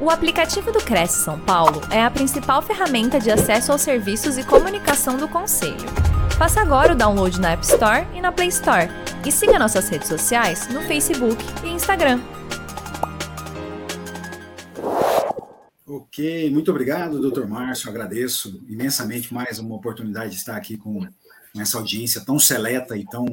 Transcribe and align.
O 0.00 0.10
aplicativo 0.10 0.70
do 0.70 0.78
Cresce 0.78 1.24
São 1.24 1.40
Paulo 1.40 1.80
é 1.90 2.00
a 2.00 2.08
principal 2.08 2.62
ferramenta 2.62 3.18
de 3.18 3.32
acesso 3.32 3.72
aos 3.72 3.82
serviços 3.82 4.38
e 4.38 4.44
comunicação 4.44 5.16
do 5.16 5.26
Conselho. 5.26 5.88
Faça 6.38 6.60
agora 6.60 6.92
o 6.92 6.96
download 6.96 7.40
na 7.40 7.50
App 7.50 7.64
Store 7.64 8.06
e 8.14 8.20
na 8.20 8.30
Play 8.30 8.46
Store. 8.46 8.88
E 9.26 9.32
siga 9.32 9.58
nossas 9.58 9.88
redes 9.88 10.06
sociais 10.06 10.68
no 10.68 10.82
Facebook 10.82 11.42
e 11.64 11.70
Instagram. 11.70 12.20
Ok, 15.84 16.48
muito 16.52 16.70
obrigado, 16.70 17.20
doutor 17.20 17.48
Márcio. 17.48 17.90
Agradeço 17.90 18.62
imensamente 18.68 19.34
mais 19.34 19.58
uma 19.58 19.74
oportunidade 19.74 20.30
de 20.30 20.36
estar 20.36 20.56
aqui 20.56 20.76
com 20.76 21.08
essa 21.58 21.76
audiência 21.76 22.24
tão 22.24 22.38
seleta 22.38 22.96
e 22.96 23.04
tão, 23.04 23.26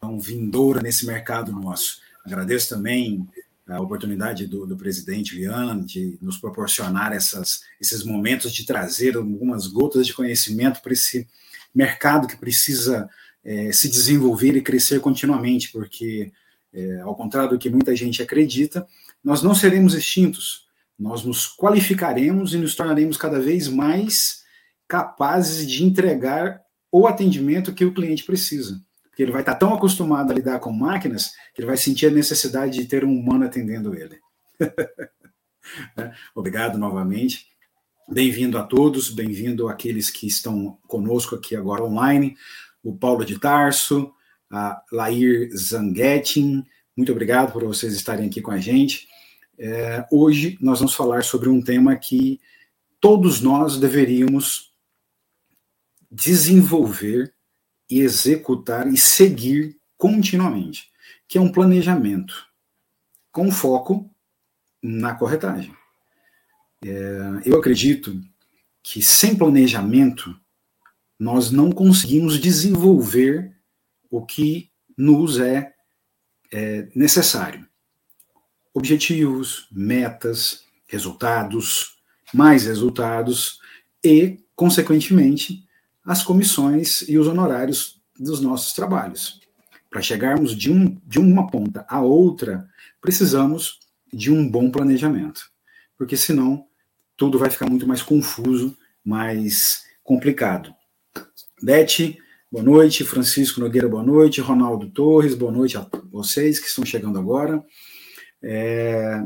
tão 0.00 0.18
vindoura 0.18 0.82
nesse 0.82 1.06
mercado 1.06 1.52
nosso. 1.52 2.00
Agradeço 2.26 2.70
também 2.70 3.24
a 3.66 3.80
oportunidade 3.80 4.46
do, 4.46 4.66
do 4.66 4.76
presidente 4.76 5.34
Viana 5.34 5.80
de 5.84 6.18
nos 6.20 6.36
proporcionar 6.36 7.12
essas, 7.12 7.62
esses 7.80 8.02
momentos 8.02 8.52
de 8.52 8.66
trazer 8.66 9.16
algumas 9.16 9.66
gotas 9.66 10.06
de 10.06 10.14
conhecimento 10.14 10.80
para 10.82 10.92
esse 10.92 11.28
mercado 11.74 12.26
que 12.26 12.36
precisa 12.36 13.08
é, 13.44 13.72
se 13.72 13.88
desenvolver 13.88 14.56
e 14.56 14.62
crescer 14.62 15.00
continuamente, 15.00 15.70
porque, 15.70 16.32
é, 16.72 17.00
ao 17.00 17.14
contrário 17.14 17.50
do 17.50 17.58
que 17.58 17.70
muita 17.70 17.94
gente 17.94 18.22
acredita, 18.22 18.86
nós 19.22 19.42
não 19.42 19.54
seremos 19.54 19.94
extintos, 19.94 20.66
nós 20.98 21.24
nos 21.24 21.46
qualificaremos 21.56 22.54
e 22.54 22.58
nos 22.58 22.74
tornaremos 22.74 23.16
cada 23.16 23.40
vez 23.40 23.68
mais 23.68 24.42
capazes 24.88 25.66
de 25.70 25.84
entregar 25.84 26.60
o 26.90 27.06
atendimento 27.06 27.72
que 27.72 27.84
o 27.84 27.94
cliente 27.94 28.24
precisa 28.24 28.82
porque 29.12 29.22
ele 29.22 29.30
vai 29.30 29.42
estar 29.42 29.56
tão 29.56 29.74
acostumado 29.74 30.32
a 30.32 30.34
lidar 30.34 30.58
com 30.58 30.72
máquinas 30.72 31.32
que 31.54 31.60
ele 31.60 31.66
vai 31.66 31.76
sentir 31.76 32.06
a 32.06 32.10
necessidade 32.10 32.78
de 32.78 32.86
ter 32.86 33.04
um 33.04 33.14
humano 33.14 33.44
atendendo 33.44 33.94
ele. 33.94 34.18
Né? 35.96 36.12
Obrigado 36.34 36.76
novamente. 36.76 37.46
Bem-vindo 38.08 38.58
a 38.58 38.64
todos, 38.64 39.08
bem-vindo 39.08 39.68
àqueles 39.68 40.10
que 40.10 40.26
estão 40.26 40.76
conosco 40.88 41.36
aqui 41.36 41.54
agora 41.54 41.84
online, 41.84 42.36
o 42.82 42.94
Paulo 42.94 43.24
de 43.24 43.38
Tarso, 43.38 44.12
a 44.50 44.82
Lair 44.90 45.48
Zanguetin, 45.56 46.66
muito 46.96 47.12
obrigado 47.12 47.52
por 47.52 47.64
vocês 47.64 47.94
estarem 47.94 48.26
aqui 48.26 48.42
com 48.42 48.50
a 48.50 48.58
gente. 48.58 49.06
É, 49.56 50.04
hoje 50.10 50.58
nós 50.60 50.80
vamos 50.80 50.94
falar 50.94 51.22
sobre 51.22 51.48
um 51.48 51.62
tema 51.62 51.96
que 51.96 52.40
todos 53.00 53.40
nós 53.40 53.78
deveríamos 53.78 54.72
desenvolver 56.10 57.32
e 57.92 58.00
executar 58.00 58.90
e 58.90 58.96
seguir 58.96 59.78
continuamente, 59.98 60.90
que 61.28 61.36
é 61.36 61.40
um 61.40 61.52
planejamento 61.52 62.46
com 63.30 63.52
foco 63.52 64.10
na 64.82 65.14
corretagem. 65.14 65.76
É, 66.82 67.42
eu 67.44 67.58
acredito 67.58 68.18
que 68.82 69.02
sem 69.02 69.36
planejamento 69.36 70.34
nós 71.18 71.50
não 71.50 71.70
conseguimos 71.70 72.40
desenvolver 72.40 73.54
o 74.10 74.24
que 74.24 74.70
nos 74.96 75.38
é, 75.38 75.74
é 76.50 76.88
necessário. 76.94 77.68
Objetivos, 78.72 79.68
metas, 79.70 80.64
resultados, 80.86 81.98
mais 82.32 82.64
resultados 82.64 83.60
e, 84.02 84.40
consequentemente, 84.56 85.62
as 86.04 86.22
comissões 86.22 87.02
e 87.08 87.18
os 87.18 87.26
honorários 87.26 88.00
dos 88.18 88.40
nossos 88.40 88.72
trabalhos. 88.72 89.40
Para 89.90 90.02
chegarmos 90.02 90.56
de, 90.56 90.70
um, 90.70 90.98
de 91.06 91.18
uma 91.18 91.46
ponta 91.48 91.84
a 91.88 92.00
outra, 92.00 92.68
precisamos 93.00 93.78
de 94.12 94.30
um 94.30 94.48
bom 94.48 94.70
planejamento, 94.70 95.50
porque 95.96 96.16
senão 96.16 96.66
tudo 97.16 97.38
vai 97.38 97.50
ficar 97.50 97.68
muito 97.68 97.86
mais 97.86 98.02
confuso, 98.02 98.76
mais 99.04 99.84
complicado. 100.02 100.74
Beth, 101.62 102.16
boa 102.50 102.64
noite. 102.64 103.04
Francisco 103.04 103.60
Nogueira, 103.60 103.88
boa 103.88 104.02
noite. 104.02 104.40
Ronaldo 104.40 104.90
Torres, 104.90 105.34
boa 105.34 105.52
noite 105.52 105.78
a 105.78 105.86
vocês 106.10 106.58
que 106.58 106.66
estão 106.66 106.84
chegando 106.84 107.18
agora. 107.18 107.64
É... 108.42 109.24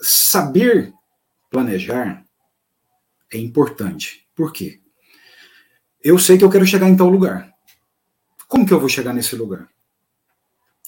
Saber 0.00 0.92
planejar 1.50 2.24
é 3.32 3.38
importante. 3.38 4.28
Por 4.34 4.52
quê? 4.52 4.83
Eu 6.04 6.18
sei 6.18 6.36
que 6.36 6.44
eu 6.44 6.50
quero 6.50 6.66
chegar 6.66 6.86
em 6.86 6.94
tal 6.94 7.08
lugar. 7.08 7.50
Como 8.46 8.66
que 8.66 8.74
eu 8.74 8.78
vou 8.78 8.90
chegar 8.90 9.14
nesse 9.14 9.34
lugar? 9.34 9.66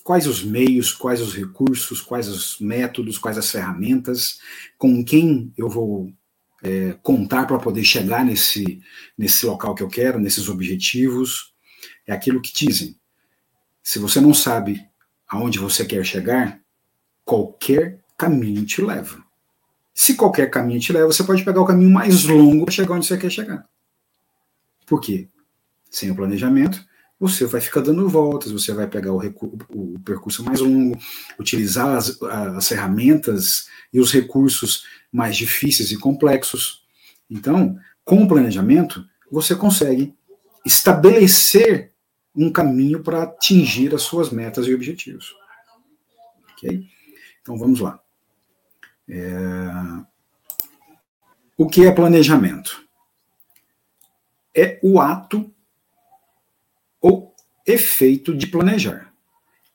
Quais 0.04 0.27
os 0.27 0.44
meios, 0.44 0.93
quais 0.93 1.22
os 1.22 1.34
recursos, 1.34 2.03
quais 2.03 2.28
os 2.28 2.60
métodos, 2.60 3.16
quais 3.16 3.38
as 3.38 3.50
ferramentas, 3.50 4.38
com 4.76 5.03
quem 5.03 5.55
eu 5.56 5.71
vou 5.71 6.12
é, 6.62 6.99
contar 7.03 7.47
para 7.47 7.59
poder 7.59 7.82
chegar 7.82 8.26
nesse, 8.26 8.82
nesse 9.16 9.47
local 9.47 9.75
que 9.75 9.82
eu 9.82 9.88
quero, 9.88 10.21
nesses 10.21 10.50
objetivos. 10.50 11.55
É 12.06 12.12
aquilo 12.12 12.43
que 12.43 12.53
dizem. 12.53 12.94
Se 13.82 13.99
você 13.99 14.21
não 14.21 14.34
sabe 14.34 14.87
aonde 15.26 15.59
você 15.59 15.87
quer 15.87 16.05
chegar, 16.05 16.60
qualquer 17.25 18.05
caminho 18.19 18.66
te 18.66 18.82
leva. 18.82 19.25
Se 19.94 20.15
qualquer 20.15 20.50
caminho 20.50 20.78
te 20.78 20.93
leva, 20.93 21.06
você 21.06 21.25
pode 21.25 21.43
pegar 21.43 21.62
o 21.62 21.66
caminho 21.66 21.91
mais 21.91 22.25
longo 22.25 22.66
para 22.66 22.75
chegar 22.75 22.94
onde 22.94 23.06
você 23.06 23.16
quer 23.16 23.31
chegar. 23.31 23.66
Por 24.87 25.01
quê? 25.01 25.29
Sem 25.91 26.11
o 26.11 26.17
planejamento, 26.17 26.87
você 27.19 27.47
vai 27.47 27.61
ficar 27.61 27.81
dando 27.81 28.09
voltas, 28.09 28.53
você 28.53 28.73
vai 28.73 28.87
pegar 28.87 29.13
o, 29.13 29.21
o 29.71 29.99
percurso 30.01 30.45
mais 30.45 30.61
longo, 30.61 30.99
utilizar 31.39 31.97
as, 31.97 32.21
as, 32.23 32.69
ferramentas 32.69 33.69
e 33.93 33.99
os 33.99 34.13
recursos 34.13 34.85
mais 35.11 35.37
difíceis 35.37 35.91
e 35.91 35.99
complexos. 35.99 36.85
Então, 37.29 37.77
com 38.05 38.23
o 38.23 38.29
planejamento, 38.29 39.05
você 39.31 39.57
consegue 39.57 40.15
estabelecer 40.65 41.93
um 42.35 42.53
caminho 42.53 43.03
para 43.03 43.23
atingir 43.23 43.95
as 43.95 44.03
suas 44.03 44.31
metas 44.31 44.67
e 44.67 44.75
objetivos. 44.75 45.35
Ok? 46.53 46.87
Então, 47.41 47.59
vamos 47.59 47.81
lá. 47.81 47.99
É... 49.09 49.71
O 51.57 51.67
que 51.67 51.87
é 51.87 51.93
planejamento? 51.93 52.86
É 54.56 54.81
o 54.83 54.99
ato 54.99 55.53
ou 57.00 57.34
efeito 57.67 58.34
de 58.34 58.47
planejar. 58.47 59.12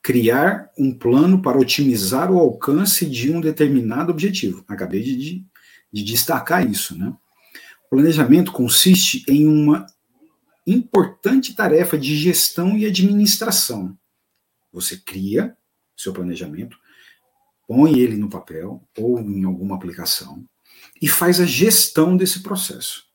Criar 0.02 0.70
um 0.76 0.92
plano 0.92 1.40
para 1.40 1.58
otimizar 1.58 2.32
o 2.32 2.38
alcance 2.38 3.06
de 3.06 3.30
um 3.30 3.40
determinado 3.40 4.10
objetivo. 4.10 4.64
Acabei 4.66 5.02
de, 5.02 5.46
de 5.92 6.02
destacar 6.02 6.68
isso, 6.68 6.98
né? 6.98 7.14
O 7.86 7.90
planejamento 7.90 8.50
consiste 8.50 9.24
em 9.28 9.46
uma 9.46 9.86
importante 10.66 11.54
tarefa 11.54 11.96
de 11.96 12.16
gestão 12.16 12.76
e 12.76 12.86
administração. 12.86 13.96
Você 14.72 14.96
cria 14.96 15.56
seu 15.96 16.12
planejamento, 16.12 16.76
põe 17.68 17.98
ele 17.98 18.16
no 18.16 18.28
papel 18.28 18.82
ou 18.98 19.20
em 19.20 19.44
alguma 19.44 19.76
aplicação 19.76 20.44
e 21.00 21.06
faz 21.06 21.40
a 21.40 21.46
gestão 21.46 22.16
desse 22.16 22.42
processo. 22.42 23.11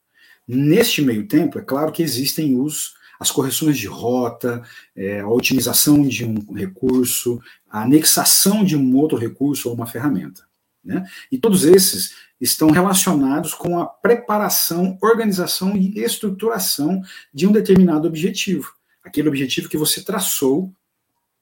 Neste 0.48 1.02
meio 1.02 1.28
tempo, 1.28 1.60
é 1.60 1.62
claro 1.62 1.92
que 1.92 2.02
existem 2.02 2.60
os, 2.60 2.94
as 3.20 3.30
correções 3.30 3.78
de 3.78 3.88
rota, 3.88 4.64
é, 4.96 5.20
a 5.20 5.28
otimização 5.28 6.08
de 6.08 6.24
um 6.24 6.54
recurso, 6.54 7.42
a 7.70 7.84
anexação 7.84 8.64
de 8.64 8.78
um 8.78 8.96
outro 8.96 9.18
recurso 9.18 9.68
ou 9.70 9.76
uma 9.76 9.86
ferramenta. 9.88 10.48
Né? 10.84 11.06
E 11.30 11.38
todos 11.38 11.66
esses 11.66 12.16
estão 12.40 12.70
relacionados 12.72 13.54
com 13.54 13.78
a 13.80 13.86
preparação, 13.86 14.98
organização 15.02 15.76
e 15.76 16.00
estruturação 16.00 17.02
de 17.34 17.46
um 17.46 17.52
determinado 17.52 18.08
objetivo. 18.08 18.74
Aquele 19.04 19.28
objetivo 19.28 19.68
que 19.68 19.78
você 19.78 20.02
traçou 20.02 20.74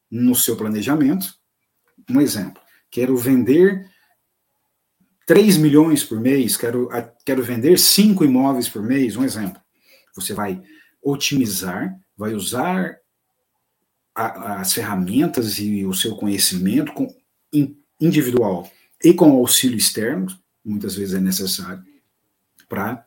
no 0.10 0.34
seu 0.36 0.56
planejamento. 0.56 1.36
Um 2.10 2.22
exemplo: 2.22 2.62
quero 2.90 3.16
vender 3.18 3.88
3 5.26 5.58
milhões 5.58 6.04
por 6.04 6.20
mês, 6.20 6.56
quero, 6.56 6.90
quero 7.26 7.44
vender 7.44 7.80
5 7.80 8.24
imóveis 8.24 8.70
por 8.70 8.84
mês, 8.84 9.16
um 9.16 9.24
exemplo. 9.24 9.60
Você 10.16 10.34
vai 10.34 10.62
otimizar, 11.02 11.96
vai 12.16 12.34
usar 12.34 12.98
a, 14.14 14.62
as 14.62 14.74
ferramentas 14.74 15.60
e 15.60 15.86
o 15.86 15.94
seu 15.94 16.16
conhecimento 16.16 16.94
com, 16.94 17.14
individual 18.00 18.70
e 19.04 19.14
com 19.14 19.32
auxílio 19.32 19.78
externo, 19.78 20.28
muitas 20.64 20.96
vezes 20.96 21.16
é 21.16 21.20
necessário, 21.20 21.84
para 22.70 23.06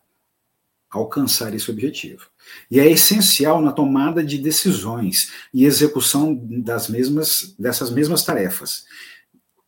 alcançar 0.90 1.54
esse 1.54 1.70
objetivo. 1.70 2.26
E 2.70 2.80
é 2.80 2.90
essencial 2.90 3.60
na 3.60 3.72
tomada 3.72 4.24
de 4.24 4.38
decisões 4.38 5.32
e 5.52 5.64
execução 5.64 6.34
das 6.34 6.88
mesmas, 6.88 7.54
dessas 7.58 7.90
mesmas 7.90 8.24
tarefas. 8.24 8.84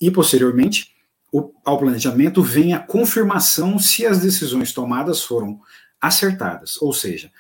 E, 0.01 0.11
posteriormente, 0.11 0.95
ao 1.65 1.79
planejamento 1.79 2.43
vem 2.43 2.75
a 2.75 2.81
confirmação 2.81 3.79
se 3.79 4.05
as 4.05 4.21
decisões 4.21 4.73
tomadas 4.73 5.23
foram 5.23 5.61
acertadas. 6.01 6.81
Ou 6.81 6.93
seja, 6.93 7.31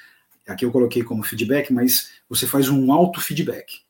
aqui 0.46 0.64
eu 0.64 0.70
coloquei 0.70 1.02
como 1.02 1.22
feedback, 1.22 1.72
mas 1.72 2.10
você 2.28 2.46
faz 2.46 2.68
um 2.68 2.92
auto-feedback, 2.92 3.80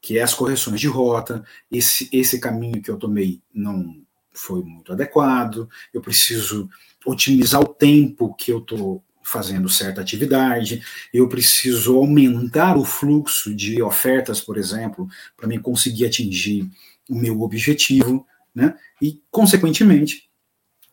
que 0.00 0.18
é 0.18 0.22
as 0.22 0.34
correções 0.34 0.80
de 0.80 0.86
rota, 0.86 1.44
esse, 1.70 2.08
esse 2.12 2.38
caminho 2.38 2.80
que 2.80 2.90
eu 2.90 2.96
tomei 2.96 3.42
não, 3.52 3.96
foi 4.34 4.62
muito 4.62 4.92
adequado, 4.92 5.68
eu 5.92 6.00
preciso 6.00 6.68
otimizar 7.06 7.60
o 7.60 7.68
tempo 7.68 8.34
que 8.34 8.52
eu 8.52 8.58
estou 8.58 9.02
fazendo 9.22 9.68
certa 9.70 10.02
atividade, 10.02 10.82
eu 11.12 11.26
preciso 11.28 11.96
aumentar 11.96 12.76
o 12.76 12.84
fluxo 12.84 13.54
de 13.54 13.82
ofertas, 13.82 14.40
por 14.40 14.58
exemplo, 14.58 15.08
para 15.36 15.48
mim 15.48 15.58
conseguir 15.58 16.04
atingir 16.04 16.68
o 17.08 17.14
meu 17.14 17.40
objetivo, 17.40 18.26
né? 18.54 18.76
E, 19.00 19.20
consequentemente, 19.30 20.30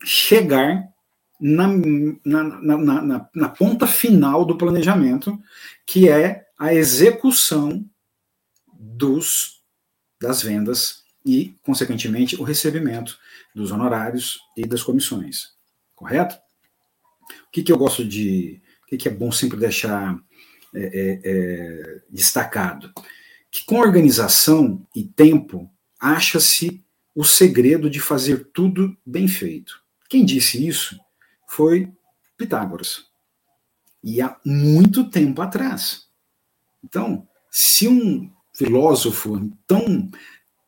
chegar 0.03 0.89
na, 1.39 1.67
na, 2.23 2.43
na, 2.43 3.29
na, 3.33 3.49
ponta 3.49 3.87
final 3.87 4.45
do 4.45 4.57
planejamento, 4.57 5.39
que 5.85 6.09
é 6.09 6.45
a 6.57 6.73
execução 6.73 7.85
dos 8.73 9.61
das 10.19 10.43
vendas 10.43 11.01
e, 11.25 11.55
consequentemente, 11.63 12.35
o 12.35 12.43
recebimento 12.43 13.17
dos 13.55 13.71
honorários 13.71 14.39
e 14.55 14.67
das 14.67 14.83
comissões. 14.83 15.53
Correto? 15.95 16.35
O 17.47 17.51
que, 17.51 17.63
que 17.63 17.71
eu 17.71 17.77
gosto 17.77 18.05
de. 18.05 18.61
O 18.83 18.87
que, 18.87 18.97
que 18.97 19.07
é 19.07 19.11
bom 19.11 19.31
sempre 19.31 19.57
deixar 19.57 20.15
é, 20.75 20.81
é, 20.83 21.21
é, 21.23 22.01
destacado? 22.09 22.93
Que 23.49 23.65
com 23.65 23.79
organização 23.79 24.85
e 24.95 25.03
tempo 25.03 25.69
acha-se 25.99 26.83
o 27.15 27.23
segredo 27.23 27.89
de 27.89 27.99
fazer 27.99 28.49
tudo 28.53 28.95
bem 29.05 29.27
feito. 29.27 29.81
Quem 30.09 30.25
disse 30.25 30.65
isso 30.65 30.99
foi 31.47 31.91
Pitágoras. 32.37 33.05
E 34.03 34.21
há 34.21 34.35
muito 34.43 35.09
tempo 35.09 35.41
atrás. 35.41 36.07
Então, 36.83 37.27
se 37.51 37.87
um 37.87 38.31
filósofo 38.53 39.51
tão 39.67 40.09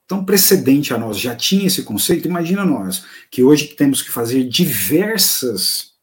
tão 0.06 0.24
precedente 0.24 0.94
a 0.94 0.98
nós 0.98 1.18
já 1.18 1.36
tinha 1.36 1.66
esse 1.66 1.82
conceito, 1.82 2.28
imagina 2.28 2.64
nós, 2.64 3.06
que 3.32 3.42
hoje 3.42 3.70
temos 3.70 4.02
que 4.02 4.12
fazer 4.12 4.48
diversas 4.48 5.94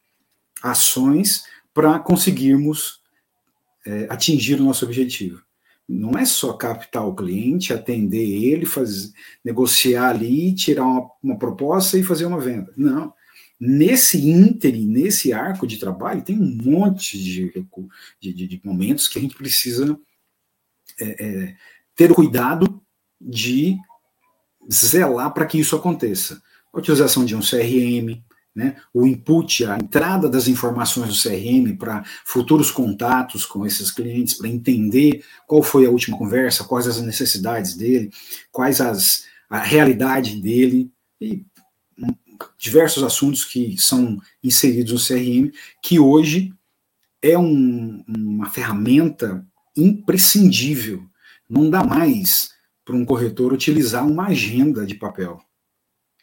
ações 0.61 1.43
para 1.73 1.97
conseguirmos 1.99 2.99
é, 3.85 4.07
atingir 4.09 4.59
o 4.59 4.65
nosso 4.65 4.83
objetivo. 4.83 5.41
Não 5.91 6.11
é 6.17 6.23
só 6.23 6.53
captar 6.53 7.05
o 7.05 7.13
cliente, 7.13 7.73
atender 7.73 8.25
ele, 8.25 8.65
fazer, 8.65 9.11
negociar 9.43 10.09
ali, 10.09 10.55
tirar 10.55 10.85
uma, 10.85 11.11
uma 11.21 11.37
proposta 11.37 11.97
e 11.97 12.03
fazer 12.03 12.25
uma 12.25 12.39
venda. 12.39 12.73
Não. 12.77 13.13
Nesse 13.59 14.29
ínterim, 14.29 14.87
nesse 14.87 15.33
arco 15.33 15.67
de 15.67 15.77
trabalho, 15.77 16.23
tem 16.23 16.39
um 16.39 16.57
monte 16.63 17.21
de, 17.21 17.53
de, 18.19 18.47
de 18.47 18.61
momentos 18.63 19.07
que 19.07 19.19
a 19.19 19.21
gente 19.21 19.35
precisa 19.35 19.99
é, 20.99 21.25
é, 21.25 21.55
ter 21.95 22.13
cuidado 22.13 22.81
de 23.19 23.77
zelar 24.71 25.33
para 25.33 25.45
que 25.45 25.59
isso 25.59 25.75
aconteça. 25.75 26.41
A 26.73 26.79
utilização 26.79 27.25
de 27.25 27.35
um 27.35 27.41
CRM, 27.41 28.23
né, 28.55 28.75
o 28.93 29.05
input, 29.05 29.65
a 29.65 29.77
entrada 29.77 30.29
das 30.29 30.47
informações 30.47 31.09
do 31.09 31.21
CRM 31.21 31.77
para 31.77 32.03
futuros 32.25 32.69
contatos 32.69 33.45
com 33.45 33.65
esses 33.65 33.91
clientes, 33.91 34.33
para 34.33 34.49
entender 34.49 35.23
qual 35.47 35.63
foi 35.63 35.85
a 35.85 35.89
última 35.89 36.17
conversa, 36.17 36.65
quais 36.65 36.87
as 36.87 37.01
necessidades 37.01 37.75
dele, 37.75 38.11
quais 38.51 38.81
as, 38.81 39.25
a 39.49 39.59
realidade 39.59 40.41
dele, 40.41 40.91
e 41.19 41.45
diversos 42.57 43.03
assuntos 43.03 43.45
que 43.45 43.77
são 43.77 44.19
inseridos 44.43 44.93
no 44.93 44.99
CRM, 45.07 45.51
que 45.81 45.99
hoje 45.99 46.53
é 47.21 47.37
um, 47.37 48.03
uma 48.07 48.49
ferramenta 48.49 49.45
imprescindível. 49.77 51.05
Não 51.49 51.69
dá 51.69 51.83
mais 51.83 52.51
para 52.83 52.95
um 52.95 53.05
corretor 53.05 53.53
utilizar 53.53 54.05
uma 54.05 54.27
agenda 54.27 54.85
de 54.85 54.95
papel. 54.95 55.39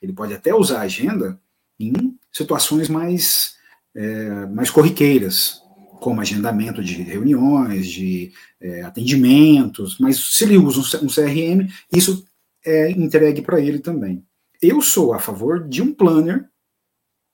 Ele 0.02 0.12
pode 0.12 0.34
até 0.34 0.54
usar 0.54 0.80
a 0.80 0.82
agenda 0.82 1.40
em 1.78 2.17
situações 2.32 2.88
mais, 2.88 3.54
é, 3.94 4.46
mais 4.46 4.70
corriqueiras, 4.70 5.62
como 6.00 6.20
agendamento 6.20 6.82
de 6.82 7.02
reuniões, 7.02 7.88
de 7.88 8.32
é, 8.60 8.82
atendimentos, 8.82 9.98
mas 9.98 10.18
se 10.18 10.44
ele 10.44 10.56
usa 10.56 10.98
um 11.02 11.08
CRM, 11.08 11.68
isso 11.92 12.24
é 12.64 12.90
entregue 12.90 13.42
para 13.42 13.60
ele 13.60 13.78
também. 13.78 14.24
Eu 14.60 14.80
sou 14.80 15.12
a 15.12 15.18
favor 15.18 15.68
de 15.68 15.82
um 15.82 15.92
planner, 15.94 16.48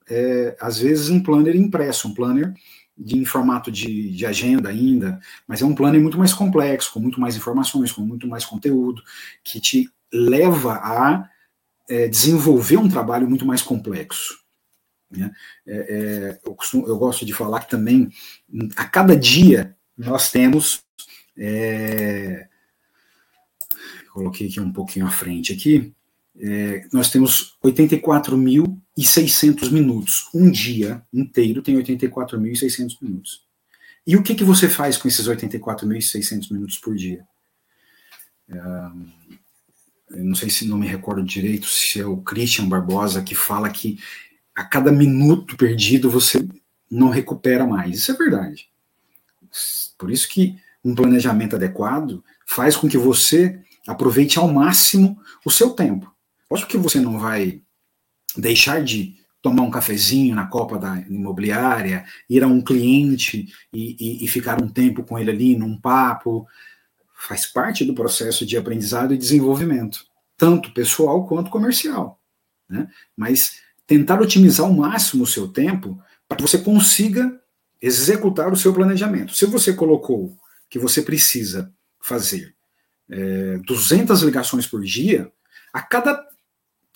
é, 0.09 0.55
às 0.59 0.79
vezes 0.79 1.09
um 1.09 1.21
planner 1.21 1.55
impresso, 1.55 2.07
um 2.07 2.13
planner 2.13 2.53
de, 2.97 3.17
em 3.17 3.25
formato 3.25 3.71
de, 3.71 4.11
de, 4.11 4.25
agenda 4.25 4.69
ainda, 4.69 5.19
mas 5.47 5.61
é 5.61 5.65
um 5.65 5.75
planner 5.75 6.01
muito 6.01 6.17
mais 6.17 6.33
complexo, 6.33 6.93
com 6.93 6.99
muito 6.99 7.19
mais 7.19 7.35
informações, 7.35 7.91
com 7.91 8.01
muito 8.01 8.27
mais 8.27 8.45
conteúdo, 8.45 9.01
que 9.43 9.59
te 9.59 9.89
leva 10.13 10.75
a 10.75 11.29
é, 11.89 12.07
desenvolver 12.07 12.77
um 12.77 12.87
trabalho 12.87 13.27
muito 13.27 13.45
mais 13.45 13.61
complexo. 13.61 14.44
Né? 15.17 15.31
É, 15.65 15.77
é, 15.77 16.39
eu, 16.45 16.53
costumo, 16.53 16.85
eu, 16.87 16.97
gosto 16.97 17.25
de 17.25 17.33
falar 17.33 17.61
que 17.61 17.69
também, 17.69 18.09
a 18.75 18.85
cada 18.85 19.15
dia, 19.15 19.75
nós 19.97 20.31
temos. 20.31 20.83
É, 21.37 22.47
coloquei 24.13 24.47
aqui 24.47 24.59
um 24.59 24.71
pouquinho 24.71 25.05
à 25.05 25.11
frente 25.11 25.53
aqui. 25.53 25.93
É, 26.37 26.85
nós 26.91 27.09
temos 27.09 27.57
84.600 27.63 29.71
minutos. 29.71 30.27
Um 30.33 30.51
dia 30.51 31.01
inteiro 31.13 31.61
tem 31.61 31.75
84.600 31.75 32.97
minutos. 33.01 33.45
E 34.07 34.15
o 34.15 34.23
que, 34.23 34.35
que 34.35 34.43
você 34.43 34.69
faz 34.69 34.97
com 34.97 35.07
esses 35.07 35.27
84.600 35.27 36.51
minutos 36.51 36.77
por 36.77 36.95
dia? 36.95 37.25
É, 38.49 38.61
não 40.11 40.35
sei 40.35 40.49
se 40.49 40.67
não 40.67 40.77
me 40.77 40.87
recordo 40.87 41.23
direito 41.23 41.67
se 41.67 41.99
é 41.99 42.05
o 42.05 42.17
Christian 42.17 42.69
Barbosa 42.69 43.23
que 43.23 43.33
fala 43.33 43.69
que 43.69 43.97
a 44.55 44.63
cada 44.63 44.91
minuto 44.91 45.57
perdido 45.57 46.09
você 46.09 46.47
não 46.89 47.09
recupera 47.09 47.65
mais. 47.67 47.97
Isso 47.99 48.11
é 48.11 48.15
verdade. 48.15 48.69
Por 49.97 50.09
isso 50.09 50.29
que 50.29 50.57
um 50.83 50.95
planejamento 50.95 51.55
adequado 51.55 52.23
faz 52.45 52.77
com 52.77 52.87
que 52.87 52.97
você 52.97 53.59
aproveite 53.87 54.39
ao 54.39 54.47
máximo 54.47 55.19
o 55.43 55.51
seu 55.51 55.71
tempo. 55.71 56.13
Lógico 56.49 56.71
que 56.71 56.77
você 56.77 56.99
não 56.99 57.19
vai 57.19 57.61
deixar 58.37 58.83
de 58.83 59.17
tomar 59.41 59.63
um 59.63 59.69
cafezinho 59.69 60.35
na 60.35 60.47
copa 60.47 60.77
da 60.79 60.99
imobiliária, 61.01 62.05
ir 62.29 62.43
a 62.43 62.47
um 62.47 62.61
cliente 62.61 63.47
e, 63.71 63.95
e, 63.99 64.25
e 64.25 64.27
ficar 64.27 64.61
um 64.61 64.67
tempo 64.67 65.03
com 65.03 65.19
ele 65.19 65.31
ali 65.31 65.57
num 65.57 65.79
papo. 65.79 66.47
Faz 67.13 67.45
parte 67.45 67.85
do 67.85 67.93
processo 67.93 68.45
de 68.45 68.57
aprendizado 68.57 69.13
e 69.13 69.17
desenvolvimento, 69.17 70.05
tanto 70.37 70.73
pessoal 70.73 71.27
quanto 71.27 71.51
comercial. 71.51 72.19
Né? 72.67 72.87
Mas 73.15 73.61
tentar 73.87 74.21
otimizar 74.21 74.65
ao 74.65 74.73
máximo 74.73 75.23
o 75.23 75.27
seu 75.27 75.47
tempo 75.47 76.01
para 76.27 76.37
que 76.37 76.43
você 76.43 76.57
consiga 76.57 77.39
executar 77.81 78.51
o 78.51 78.57
seu 78.57 78.73
planejamento. 78.73 79.35
Se 79.35 79.45
você 79.45 79.73
colocou 79.73 80.37
que 80.69 80.79
você 80.79 81.01
precisa 81.01 81.71
fazer 82.01 82.55
é, 83.09 83.57
200 83.59 84.21
ligações 84.23 84.65
por 84.65 84.81
dia, 84.81 85.31
a 85.71 85.81
cada 85.81 86.25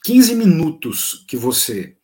15 0.03 0.35
minutos 0.35 1.25
que 1.27 1.37
você 1.37 1.95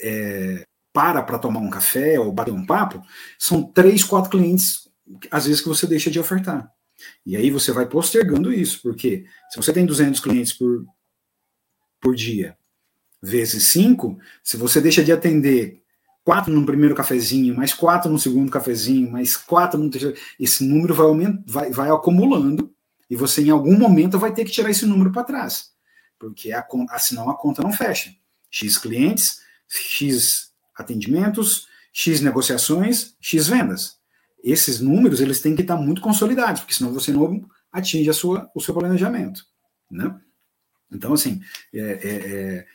é, 0.00 0.66
para 0.92 1.22
para 1.22 1.38
tomar 1.38 1.60
um 1.60 1.70
café 1.70 2.18
ou 2.18 2.32
bater 2.32 2.52
um 2.52 2.66
papo, 2.66 3.02
são 3.38 3.62
três, 3.62 4.02
quatro 4.02 4.30
clientes, 4.30 4.88
às 5.30 5.46
vezes, 5.46 5.60
que 5.60 5.68
você 5.68 5.86
deixa 5.86 6.10
de 6.10 6.18
ofertar. 6.18 6.70
E 7.24 7.36
aí 7.36 7.50
você 7.50 7.70
vai 7.70 7.86
postergando 7.86 8.52
isso, 8.52 8.80
porque 8.82 9.26
se 9.50 9.56
você 9.56 9.72
tem 9.72 9.84
200 9.84 10.18
clientes 10.20 10.52
por, 10.52 10.84
por 12.00 12.14
dia 12.14 12.56
vezes 13.26 13.72
5, 13.72 14.18
se 14.42 14.56
você 14.56 14.80
deixa 14.80 15.04
de 15.04 15.12
atender 15.12 15.82
quatro 16.24 16.52
no 16.52 16.66
primeiro 16.66 16.94
cafezinho, 16.94 17.54
mais 17.54 17.72
quatro 17.72 18.10
no 18.10 18.18
segundo 18.18 18.50
cafezinho, 18.50 19.10
mais 19.10 19.36
quatro 19.36 19.78
no 19.78 19.90
terceiro, 19.90 20.16
esse 20.40 20.64
número 20.64 20.94
vai, 20.94 21.06
aument, 21.06 21.42
vai, 21.46 21.70
vai 21.70 21.90
acumulando 21.90 22.74
e 23.08 23.14
você 23.14 23.42
em 23.42 23.50
algum 23.50 23.78
momento 23.78 24.18
vai 24.18 24.34
ter 24.34 24.44
que 24.44 24.50
tirar 24.50 24.70
esse 24.70 24.84
número 24.86 25.12
para 25.12 25.24
trás, 25.24 25.70
porque 26.18 26.52
a, 26.52 26.66
senão 26.98 27.30
a 27.30 27.36
conta 27.36 27.62
não 27.62 27.72
fecha. 27.72 28.10
X 28.50 28.78
clientes, 28.78 29.40
X 29.68 30.52
atendimentos, 30.74 31.68
X 31.92 32.20
negociações, 32.20 33.14
X 33.20 33.46
vendas. 33.46 33.96
Esses 34.42 34.80
números 34.80 35.20
eles 35.20 35.40
têm 35.40 35.54
que 35.54 35.62
estar 35.62 35.76
muito 35.76 36.00
consolidados, 36.00 36.60
porque 36.60 36.74
senão 36.74 36.92
você 36.92 37.12
não 37.12 37.48
atinge 37.72 38.08
a 38.10 38.14
sua, 38.14 38.50
o 38.54 38.60
seu 38.60 38.74
planejamento. 38.74 39.44
Né? 39.90 40.14
Então, 40.90 41.12
assim, 41.12 41.40
é, 41.72 41.80
é, 41.80 42.10
é 42.14 42.66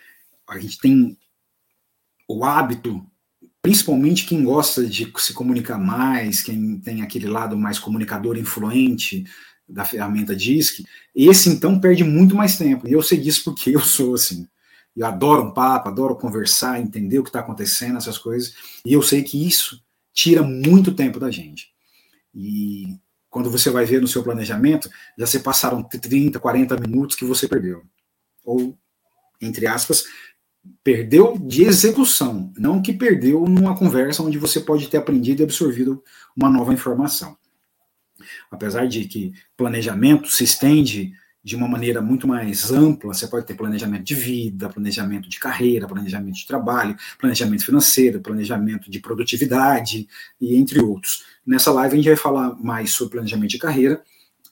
a 0.51 0.59
gente 0.59 0.77
tem 0.77 1.17
o 2.27 2.43
hábito, 2.43 3.05
principalmente 3.61 4.25
quem 4.25 4.43
gosta 4.43 4.85
de 4.85 5.11
se 5.17 5.33
comunicar 5.33 5.77
mais, 5.77 6.41
quem 6.41 6.77
tem 6.79 7.01
aquele 7.01 7.27
lado 7.27 7.57
mais 7.57 7.79
comunicador 7.79 8.37
influente 8.37 9.23
da 9.67 9.85
ferramenta 9.85 10.35
DISC, 10.35 10.83
esse 11.15 11.49
então 11.49 11.79
perde 11.79 12.03
muito 12.03 12.35
mais 12.35 12.57
tempo. 12.57 12.87
E 12.87 12.91
eu 12.91 13.01
sei 13.01 13.17
disso 13.17 13.45
porque 13.45 13.69
eu 13.69 13.79
sou 13.79 14.15
assim. 14.15 14.47
Eu 14.95 15.05
adoro 15.05 15.43
um 15.43 15.53
papo, 15.53 15.87
adoro 15.87 16.17
conversar, 16.17 16.81
entender 16.81 17.19
o 17.19 17.23
que 17.23 17.29
está 17.29 17.39
acontecendo, 17.39 17.97
essas 17.97 18.17
coisas. 18.17 18.53
E 18.85 18.91
eu 18.91 19.01
sei 19.01 19.23
que 19.23 19.47
isso 19.47 19.81
tira 20.13 20.43
muito 20.43 20.93
tempo 20.93 21.17
da 21.17 21.31
gente. 21.31 21.71
E 22.35 22.97
quando 23.29 23.49
você 23.49 23.69
vai 23.69 23.85
ver 23.85 24.01
no 24.01 24.07
seu 24.07 24.21
planejamento, 24.21 24.89
já 25.17 25.25
se 25.25 25.39
passaram 25.39 25.81
30, 25.81 26.37
40 26.37 26.75
minutos 26.77 27.15
que 27.15 27.23
você 27.23 27.47
perdeu. 27.47 27.83
Ou, 28.43 28.77
entre 29.39 29.65
aspas, 29.65 30.03
perdeu 30.83 31.37
de 31.37 31.63
execução, 31.63 32.51
não 32.57 32.81
que 32.81 32.93
perdeu 32.93 33.45
numa 33.45 33.77
conversa 33.77 34.23
onde 34.23 34.37
você 34.37 34.59
pode 34.59 34.87
ter 34.87 34.97
aprendido 34.97 35.41
e 35.41 35.43
absorvido 35.43 36.03
uma 36.35 36.49
nova 36.49 36.73
informação. 36.73 37.37
Apesar 38.49 38.87
de 38.87 39.05
que 39.05 39.33
planejamento 39.55 40.27
se 40.29 40.43
estende 40.43 41.13
de 41.43 41.55
uma 41.55 41.67
maneira 41.67 42.01
muito 42.01 42.27
mais 42.27 42.71
ampla, 42.71 43.13
você 43.13 43.27
pode 43.27 43.47
ter 43.47 43.55
planejamento 43.55 44.03
de 44.03 44.13
vida, 44.13 44.69
planejamento 44.69 45.27
de 45.27 45.39
carreira, 45.39 45.87
planejamento 45.87 46.35
de 46.35 46.45
trabalho, 46.45 46.95
planejamento 47.19 47.65
financeiro, 47.65 48.21
planejamento 48.21 48.91
de 48.91 48.99
produtividade 48.99 50.07
e 50.39 50.55
entre 50.55 50.79
outros. 50.79 51.23
Nessa 51.45 51.71
live 51.71 51.93
a 51.93 51.95
gente 51.97 52.07
vai 52.07 52.17
falar 52.17 52.55
mais 52.61 52.91
sobre 52.93 53.13
planejamento 53.13 53.49
de 53.49 53.57
carreira 53.57 54.03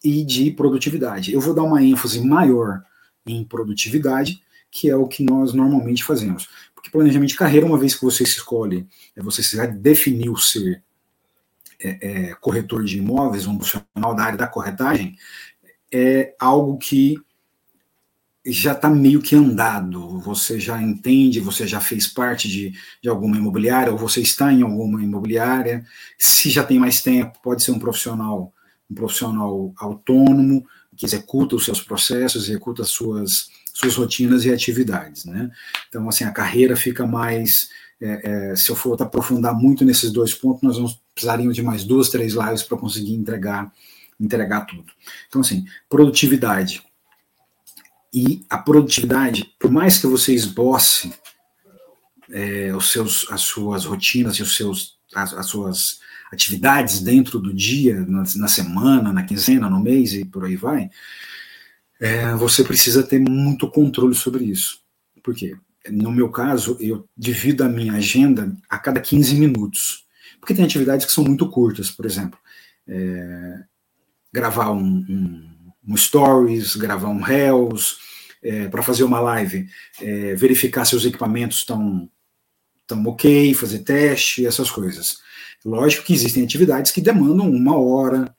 e 0.04 0.24
de 0.24 0.50
produtividade. 0.52 1.32
Eu 1.32 1.42
vou 1.42 1.54
dar 1.54 1.64
uma 1.64 1.84
ênfase 1.84 2.26
maior 2.26 2.82
em 3.26 3.44
produtividade, 3.44 4.42
que 4.72 4.90
é 4.90 4.96
o 4.96 5.08
que 5.08 5.24
nós 5.24 5.54
normalmente 5.54 6.04
fazemos. 6.04 6.48
Porque 6.74 6.90
planejamento 6.90 7.30
de 7.30 7.36
carreira, 7.36 7.66
uma 7.66 7.78
vez 7.78 7.96
que 7.96 8.06
você 8.06 8.26
se 8.26 8.34
escolhe, 8.34 8.88
é 9.16 9.22
você 9.22 9.42
já 9.42 9.66
definiu 9.66 10.36
ser 10.38 10.84
é, 11.82 12.30
é, 12.30 12.34
corretor 12.36 12.84
de 12.84 12.98
imóveis, 12.98 13.48
um 13.48 13.58
profissional 13.58 14.16
da 14.16 14.24
área 14.24 14.38
da 14.38 14.48
corretagem, 14.48 15.18
é 15.92 16.36
algo 16.40 16.78
que 16.78 17.18
já 18.46 18.72
está 18.72 18.90
meio 18.90 19.22
que 19.22 19.36
andado. 19.36 20.20
Você 20.20 20.60
já 20.60 20.82
entende, 20.82 21.40
você 21.40 21.68
já 21.68 21.80
fez 21.80 22.08
parte 22.08 22.48
de, 22.48 22.74
de 23.02 23.10
alguma 23.10 23.38
imobiliária, 23.38 23.92
ou 23.92 23.98
você 23.98 24.22
está 24.22 24.52
em 24.52 24.62
alguma 24.62 25.04
imobiliária. 25.04 25.86
Se 26.18 26.50
já 26.50 26.64
tem 26.64 26.80
mais 26.80 27.02
tempo, 27.02 27.40
pode 27.44 27.64
ser 27.64 27.72
um 27.72 27.80
profissional, 27.80 28.54
um 28.90 28.96
profissional 28.96 29.74
autônomo, 29.78 30.66
que 30.96 31.06
executa 31.06 31.56
os 31.56 31.66
seus 31.66 31.82
processos, 31.82 32.50
executa 32.50 32.82
as 32.82 32.90
suas, 32.90 33.50
suas 33.80 33.96
rotinas 33.96 34.46
e 34.46 34.52
atividades. 34.52 35.26
Né? 35.26 35.50
Então, 35.88 36.08
assim, 36.10 36.24
a 36.24 36.32
carreira 36.32 36.76
fica 36.76 37.06
mais. 37.06 37.70
É, 38.02 38.52
é, 38.52 38.56
se 38.56 38.70
eu 38.70 38.76
for 38.76 39.02
aprofundar 39.02 39.54
muito 39.54 39.84
nesses 39.84 40.12
dois 40.12 40.34
pontos, 40.34 40.64
nós 40.64 40.78
vamos 40.78 41.00
precisaríamos 41.14 41.56
de 41.56 41.62
mais 41.62 41.84
duas, 41.84 42.10
três 42.10 42.34
lives 42.34 42.64
para 42.64 42.78
conseguir 42.78 43.14
entregar, 43.14 43.72
entregar 44.18 44.62
tudo. 44.62 44.86
Então, 45.28 45.42
assim, 45.42 45.66
produtividade. 45.90 46.82
E 48.14 48.46
a 48.50 48.58
produtividade, 48.58 49.54
por 49.60 49.70
mais 49.70 49.98
que 49.98 50.08
você 50.08 50.34
esboce 50.34 51.14
é, 52.32 52.74
os 52.74 52.92
seus, 52.92 53.28
as 53.30 53.42
suas 53.42 53.84
rotinas 53.84 54.38
e 54.38 54.44
os 54.44 54.56
seus, 54.56 54.98
as, 55.14 55.34
as 55.34 55.46
suas 55.48 56.00
atividades 56.32 57.02
dentro 57.02 57.38
do 57.38 57.54
dia, 57.54 58.00
na, 58.08 58.24
na, 58.36 58.48
semana, 58.48 59.12
na 59.12 59.24
quinzena, 59.24 59.70
no 59.70 59.80
mês 59.80 60.14
e 60.14 60.24
por 60.24 60.46
aí 60.46 60.56
vai, 60.56 60.90
é, 62.00 62.34
você 62.36 62.64
precisa 62.64 63.04
ter 63.04 63.20
muito 63.20 63.70
controle 63.70 64.16
sobre 64.16 64.46
isso. 64.46 64.80
Por 65.24 65.36
quê? 65.36 65.56
No 65.90 66.12
meu 66.12 66.30
caso, 66.30 66.78
eu 66.80 67.08
divido 67.18 67.64
a 67.64 67.70
minha 67.70 67.94
agenda 67.94 68.56
a 68.70 68.78
cada 68.78 69.02
15 69.02 69.36
minutos. 69.36 70.06
Porque 70.40 70.54
tem 70.54 70.64
atividades 70.64 71.06
que 71.06 71.12
são 71.12 71.24
muito 71.24 71.50
curtas, 71.50 71.92
por 71.92 72.06
exemplo. 72.06 72.40
É, 72.88 73.64
gravar 74.32 74.72
um, 74.72 75.06
um, 75.10 75.72
um, 75.88 75.98
stories, 75.98 76.76
gravar 76.76 77.10
um 77.10 77.22
reels, 77.22 77.98
é, 78.42 78.68
para 78.70 78.82
fazer 78.82 79.04
uma 79.04 79.20
live, 79.20 79.68
é, 80.02 80.36
verificar 80.36 80.86
se 80.86 80.96
os 80.96 81.06
equipamentos 81.06 81.58
estão 81.58 82.10
estão 82.82 83.06
ok, 83.06 83.54
fazer 83.54 83.80
teste, 83.80 84.48
essas 84.48 84.72
coisas. 84.72 85.20
Lógico 85.64 86.04
que 86.04 86.14
existem 86.14 86.44
atividades 86.44 86.92
que 86.92 87.02
demandam 87.02 87.48
uma 87.48 87.78
hora, 87.78 88.34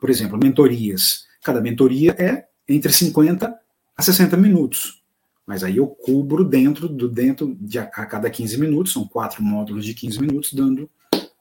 por 0.00 0.08
exemplo, 0.08 0.38
mentorias. 0.38 1.24
Cada 1.42 1.60
mentoria 1.60 2.12
é 2.12 2.44
entre 2.68 2.92
50 2.92 3.54
a 3.96 4.02
60 4.02 4.36
minutos. 4.36 5.02
Mas 5.46 5.62
aí 5.62 5.76
eu 5.76 5.86
cubro 5.86 6.44
dentro 6.44 6.88
do 6.88 7.08
dentro 7.08 7.56
de 7.60 7.78
a, 7.78 7.84
a 7.84 8.06
cada 8.06 8.28
15 8.28 8.58
minutos, 8.58 8.92
são 8.92 9.06
quatro 9.06 9.42
módulos 9.42 9.84
de 9.84 9.94
15 9.94 10.20
minutos, 10.20 10.52
dando 10.52 10.90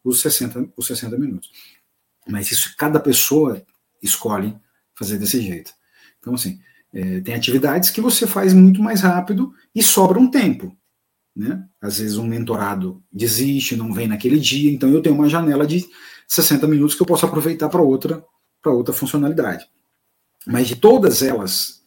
os 0.03 0.21
60, 0.21 0.69
os 0.77 0.85
60 0.85 1.17
minutos. 1.17 1.49
Mas 2.27 2.51
isso 2.51 2.75
cada 2.77 2.99
pessoa 2.99 3.65
escolhe 4.01 4.55
fazer 4.93 5.17
desse 5.17 5.41
jeito. 5.41 5.73
Então, 6.19 6.35
assim, 6.35 6.59
é, 6.93 7.19
tem 7.21 7.35
atividades 7.35 7.89
que 7.89 7.99
você 7.99 8.25
faz 8.25 8.53
muito 8.53 8.81
mais 8.81 9.01
rápido 9.01 9.53
e 9.73 9.81
sobra 9.81 10.19
um 10.19 10.29
tempo. 10.29 10.75
Né? 11.35 11.67
Às 11.81 11.97
vezes 11.97 12.17
um 12.17 12.25
mentorado 12.25 13.03
desiste, 13.11 13.75
não 13.75 13.91
vem 13.91 14.07
naquele 14.07 14.39
dia, 14.39 14.71
então 14.71 14.89
eu 14.89 15.01
tenho 15.01 15.15
uma 15.15 15.27
janela 15.27 15.67
de 15.67 15.85
60 16.27 16.65
minutos 16.67 16.95
que 16.95 17.01
eu 17.01 17.05
posso 17.05 17.25
aproveitar 17.25 17.67
para 17.67 17.81
outra, 17.81 18.23
para 18.61 18.71
outra 18.71 18.93
funcionalidade. 18.93 19.67
Mas 20.45 20.67
de 20.67 20.75
todas 20.75 21.21
elas, 21.21 21.83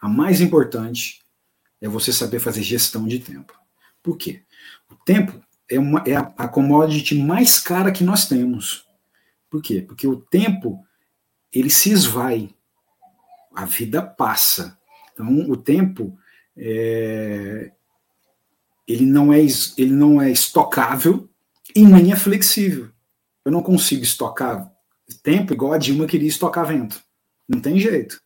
a 0.00 0.08
mais 0.08 0.40
importante 0.40 1.22
é 1.80 1.88
você 1.88 2.12
saber 2.12 2.40
fazer 2.40 2.62
gestão 2.62 3.06
de 3.06 3.18
tempo. 3.18 3.54
Por 4.02 4.16
quê? 4.16 4.42
O 4.90 4.94
tempo 4.94 5.40
é, 5.68 5.78
uma, 5.78 6.02
é 6.06 6.14
a, 6.14 6.48
commodity 6.48 7.14
mais 7.16 7.58
cara 7.58 7.90
que 7.90 8.04
nós 8.04 8.26
temos. 8.26 8.86
Por 9.50 9.62
quê? 9.62 9.82
Porque 9.82 10.06
o 10.06 10.16
tempo 10.16 10.84
ele 11.52 11.70
se 11.70 11.90
esvai, 11.90 12.50
a 13.54 13.64
vida 13.64 14.02
passa. 14.02 14.78
Então, 15.12 15.50
o 15.50 15.56
tempo 15.56 16.18
é, 16.56 17.72
ele 18.86 19.06
não 19.06 19.32
é 19.32 19.40
ele 19.76 19.92
não 19.92 20.20
é 20.20 20.30
estocável 20.30 21.28
e 21.74 21.84
nem 21.84 22.12
é 22.12 22.16
flexível. 22.16 22.90
Eu 23.44 23.52
não 23.52 23.62
consigo 23.62 24.02
estocar 24.02 24.72
tempo 25.22 25.52
igual 25.52 25.72
a 25.72 25.78
Dilma 25.78 26.06
queria 26.06 26.28
estocar 26.28 26.66
vento. 26.66 27.00
Não 27.48 27.60
tem 27.60 27.78
jeito. 27.78 28.20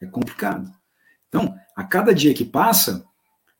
É 0.00 0.06
complicado. 0.06 0.70
Então, 1.28 1.54
a 1.76 1.84
cada 1.84 2.14
dia 2.14 2.34
que 2.34 2.44
passa, 2.44 3.04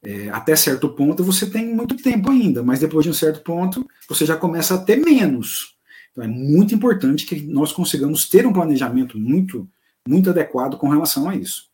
é, 0.03 0.29
até 0.31 0.57
certo 0.57 0.89
ponto 0.91 1.23
você 1.23 1.49
tem 1.49 1.75
muito 1.75 1.97
tempo 1.97 2.31
ainda, 2.31 2.63
mas 2.63 2.81
depois 2.81 3.05
de 3.05 3.11
um 3.11 3.15
certo 3.15 3.43
ponto 3.43 3.87
você 4.09 4.25
já 4.25 4.37
começa 4.37 4.75
a 4.75 4.79
ter 4.79 4.97
menos. 4.97 5.77
Então 6.11 6.25
é 6.25 6.29
muito 6.29 6.75
importante 6.75 7.27
que 7.27 7.41
nós 7.43 7.73
consigamos 7.73 8.29
ter 8.29 8.47
um 8.47 8.53
planejamento 8.53 9.19
muito, 9.19 9.69
muito 10.09 10.31
adequado 10.31 10.77
com 10.77 10.89
relação 10.89 11.29
a 11.29 11.37
isso. 11.37 11.69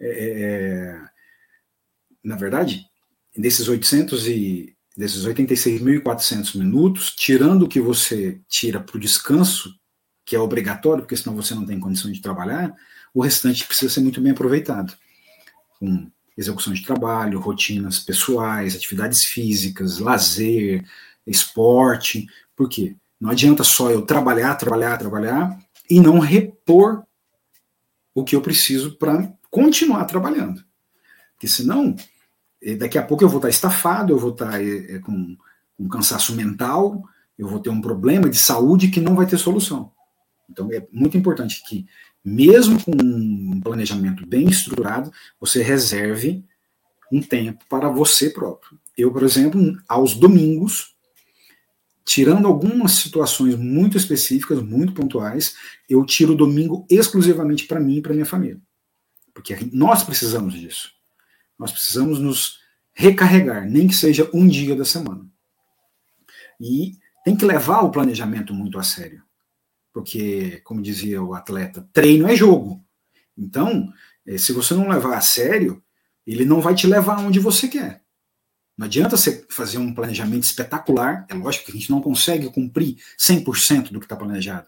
É, 0.00 0.08
é 0.08 1.16
na 2.24 2.34
verdade, 2.34 2.84
desses 3.36 3.68
800 3.68 4.26
e 4.26 4.76
desses 4.96 5.24
86.400 5.24 6.58
minutos, 6.58 7.14
tirando 7.14 7.62
o 7.62 7.68
que 7.68 7.80
você 7.80 8.40
tira 8.48 8.80
para 8.80 8.96
o 8.96 9.00
descanso, 9.00 9.72
que 10.26 10.34
é 10.34 10.40
obrigatório, 10.40 11.02
porque 11.02 11.16
senão 11.16 11.36
você 11.36 11.54
não 11.54 11.64
tem 11.64 11.78
condição 11.78 12.10
de 12.10 12.20
trabalhar, 12.20 12.74
o 13.14 13.22
restante 13.22 13.64
precisa 13.64 13.94
ser 13.94 14.00
muito 14.00 14.20
bem 14.20 14.32
aproveitado. 14.32 14.92
Com 15.78 16.10
execução 16.36 16.72
de 16.72 16.84
trabalho, 16.84 17.40
rotinas 17.40 18.00
pessoais, 18.00 18.74
atividades 18.74 19.24
físicas, 19.24 20.00
lazer, 20.00 20.84
esporte. 21.26 22.26
Por 22.54 22.68
quê? 22.68 22.96
Não 23.20 23.30
adianta 23.30 23.64
só 23.64 23.90
eu 23.90 24.02
trabalhar, 24.02 24.54
trabalhar, 24.56 24.98
trabalhar 24.98 25.58
e 25.88 26.00
não 26.00 26.18
repor 26.18 27.04
o 28.12 28.24
que 28.24 28.34
eu 28.34 28.42
preciso 28.42 28.96
para 28.96 29.32
continuar 29.48 30.04
trabalhando. 30.04 30.64
Porque 31.32 31.46
senão 31.46 31.94
daqui 32.78 32.98
a 32.98 33.02
pouco 33.02 33.22
eu 33.22 33.28
vou 33.28 33.38
estar 33.38 33.48
estafado, 33.48 34.12
eu 34.12 34.18
vou 34.18 34.30
estar 34.30 34.60
é, 34.60 34.98
com 34.98 35.36
um 35.78 35.88
cansaço 35.88 36.34
mental, 36.34 37.02
eu 37.38 37.46
vou 37.46 37.60
ter 37.60 37.70
um 37.70 37.80
problema 37.80 38.28
de 38.28 38.36
saúde 38.36 38.88
que 38.88 39.00
não 39.00 39.14
vai 39.14 39.26
ter 39.26 39.38
solução. 39.38 39.92
Então 40.50 40.70
é 40.72 40.86
muito 40.92 41.16
importante 41.16 41.62
que, 41.66 41.86
mesmo 42.24 42.82
com 42.82 42.92
um 42.92 43.60
planejamento 43.60 44.26
bem 44.26 44.48
estruturado, 44.48 45.12
você 45.40 45.62
reserve 45.62 46.44
um 47.12 47.20
tempo 47.20 47.64
para 47.68 47.88
você 47.88 48.30
próprio. 48.30 48.78
Eu, 48.96 49.12
por 49.12 49.22
exemplo, 49.22 49.60
aos 49.88 50.14
domingos, 50.14 50.94
tirando 52.04 52.46
algumas 52.46 52.92
situações 52.92 53.56
muito 53.56 53.96
específicas, 53.96 54.62
muito 54.62 54.92
pontuais, 54.92 55.54
eu 55.88 56.04
tiro 56.04 56.32
o 56.32 56.36
domingo 56.36 56.86
exclusivamente 56.88 57.66
para 57.66 57.80
mim 57.80 57.96
e 57.96 58.02
para 58.02 58.14
minha 58.14 58.26
família. 58.26 58.60
Porque 59.34 59.56
nós 59.72 60.02
precisamos 60.02 60.54
disso. 60.54 60.90
Nós 61.58 61.72
precisamos 61.72 62.18
nos 62.18 62.60
recarregar, 62.94 63.68
nem 63.68 63.86
que 63.86 63.94
seja 63.94 64.30
um 64.32 64.46
dia 64.46 64.74
da 64.74 64.84
semana. 64.84 65.26
E 66.60 66.92
tem 67.24 67.36
que 67.36 67.44
levar 67.44 67.82
o 67.82 67.90
planejamento 67.90 68.54
muito 68.54 68.78
a 68.78 68.82
sério. 68.82 69.25
Porque, 69.96 70.60
como 70.62 70.82
dizia 70.82 71.22
o 71.22 71.32
atleta, 71.32 71.88
treino 71.90 72.28
é 72.28 72.36
jogo. 72.36 72.84
Então, 73.34 73.90
eh, 74.26 74.36
se 74.36 74.52
você 74.52 74.74
não 74.74 74.90
levar 74.90 75.16
a 75.16 75.22
sério, 75.22 75.82
ele 76.26 76.44
não 76.44 76.60
vai 76.60 76.74
te 76.74 76.86
levar 76.86 77.18
onde 77.20 77.40
você 77.40 77.66
quer. 77.66 78.02
Não 78.76 78.84
adianta 78.84 79.16
você 79.16 79.46
fazer 79.48 79.78
um 79.78 79.94
planejamento 79.94 80.42
espetacular, 80.42 81.24
é 81.30 81.34
lógico 81.34 81.64
que 81.64 81.72
a 81.72 81.74
gente 81.76 81.88
não 81.90 82.02
consegue 82.02 82.50
cumprir 82.50 82.98
100% 83.18 83.90
do 83.90 83.98
que 83.98 84.04
está 84.04 84.14
planejado. 84.14 84.66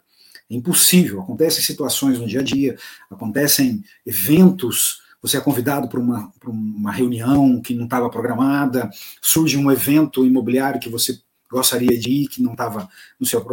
É 0.48 0.54
impossível. 0.54 1.20
Acontecem 1.20 1.62
situações 1.62 2.18
no 2.18 2.26
dia 2.26 2.40
a 2.40 2.42
dia, 2.42 2.78
acontecem 3.10 3.84
eventos 4.06 5.02
você 5.20 5.36
é 5.36 5.40
convidado 5.40 5.88
para 5.88 6.00
uma, 6.00 6.32
uma 6.46 6.92
reunião 6.92 7.60
que 7.60 7.74
não 7.74 7.84
estava 7.84 8.08
programada, 8.08 8.88
surge 9.20 9.58
um 9.58 9.70
evento 9.70 10.24
imobiliário 10.24 10.80
que 10.80 10.88
você 10.88 11.20
gostaria 11.50 11.98
de 11.98 12.10
ir, 12.10 12.28
que 12.28 12.42
não 12.42 12.52
estava 12.52 12.88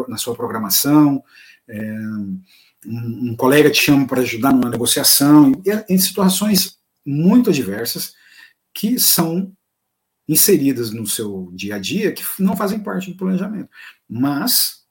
na 0.07 0.17
sua 0.17 0.35
programação, 0.35 1.23
é, 1.67 1.91
um, 2.85 3.31
um, 3.31 3.35
colega 3.35 3.71
te 3.71 3.81
chama 3.81 4.05
para 4.07 4.21
ajudar 4.21 4.53
numa 4.53 4.69
negociação, 4.69 5.51
em 5.89 5.97
situações 5.97 6.77
muito 7.05 7.49
adversas 7.49 8.13
que 8.73 8.99
são 8.99 9.51
inseridas 10.27 10.91
no 10.91 11.05
seu 11.05 11.51
dia 11.53 11.75
a 11.75 11.79
dia 11.79 12.11
que 12.11 12.23
não 12.39 12.57
fazem 12.57 12.79
parte 12.79 13.11
do 13.11 13.17
planejamento. 13.17 13.69
Mas 14.07 14.85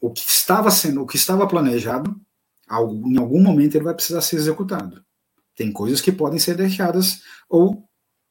o 0.00 0.10
que 0.10 0.20
estava 0.20 0.70
sendo, 0.70 1.02
o 1.02 1.06
que 1.06 1.16
estava 1.16 1.46
planejado, 1.46 2.18
em 2.70 3.16
algum 3.16 3.42
momento 3.42 3.74
ele 3.74 3.84
vai 3.84 3.94
precisar 3.94 4.20
ser 4.20 4.36
executado. 4.36 5.04
Tem 5.56 5.72
coisas 5.72 6.00
que 6.00 6.12
podem 6.12 6.38
ser 6.38 6.56
deixadas 6.56 7.22
ou 7.48 7.88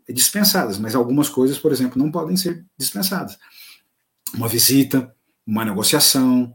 dispensadas, 0.08 0.80
mas 0.80 0.96
algumas 0.96 1.28
coisas, 1.28 1.58
por 1.58 1.72
exemplo, 1.72 2.02
não 2.02 2.12
podem 2.12 2.38
ser 2.38 2.66
dispensadas. 2.78 3.38
Uma 4.34 4.48
visita, 4.48 5.14
uma 5.46 5.66
negociação, 5.66 6.54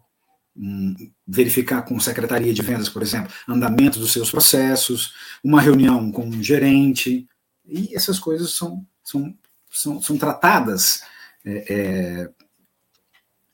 verificar 1.26 1.82
com 1.82 1.98
secretaria 1.98 2.52
de 2.52 2.62
vendas, 2.62 2.88
por 2.88 3.02
exemplo, 3.02 3.32
andamento 3.48 3.98
dos 3.98 4.12
seus 4.12 4.30
processos, 4.30 5.14
uma 5.42 5.60
reunião 5.60 6.12
com 6.12 6.26
um 6.26 6.42
gerente, 6.42 7.26
e 7.64 7.94
essas 7.94 8.18
coisas 8.18 8.54
são, 8.54 8.86
são, 9.02 9.34
são, 9.70 10.02
são 10.02 10.18
tratadas 10.18 11.02
é, 11.44 11.74
é, 11.74 12.30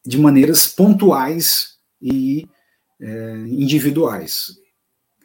de 0.05 0.19
maneiras 0.19 0.67
pontuais 0.67 1.79
e 2.03 2.49
é, 3.01 3.35
individuais. 3.47 4.59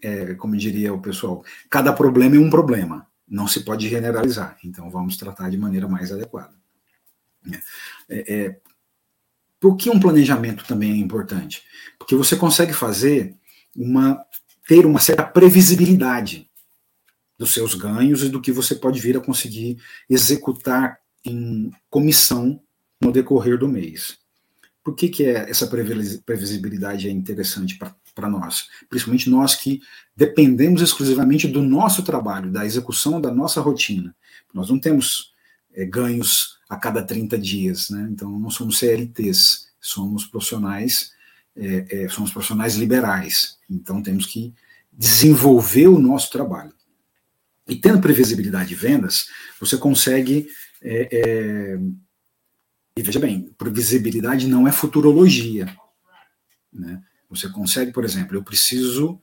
É, 0.01 0.35
como 0.35 0.57
diria 0.57 0.93
o 0.93 1.01
pessoal, 1.01 1.43
cada 1.69 1.93
problema 1.93 2.35
é 2.35 2.39
um 2.39 2.49
problema 2.49 3.07
não 3.27 3.47
se 3.47 3.61
pode 3.61 3.89
generalizar, 3.89 4.57
então 4.63 4.89
vamos 4.91 5.17
tratar 5.17 5.49
de 5.49 5.57
maneira 5.57 5.87
mais 5.87 6.11
adequada. 6.11 6.53
É, 8.09 8.33
é, 8.33 8.59
por 9.63 9.77
que 9.77 9.89
um 9.89 9.97
planejamento 9.97 10.65
também 10.65 10.91
é 10.91 10.97
importante? 10.97 11.63
Porque 11.97 12.17
você 12.17 12.35
consegue 12.35 12.73
fazer 12.73 13.33
uma 13.73 14.21
ter 14.67 14.85
uma 14.85 14.99
certa 14.99 15.23
previsibilidade 15.23 16.49
dos 17.39 17.53
seus 17.53 17.73
ganhos 17.73 18.23
e 18.23 18.29
do 18.29 18.41
que 18.41 18.51
você 18.51 18.75
pode 18.75 18.99
vir 18.99 19.15
a 19.15 19.21
conseguir 19.21 19.77
executar 20.09 20.99
em 21.23 21.71
comissão 21.89 22.61
no 22.99 23.09
decorrer 23.09 23.57
do 23.57 23.69
mês. 23.69 24.17
Por 24.83 24.95
que, 24.95 25.07
que 25.07 25.23
é, 25.23 25.49
essa 25.49 25.65
previsibilidade 25.65 27.07
é 27.07 27.11
interessante 27.11 27.79
para 28.13 28.29
nós, 28.29 28.67
principalmente 28.89 29.29
nós 29.29 29.55
que 29.55 29.81
dependemos 30.13 30.81
exclusivamente 30.81 31.47
do 31.47 31.61
nosso 31.61 32.03
trabalho, 32.03 32.51
da 32.51 32.65
execução 32.65 33.21
da 33.21 33.31
nossa 33.31 33.61
rotina. 33.61 34.13
Nós 34.53 34.69
não 34.69 34.77
temos 34.77 35.31
é, 35.73 35.85
ganhos 35.85 36.59
a 36.73 36.77
cada 36.77 37.03
30 37.03 37.37
dias, 37.37 37.89
né? 37.89 38.07
então 38.11 38.39
não 38.39 38.49
somos 38.49 38.79
CLTs, 38.79 39.67
somos 39.79 40.25
profissionais, 40.25 41.11
é, 41.55 42.03
é, 42.03 42.09
somos 42.09 42.31
profissionais 42.31 42.75
liberais, 42.75 43.57
então 43.69 44.01
temos 44.01 44.25
que 44.25 44.53
desenvolver 44.91 45.87
o 45.87 45.99
nosso 45.99 46.31
trabalho. 46.31 46.73
E 47.67 47.75
tendo 47.75 48.01
previsibilidade 48.01 48.69
de 48.69 48.75
vendas, 48.75 49.25
você 49.59 49.77
consegue. 49.77 50.47
É, 50.81 51.07
é, 51.11 51.79
e 52.97 53.01
veja 53.01 53.19
bem, 53.19 53.53
previsibilidade 53.57 54.47
não 54.47 54.67
é 54.67 54.71
futurologia. 54.71 55.73
Né? 56.71 57.01
Você 57.29 57.49
consegue, 57.49 57.91
por 57.91 58.03
exemplo, 58.03 58.35
eu 58.35 58.43
preciso 58.43 59.19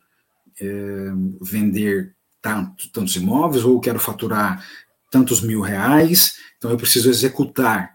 é, 0.61 1.11
vender 1.41 2.15
tanto, 2.41 2.91
tantos 2.91 3.15
imóveis, 3.17 3.65
ou 3.65 3.81
quero 3.81 3.99
faturar 3.99 4.65
tantos 5.11 5.41
mil 5.41 5.61
reais, 5.61 6.35
então 6.57 6.71
eu 6.71 6.77
preciso 6.77 7.11
executar 7.11 7.95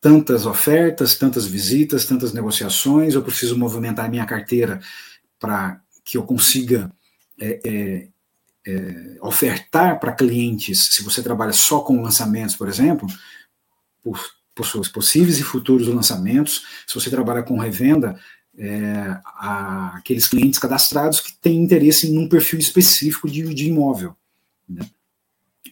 tantas 0.00 0.46
ofertas, 0.46 1.16
tantas 1.16 1.46
visitas, 1.46 2.04
tantas 2.04 2.32
negociações, 2.32 3.14
eu 3.14 3.22
preciso 3.22 3.58
movimentar 3.58 4.04
a 4.04 4.08
minha 4.08 4.24
carteira 4.24 4.80
para 5.38 5.80
que 6.04 6.16
eu 6.16 6.22
consiga 6.22 6.92
é, 7.40 7.60
é, 7.64 8.08
é, 8.66 9.18
ofertar 9.20 9.98
para 9.98 10.12
clientes, 10.12 10.94
se 10.94 11.02
você 11.02 11.22
trabalha 11.22 11.52
só 11.52 11.80
com 11.80 12.02
lançamentos, 12.02 12.56
por 12.56 12.68
exemplo, 12.68 13.08
por, 14.02 14.20
por 14.54 14.66
seus 14.66 14.88
possíveis 14.88 15.38
e 15.38 15.42
futuros 15.42 15.88
lançamentos, 15.88 16.62
se 16.86 16.94
você 16.94 17.10
trabalha 17.10 17.42
com 17.42 17.58
revenda, 17.58 18.18
é, 18.58 19.20
a, 19.24 19.96
aqueles 19.96 20.26
clientes 20.26 20.58
cadastrados 20.58 21.20
que 21.20 21.36
têm 21.38 21.62
interesse 21.62 22.08
em 22.08 22.18
um 22.18 22.28
perfil 22.28 22.58
específico 22.58 23.28
de, 23.28 23.42
de 23.52 23.68
imóvel. 23.68 24.16
Né? 24.68 24.88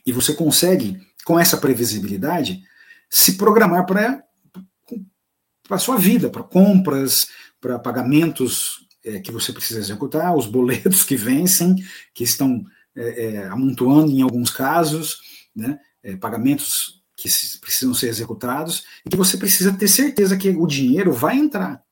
E 0.04 0.12
você 0.12 0.34
consegue, 0.34 1.00
com 1.24 1.38
essa 1.38 1.56
previsibilidade, 1.56 2.62
se 3.10 3.36
programar 3.36 3.86
para 3.86 4.22
a 5.70 5.78
sua 5.78 5.96
vida, 5.96 6.30
para 6.30 6.42
compras, 6.42 7.26
para 7.60 7.78
pagamentos 7.78 8.86
é, 9.04 9.20
que 9.20 9.32
você 9.32 9.52
precisa 9.52 9.80
executar, 9.80 10.34
os 10.36 10.46
boletos 10.46 11.04
que 11.04 11.16
vencem, 11.16 11.76
que 12.14 12.24
estão 12.24 12.64
é, 12.96 13.24
é 13.24 13.46
amontoando 13.46 14.10
em 14.10 14.22
alguns 14.22 14.50
casos, 14.50 15.18
né? 15.54 15.78
É, 16.02 16.16
pagamentos 16.16 17.02
que 17.16 17.28
precisam 17.60 17.94
ser 17.94 18.08
executados, 18.08 18.84
e 19.06 19.08
que 19.08 19.16
você 19.16 19.36
precisa 19.36 19.72
ter 19.72 19.88
certeza 19.88 20.36
que 20.36 20.50
o 20.50 20.66
dinheiro 20.66 21.12
vai 21.12 21.38
entrar 21.38 21.82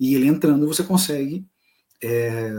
e 0.00 0.14
ele 0.14 0.26
entrando 0.26 0.66
você 0.66 0.82
consegue 0.82 1.46
é, 2.02 2.50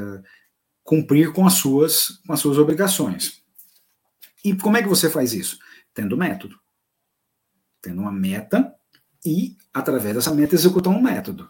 cumprir 0.84 1.34
com 1.34 1.47
as, 1.47 1.54
suas, 1.54 2.21
com 2.25 2.34
as 2.34 2.39
suas 2.39 2.60
obrigações. 2.60 3.40
E 4.43 4.56
como 4.56 4.77
é 4.77 4.82
que 4.82 4.89
você 4.89 5.10
faz 5.10 5.34
isso? 5.34 5.60
Tendo 5.93 6.17
método. 6.17 6.60
Tendo 7.82 8.01
uma 8.01 8.12
meta 8.12 8.73
e, 9.25 9.58
através 9.73 10.15
dessa 10.15 10.34
meta, 10.34 10.56
executar 10.56 10.93
um 10.93 11.01
método. 11.01 11.49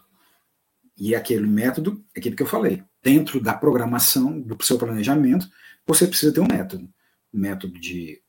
E 0.96 1.14
aquele 1.14 1.46
método, 1.46 2.04
é 2.14 2.20
aquilo 2.20 2.36
que 2.36 2.42
eu 2.42 2.46
falei, 2.46 2.82
dentro 3.02 3.40
da 3.40 3.54
programação 3.54 4.40
do 4.40 4.62
seu 4.62 4.78
planejamento, 4.78 5.48
você 5.86 6.06
precisa 6.06 6.32
ter 6.32 6.40
um 6.40 6.46
método. 6.46 6.88
Um 7.32 7.40
método 7.40 7.78
de 7.78 8.22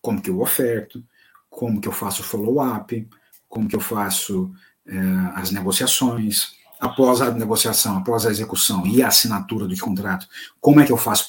como 0.00 0.20
que 0.20 0.30
eu 0.30 0.40
oferto, 0.40 1.04
como 1.50 1.80
que 1.80 1.88
eu 1.88 1.92
faço 1.92 2.22
follow-up, 2.22 3.08
como 3.48 3.68
que 3.68 3.76
eu 3.76 3.80
faço 3.80 4.52
é, 4.86 4.98
as 5.34 5.50
negociações, 5.50 6.56
após 6.80 7.20
a 7.20 7.30
negociação, 7.30 7.98
após 7.98 8.24
a 8.24 8.30
execução 8.30 8.86
e 8.86 9.02
a 9.02 9.08
assinatura 9.08 9.66
do 9.66 9.78
contrato, 9.78 10.26
como 10.60 10.80
é 10.80 10.86
que 10.86 10.92
eu 10.92 10.96
faço 10.96 11.28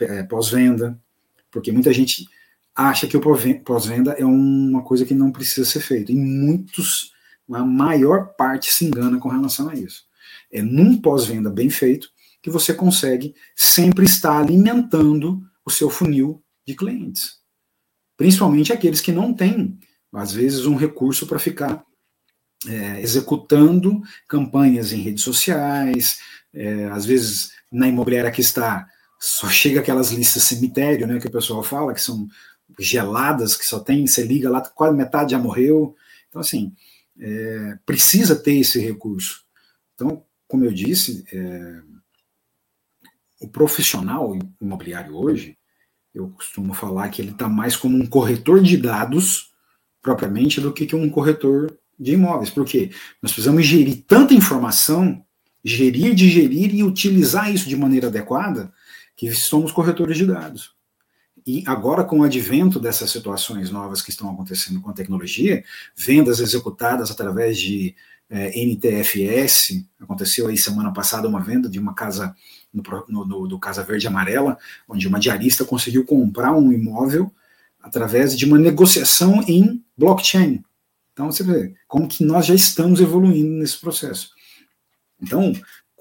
é, 0.00 0.22
pós-venda? 0.22 0.98
Porque 1.54 1.70
muita 1.70 1.92
gente 1.92 2.26
acha 2.74 3.06
que 3.06 3.16
o 3.16 3.20
pós-venda 3.64 4.10
é 4.18 4.24
uma 4.24 4.82
coisa 4.82 5.06
que 5.06 5.14
não 5.14 5.30
precisa 5.30 5.64
ser 5.64 5.78
feita. 5.78 6.10
E 6.10 6.16
muitos, 6.16 7.12
a 7.52 7.64
maior 7.64 8.34
parte 8.36 8.72
se 8.72 8.84
engana 8.84 9.20
com 9.20 9.28
relação 9.28 9.68
a 9.68 9.74
isso. 9.74 10.02
É 10.52 10.60
num 10.60 11.00
pós-venda 11.00 11.48
bem 11.48 11.70
feito 11.70 12.08
que 12.42 12.50
você 12.50 12.74
consegue 12.74 13.36
sempre 13.54 14.04
estar 14.04 14.36
alimentando 14.36 15.40
o 15.64 15.70
seu 15.70 15.88
funil 15.88 16.42
de 16.66 16.74
clientes. 16.74 17.38
Principalmente 18.16 18.72
aqueles 18.72 19.00
que 19.00 19.12
não 19.12 19.32
têm, 19.32 19.78
às 20.12 20.32
vezes, 20.32 20.66
um 20.66 20.74
recurso 20.74 21.24
para 21.24 21.38
ficar 21.38 21.84
é, 22.66 23.00
executando 23.00 24.02
campanhas 24.28 24.92
em 24.92 25.00
redes 25.00 25.22
sociais, 25.22 26.18
é, 26.52 26.86
às 26.86 27.06
vezes 27.06 27.52
na 27.70 27.86
imobiliária 27.86 28.32
que 28.32 28.40
está, 28.40 28.88
só 29.24 29.48
chega 29.48 29.80
aquelas 29.80 30.10
listas 30.10 30.42
cemitério, 30.42 31.06
né, 31.06 31.18
que 31.18 31.26
o 31.26 31.32
pessoal 31.32 31.62
fala, 31.62 31.94
que 31.94 32.00
são 32.00 32.28
geladas, 32.78 33.56
que 33.56 33.64
só 33.64 33.80
tem, 33.80 34.06
você 34.06 34.22
liga 34.22 34.50
lá, 34.50 34.60
quase 34.60 34.94
metade 34.94 35.30
já 35.30 35.38
morreu. 35.38 35.96
Então, 36.28 36.40
assim, 36.40 36.74
é, 37.18 37.78
precisa 37.86 38.36
ter 38.36 38.56
esse 38.56 38.78
recurso. 38.78 39.42
Então, 39.94 40.22
como 40.46 40.64
eu 40.66 40.72
disse, 40.72 41.24
é, 41.32 41.80
o 43.40 43.48
profissional 43.48 44.36
imobiliário 44.60 45.16
hoje, 45.16 45.56
eu 46.14 46.28
costumo 46.28 46.74
falar 46.74 47.08
que 47.08 47.22
ele 47.22 47.30
está 47.30 47.48
mais 47.48 47.76
como 47.76 47.96
um 47.96 48.06
corretor 48.06 48.62
de 48.62 48.76
dados, 48.76 49.52
propriamente, 50.02 50.60
do 50.60 50.72
que 50.72 50.94
um 50.94 51.08
corretor 51.08 51.74
de 51.98 52.12
imóveis. 52.12 52.50
porque 52.50 52.90
Nós 53.22 53.32
precisamos 53.32 53.64
gerir 53.64 54.04
tanta 54.06 54.34
informação, 54.34 55.24
gerir, 55.64 56.14
digerir 56.14 56.74
e 56.74 56.82
utilizar 56.82 57.52
isso 57.52 57.68
de 57.68 57.76
maneira 57.76 58.08
adequada, 58.08 58.70
que 59.16 59.32
somos 59.32 59.72
corretores 59.72 60.16
de 60.16 60.26
dados. 60.26 60.74
E 61.46 61.62
agora, 61.66 62.04
com 62.04 62.20
o 62.20 62.22
advento 62.22 62.80
dessas 62.80 63.10
situações 63.10 63.70
novas 63.70 64.00
que 64.00 64.10
estão 64.10 64.30
acontecendo 64.30 64.80
com 64.80 64.90
a 64.90 64.94
tecnologia, 64.94 65.62
vendas 65.94 66.40
executadas 66.40 67.10
através 67.10 67.58
de 67.58 67.94
é, 68.30 68.58
NTFS, 68.58 69.84
aconteceu 70.00 70.48
aí 70.48 70.56
semana 70.56 70.92
passada 70.92 71.28
uma 71.28 71.40
venda 71.40 71.68
de 71.68 71.78
uma 71.78 71.94
casa 71.94 72.34
no, 72.72 73.26
no, 73.26 73.46
do 73.46 73.58
Casa 73.58 73.84
Verde 73.84 74.06
Amarela, 74.06 74.58
onde 74.88 75.06
uma 75.06 75.20
diarista 75.20 75.64
conseguiu 75.64 76.04
comprar 76.04 76.52
um 76.52 76.72
imóvel 76.72 77.30
através 77.80 78.36
de 78.36 78.46
uma 78.46 78.58
negociação 78.58 79.44
em 79.46 79.84
blockchain, 79.96 80.64
então, 81.14 81.30
você 81.30 81.44
vê 81.44 81.72
como 81.86 82.08
que 82.08 82.24
nós 82.24 82.44
já 82.44 82.54
estamos 82.54 83.00
evoluindo 83.00 83.52
nesse 83.52 83.80
processo. 83.80 84.30
Então, 85.22 85.52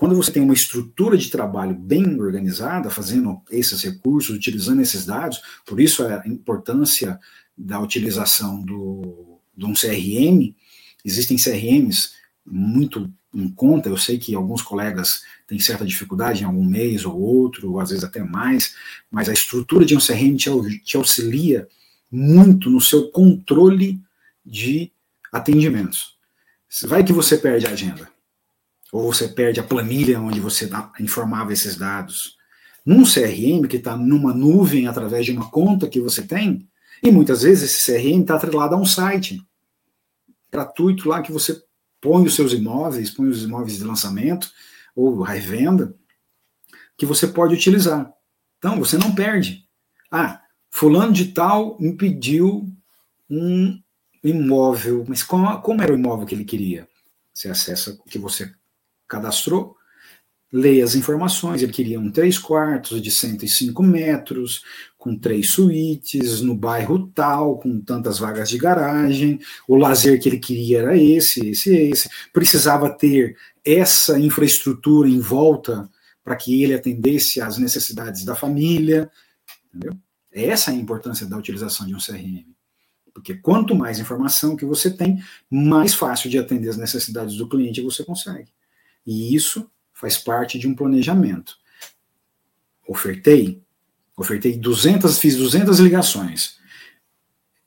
quando 0.04 0.18
você 0.18 0.34
tem 0.34 0.44
uma 0.44 0.54
estrutura 0.54 1.18
de 1.18 1.30
trabalho 1.30 1.74
bem 1.74 2.20
organizada, 2.20 2.90
fazendo 2.90 3.42
esses 3.50 3.82
recursos, 3.84 4.36
utilizando 4.36 4.82
esses 4.82 5.06
dados, 5.06 5.42
por 5.66 5.80
isso 5.80 6.06
a 6.06 6.22
importância 6.28 7.18
da 7.58 7.80
utilização 7.80 8.62
do, 8.62 9.40
de 9.56 9.64
um 9.64 9.72
CRM, 9.74 10.54
existem 11.06 11.38
CRMs 11.38 12.16
muito 12.46 13.10
em 13.34 13.48
conta, 13.48 13.88
eu 13.88 13.96
sei 13.96 14.18
que 14.18 14.36
alguns 14.36 14.62
colegas 14.62 15.24
têm 15.48 15.58
certa 15.58 15.86
dificuldade 15.86 16.44
em 16.44 16.46
algum 16.48 16.66
mês 16.66 17.06
ou 17.06 17.18
outro, 17.18 17.72
ou 17.72 17.80
às 17.80 17.92
vezes 17.92 18.04
até 18.04 18.22
mais, 18.22 18.76
mas 19.10 19.30
a 19.30 19.34
estrutura 19.34 19.86
de 19.86 19.96
um 19.96 20.06
CRM 20.06 20.36
te, 20.36 20.98
auxilia 20.98 21.66
muito 22.12 22.70
no 22.70 22.82
seu 22.82 23.10
controle 23.10 24.02
de 24.46 24.92
atendimentos. 25.32 26.18
Vai 26.84 27.06
que 27.06 27.14
você 27.14 27.38
perde 27.38 27.68
a 27.68 27.70
agenda, 27.70 28.12
ou 28.94 29.12
você 29.12 29.28
perde 29.28 29.60
a 29.60 29.64
planilha 29.64 30.22
onde 30.22 30.40
você 30.40 30.70
informava 31.00 31.52
esses 31.52 31.76
dados. 31.76 32.38
Num 32.86 33.04
CRM 33.04 33.68
que 33.68 33.78
está 33.78 33.98
numa 33.98 34.36
nuvem 34.36 34.88
através 34.88 35.26
de 35.26 35.32
uma 35.32 35.50
conta 35.50 35.90
que 35.90 36.00
você 36.00 36.22
tem, 36.22 36.70
e 37.02 37.12
muitas 37.12 37.42
vezes 37.42 37.72
esse 37.72 37.92
CRM 37.92 38.22
está 38.22 38.36
atrelado 38.36 38.76
a 38.76 38.78
um 38.78 38.86
site 38.86 39.42
gratuito 40.52 41.10
lá 41.10 41.24
que 41.24 41.32
você 41.32 41.60
põe 42.00 42.24
os 42.24 42.36
seus 42.36 42.54
imóveis, 42.54 43.10
põe 43.10 43.28
os 43.28 43.44
imóveis 43.44 43.80
de 43.80 43.84
lançamento 43.84 44.52
ou 44.96 45.24
revenda, 45.24 45.96
que 46.96 47.06
você 47.08 47.26
pode 47.26 47.56
utilizar. 47.56 48.14
Então, 48.60 48.78
você 48.78 48.96
não 48.96 49.16
perde. 49.16 49.68
Ah, 50.12 50.40
fulano 50.70 51.12
de 51.12 51.30
tal 51.32 51.80
me 51.80 51.94
pediu 51.98 52.70
um 53.28 53.82
imóvel, 54.24 55.04
mas 55.08 55.24
como, 55.24 55.60
como 55.62 55.82
era 55.82 55.92
o 55.92 55.98
imóvel 55.98 56.28
que 56.28 56.36
ele 56.36 56.46
queria? 56.46 56.88
Você 57.34 57.50
acessa 57.50 57.98
o 58.00 58.04
que 58.04 58.20
você 58.20 58.54
cadastrou, 59.14 59.76
lê 60.52 60.82
as 60.82 60.94
informações, 60.94 61.64
ele 61.64 61.72
queria 61.72 62.00
um 62.00 62.12
três 62.12 62.38
quartos 62.38 63.02
de 63.02 63.10
105 63.10 63.82
metros, 63.82 64.62
com 64.98 65.18
três 65.18 65.50
suítes, 65.50 66.42
no 66.42 66.56
bairro 66.56 67.08
tal, 67.08 67.58
com 67.58 67.82
tantas 67.82 68.20
vagas 68.20 68.50
de 68.50 68.58
garagem, 68.58 69.40
o 69.68 69.76
lazer 69.76 70.22
que 70.22 70.30
ele 70.30 70.38
queria 70.38 70.80
era 70.80 70.98
esse, 70.98 71.50
esse, 71.50 71.76
esse, 71.76 72.10
precisava 72.32 72.90
ter 72.90 73.36
essa 73.66 74.20
infraestrutura 74.20 75.10
em 75.10 75.20
volta 75.20 75.90
para 76.24 76.36
que 76.36 76.64
ele 76.64 76.74
atendesse 76.74 77.42
às 77.42 77.58
necessidades 77.58 78.24
da 78.24 78.36
família, 78.36 79.10
entendeu? 79.68 79.98
Essa 80.32 80.72
é 80.72 80.74
a 80.74 80.78
importância 80.78 81.28
da 81.28 81.38
utilização 81.38 81.86
de 81.86 81.94
um 81.94 82.00
CRM. 82.00 82.46
Porque 83.14 83.36
quanto 83.36 83.76
mais 83.76 84.00
informação 84.00 84.56
que 84.56 84.66
você 84.66 84.90
tem, 84.90 85.22
mais 85.50 85.94
fácil 85.94 86.30
de 86.30 86.40
atender 86.40 86.70
as 86.70 86.78
necessidades 86.78 87.36
do 87.36 87.48
cliente 87.48 87.82
você 87.82 88.04
consegue. 88.04 88.52
E 89.06 89.36
isso 89.36 89.70
faz 89.94 90.18
parte 90.18 90.58
de 90.58 90.68
um 90.68 90.76
planejamento. 90.76 91.58
Ofertei, 92.88 93.62
ofertei 94.18 94.58
200, 94.58 95.18
fiz 95.18 95.38
200 95.38 95.80
ligações. 95.80 96.58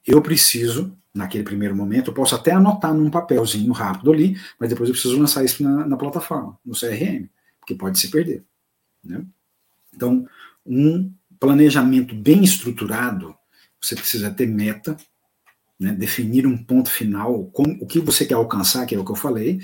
Eu 0.06 0.20
preciso, 0.22 0.96
naquele 1.14 1.44
primeiro 1.44 1.74
momento, 1.74 2.10
eu 2.10 2.14
posso 2.14 2.34
até 2.34 2.52
anotar 2.52 2.94
num 2.94 3.10
papelzinho 3.10 3.72
rápido 3.72 4.12
ali, 4.12 4.38
mas 4.58 4.68
depois 4.68 4.88
eu 4.88 4.92
preciso 4.92 5.18
lançar 5.18 5.44
isso 5.44 5.62
na, 5.62 5.86
na 5.86 5.96
plataforma, 5.96 6.58
no 6.64 6.74
CRM, 6.74 7.28
porque 7.58 7.74
pode 7.74 7.98
se 7.98 8.10
perder. 8.10 8.44
Né? 9.02 9.24
Então, 9.94 10.28
um 10.64 11.12
planejamento 11.40 12.14
bem 12.14 12.44
estruturado, 12.44 13.34
você 13.80 13.94
precisa 13.94 14.30
ter 14.30 14.46
meta, 14.46 14.96
né, 15.78 15.92
definir 15.92 16.46
um 16.46 16.56
ponto 16.56 16.90
final, 16.90 17.46
como, 17.46 17.76
o 17.80 17.86
que 17.86 18.00
você 18.00 18.24
quer 18.24 18.34
alcançar, 18.34 18.86
que 18.86 18.94
é 18.94 18.98
o 18.98 19.04
que 19.04 19.10
eu 19.10 19.16
falei, 19.16 19.60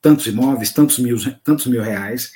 tantos 0.00 0.26
imóveis, 0.26 0.72
tantos 0.72 0.98
mil, 0.98 1.16
tantos 1.42 1.66
mil 1.66 1.82
reais, 1.82 2.32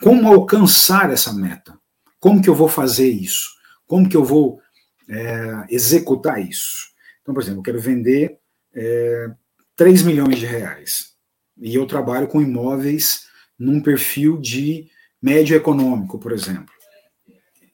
como 0.00 0.28
alcançar 0.28 1.10
essa 1.10 1.32
meta, 1.32 1.78
como 2.18 2.42
que 2.42 2.48
eu 2.48 2.54
vou 2.54 2.68
fazer 2.68 3.08
isso, 3.08 3.48
como 3.86 4.08
que 4.08 4.16
eu 4.16 4.24
vou 4.24 4.60
é, 5.08 5.64
executar 5.68 6.40
isso. 6.40 6.92
Então, 7.20 7.34
por 7.34 7.42
exemplo, 7.42 7.60
eu 7.60 7.64
quero 7.64 7.80
vender 7.80 8.38
é, 8.74 9.30
3 9.76 10.02
milhões 10.02 10.38
de 10.38 10.46
reais 10.46 11.12
e 11.60 11.74
eu 11.74 11.86
trabalho 11.86 12.28
com 12.28 12.42
imóveis 12.42 13.26
num 13.58 13.80
perfil 13.80 14.38
de 14.40 14.88
médio 15.20 15.56
econômico, 15.56 16.18
por 16.18 16.32
exemplo. 16.32 16.72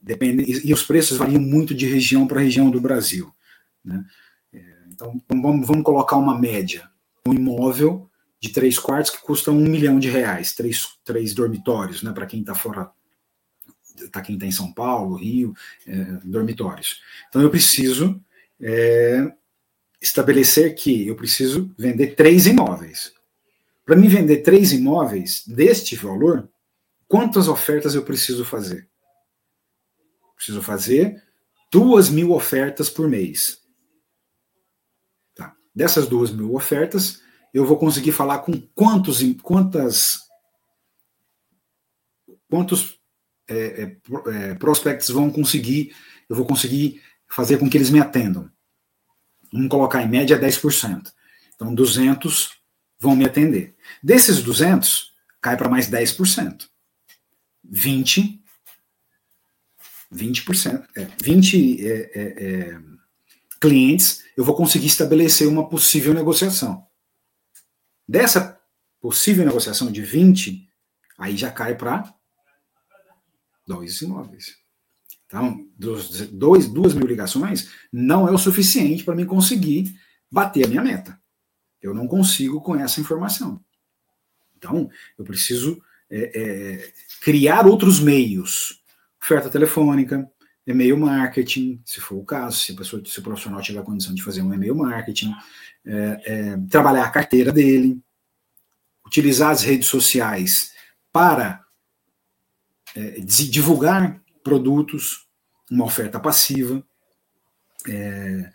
Depende, 0.01 0.45
e, 0.65 0.73
os 0.73 0.83
preços 0.83 1.19
variam 1.19 1.41
muito 1.41 1.75
de 1.75 1.87
região 1.87 2.27
para 2.27 2.41
região 2.41 2.71
do 2.71 2.81
Brasil. 2.81 3.33
Né? 3.85 4.05
Então, 4.89 5.21
vamos, 5.29 5.67
vamos 5.67 5.85
colocar 5.85 6.17
uma 6.17 6.39
média. 6.39 6.91
Um 7.27 7.35
imóvel 7.35 8.09
de 8.41 8.51
três 8.51 8.79
quartos 8.79 9.11
que 9.11 9.21
custa 9.21 9.51
um 9.51 9.61
milhão 9.61 9.99
de 9.99 10.09
reais, 10.09 10.53
três, 10.53 10.87
três 11.05 11.35
dormitórios, 11.35 12.03
né, 12.03 12.13
para 12.13 12.27
quem 12.27 12.41
está 12.41 12.55
fora, 12.55 12.91
para 14.13 14.23
quem 14.23 14.37
está 14.37 14.47
em 14.47 14.53
São 14.53 14.73
Paulo, 14.73 15.17
Rio, 15.17 15.55
é, 15.87 16.05
dormitórios. 16.25 17.01
Então, 17.29 17.43
eu 17.43 17.51
preciso 17.51 18.23
é, 18.61 19.33
estabelecer 20.01 20.75
que 20.75 21.07
eu 21.07 21.17
preciso 21.17 21.75
vender 21.77 22.15
três 22.15 22.47
imóveis. 22.47 23.13
Para 23.85 23.97
mim 23.97 24.09
vender 24.09 24.43
três 24.43 24.73
imóveis 24.73 25.43
deste 25.47 25.97
valor, 25.97 26.49
quantas 27.09 27.49
ofertas 27.49 27.95
eu 27.95 28.05
preciso 28.05 28.45
fazer? 28.45 28.89
Preciso 30.37 30.63
fazer 30.63 31.21
duas 31.73 32.09
mil 32.09 32.33
ofertas 32.33 32.89
por 32.89 33.09
mês. 33.09 33.61
Dessas 35.75 36.07
duas 36.07 36.33
mil 36.33 36.55
ofertas, 36.55 37.23
eu 37.53 37.67
vou 37.67 37.79
conseguir 37.79 38.13
falar 38.13 38.41
com 38.41 38.61
quantos, 38.75 39.21
quantas, 39.43 40.21
quantos 42.49 42.99
é, 43.49 43.57
é, 43.57 43.97
é, 44.27 44.55
prospects 44.55 45.09
vão 45.09 45.31
conseguir, 45.31 45.95
eu 46.29 46.37
vou 46.37 46.47
conseguir 46.47 47.03
fazer 47.29 47.59
com 47.59 47.69
que 47.69 47.77
eles 47.77 47.91
me 47.91 48.01
atendam. 48.01 48.51
Vamos 49.53 49.69
colocar 49.69 50.03
em 50.03 50.09
média 50.09 50.39
10%. 50.39 51.11
Então, 51.55 51.75
200 51.75 52.51
vão 52.99 53.17
me 53.17 53.25
atender. 53.25 53.75
Desses 54.03 54.43
200, 54.43 55.13
cai 55.41 55.57
para 55.57 55.69
mais 55.69 55.91
10%. 55.91 56.69
20, 57.65 58.43
20%, 60.13 60.87
é, 60.97 61.09
20 61.23 61.87
é, 61.87 62.11
é, 62.15 62.45
é 62.45 62.81
clientes, 63.61 64.25
eu 64.37 64.45
vou 64.45 64.55
conseguir 64.55 64.87
estabelecer 64.87 65.49
uma 65.49 65.69
possível 65.69 66.15
negociação. 66.15 66.88
Dessa 68.09 68.59
possível 69.01 69.45
negociação 69.45 69.93
de 69.93 70.03
20, 70.03 70.67
aí 71.19 71.37
já 71.37 71.51
cai 71.51 71.77
para 71.77 72.13
dois 73.67 74.01
imóveis. 74.01 74.57
Então, 75.27 75.69
dos 75.77 76.27
dois, 76.31 76.67
duas 76.67 76.95
mil 76.95 77.07
ligações 77.07 77.71
não 77.93 78.27
é 78.27 78.33
o 78.33 78.39
suficiente 78.39 79.05
para 79.05 79.15
mim 79.15 79.27
conseguir 79.27 79.95
bater 80.31 80.65
a 80.65 80.69
minha 80.69 80.83
meta. 80.83 81.21
Eu 81.83 81.95
não 81.95 82.09
consigo 82.09 82.63
com 82.63 82.75
essa 82.75 83.01
informação. 83.01 83.63
Então, 84.57 84.91
eu 85.19 85.25
preciso 85.25 85.81
é, 86.11 86.33
é, 86.35 86.93
criar 87.21 87.67
outros 87.67 88.01
meios. 88.01 88.83
Oferta 89.23 89.51
telefônica, 89.51 90.29
e-mail 90.67 90.97
marketing, 90.99 91.81
se 91.85 92.01
for 92.01 92.17
o 92.17 92.25
caso, 92.25 92.59
se, 92.59 92.73
a 92.73 92.77
pessoa, 92.77 93.03
se 93.05 93.19
o 93.19 93.23
profissional 93.23 93.61
tiver 93.61 93.81
a 93.81 93.85
condição 93.85 94.15
de 94.15 94.23
fazer 94.23 94.43
um 94.43 94.53
e-mail 94.53 94.75
marketing, 94.75 95.35
é, 95.89 96.21
é, 96.27 96.57
trabalhar 96.71 97.05
a 97.05 97.11
carteira 97.11 97.51
dele, 97.51 97.99
utilizar 99.07 99.51
as 99.51 99.63
redes 99.63 99.89
sociais 99.89 100.73
para 101.11 101.65
é, 102.95 103.21
divulgar 103.21 104.21
produtos, 104.45 105.27
uma 105.71 105.87
oferta 105.87 106.21
passiva, 106.21 106.85
é, 107.89 108.51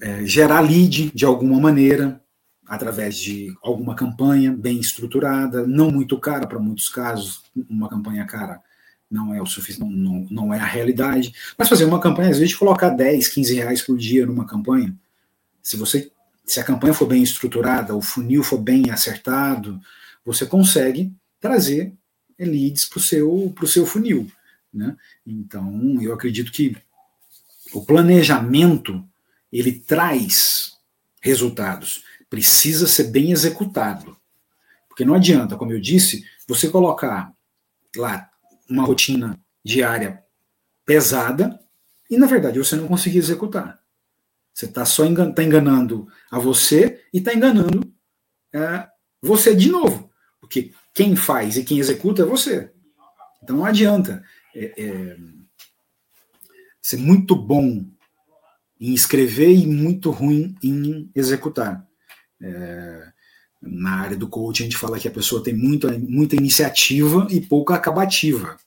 é, 0.00 0.26
gerar 0.26 0.60
lead 0.60 1.12
de 1.14 1.24
alguma 1.26 1.60
maneira, 1.60 2.20
através 2.66 3.16
de 3.16 3.54
alguma 3.62 3.94
campanha 3.94 4.50
bem 4.50 4.80
estruturada, 4.80 5.66
não 5.66 5.90
muito 5.90 6.18
cara 6.18 6.46
para 6.46 6.58
muitos 6.58 6.88
casos, 6.88 7.42
uma 7.68 7.88
campanha 7.90 8.24
cara 8.24 8.62
não 9.10 9.34
é 9.34 9.40
o 9.40 9.46
suficiente, 9.46 9.94
não, 9.94 10.26
não, 10.30 10.54
é 10.54 10.58
a 10.58 10.64
realidade. 10.64 11.32
Mas 11.56 11.68
fazer 11.68 11.84
uma 11.84 12.00
campanha, 12.00 12.30
às 12.30 12.38
vezes, 12.38 12.54
colocar 12.54 12.88
10, 12.88 13.28
15 13.28 13.54
reais 13.54 13.82
por 13.82 13.96
dia 13.96 14.26
numa 14.26 14.46
campanha, 14.46 14.96
se 15.62 15.76
você 15.76 16.10
se 16.44 16.60
a 16.60 16.64
campanha 16.64 16.94
for 16.94 17.06
bem 17.06 17.22
estruturada, 17.22 17.94
o 17.94 18.02
funil 18.02 18.42
for 18.42 18.58
bem 18.58 18.90
acertado, 18.90 19.80
você 20.24 20.46
consegue 20.46 21.12
trazer 21.40 21.92
leads 22.38 22.84
para 22.84 22.98
o 22.98 23.02
seu, 23.02 23.54
seu 23.66 23.86
funil. 23.86 24.30
Né? 24.72 24.96
Então, 25.26 25.98
eu 26.00 26.12
acredito 26.12 26.52
que 26.52 26.76
o 27.72 27.84
planejamento 27.84 29.04
ele 29.52 29.72
traz 29.72 30.76
resultados, 31.20 32.04
precisa 32.28 32.86
ser 32.86 33.04
bem 33.04 33.30
executado. 33.30 34.16
Porque 34.88 35.04
não 35.04 35.14
adianta, 35.14 35.56
como 35.56 35.72
eu 35.72 35.80
disse, 35.80 36.24
você 36.46 36.68
colocar 36.68 37.32
lá 37.96 38.30
uma 38.68 38.84
rotina 38.84 39.38
diária 39.64 40.22
pesada 40.84 41.58
e, 42.10 42.18
na 42.18 42.26
verdade, 42.26 42.58
você 42.58 42.76
não 42.76 42.86
conseguir 42.86 43.18
executar. 43.18 43.83
Você 44.54 44.66
está 44.66 44.84
só 44.84 45.04
engan 45.04 45.32
tá 45.32 45.42
enganando 45.42 46.06
a 46.30 46.38
você 46.38 47.02
e 47.12 47.18
está 47.18 47.34
enganando 47.34 47.92
é, 48.54 48.88
você 49.20 49.54
de 49.54 49.68
novo. 49.68 50.08
Porque 50.40 50.72
quem 50.94 51.16
faz 51.16 51.56
e 51.56 51.64
quem 51.64 51.80
executa 51.80 52.22
é 52.22 52.26
você. 52.26 52.70
Então 53.42 53.56
não 53.56 53.64
adianta 53.64 54.24
é, 54.54 54.72
é, 54.80 55.16
ser 56.80 56.98
muito 56.98 57.34
bom 57.34 57.84
em 58.80 58.94
escrever 58.94 59.50
e 59.50 59.66
muito 59.66 60.10
ruim 60.10 60.54
em 60.62 61.10
executar. 61.14 61.84
É, 62.40 63.12
na 63.60 64.02
área 64.02 64.16
do 64.16 64.28
coaching, 64.28 64.64
a 64.64 64.66
gente 64.66 64.76
fala 64.76 64.98
que 64.98 65.08
a 65.08 65.10
pessoa 65.10 65.42
tem 65.42 65.54
muita, 65.54 65.98
muita 65.98 66.36
iniciativa 66.36 67.26
e 67.30 67.40
pouca 67.40 67.74
acabativa. 67.74 68.58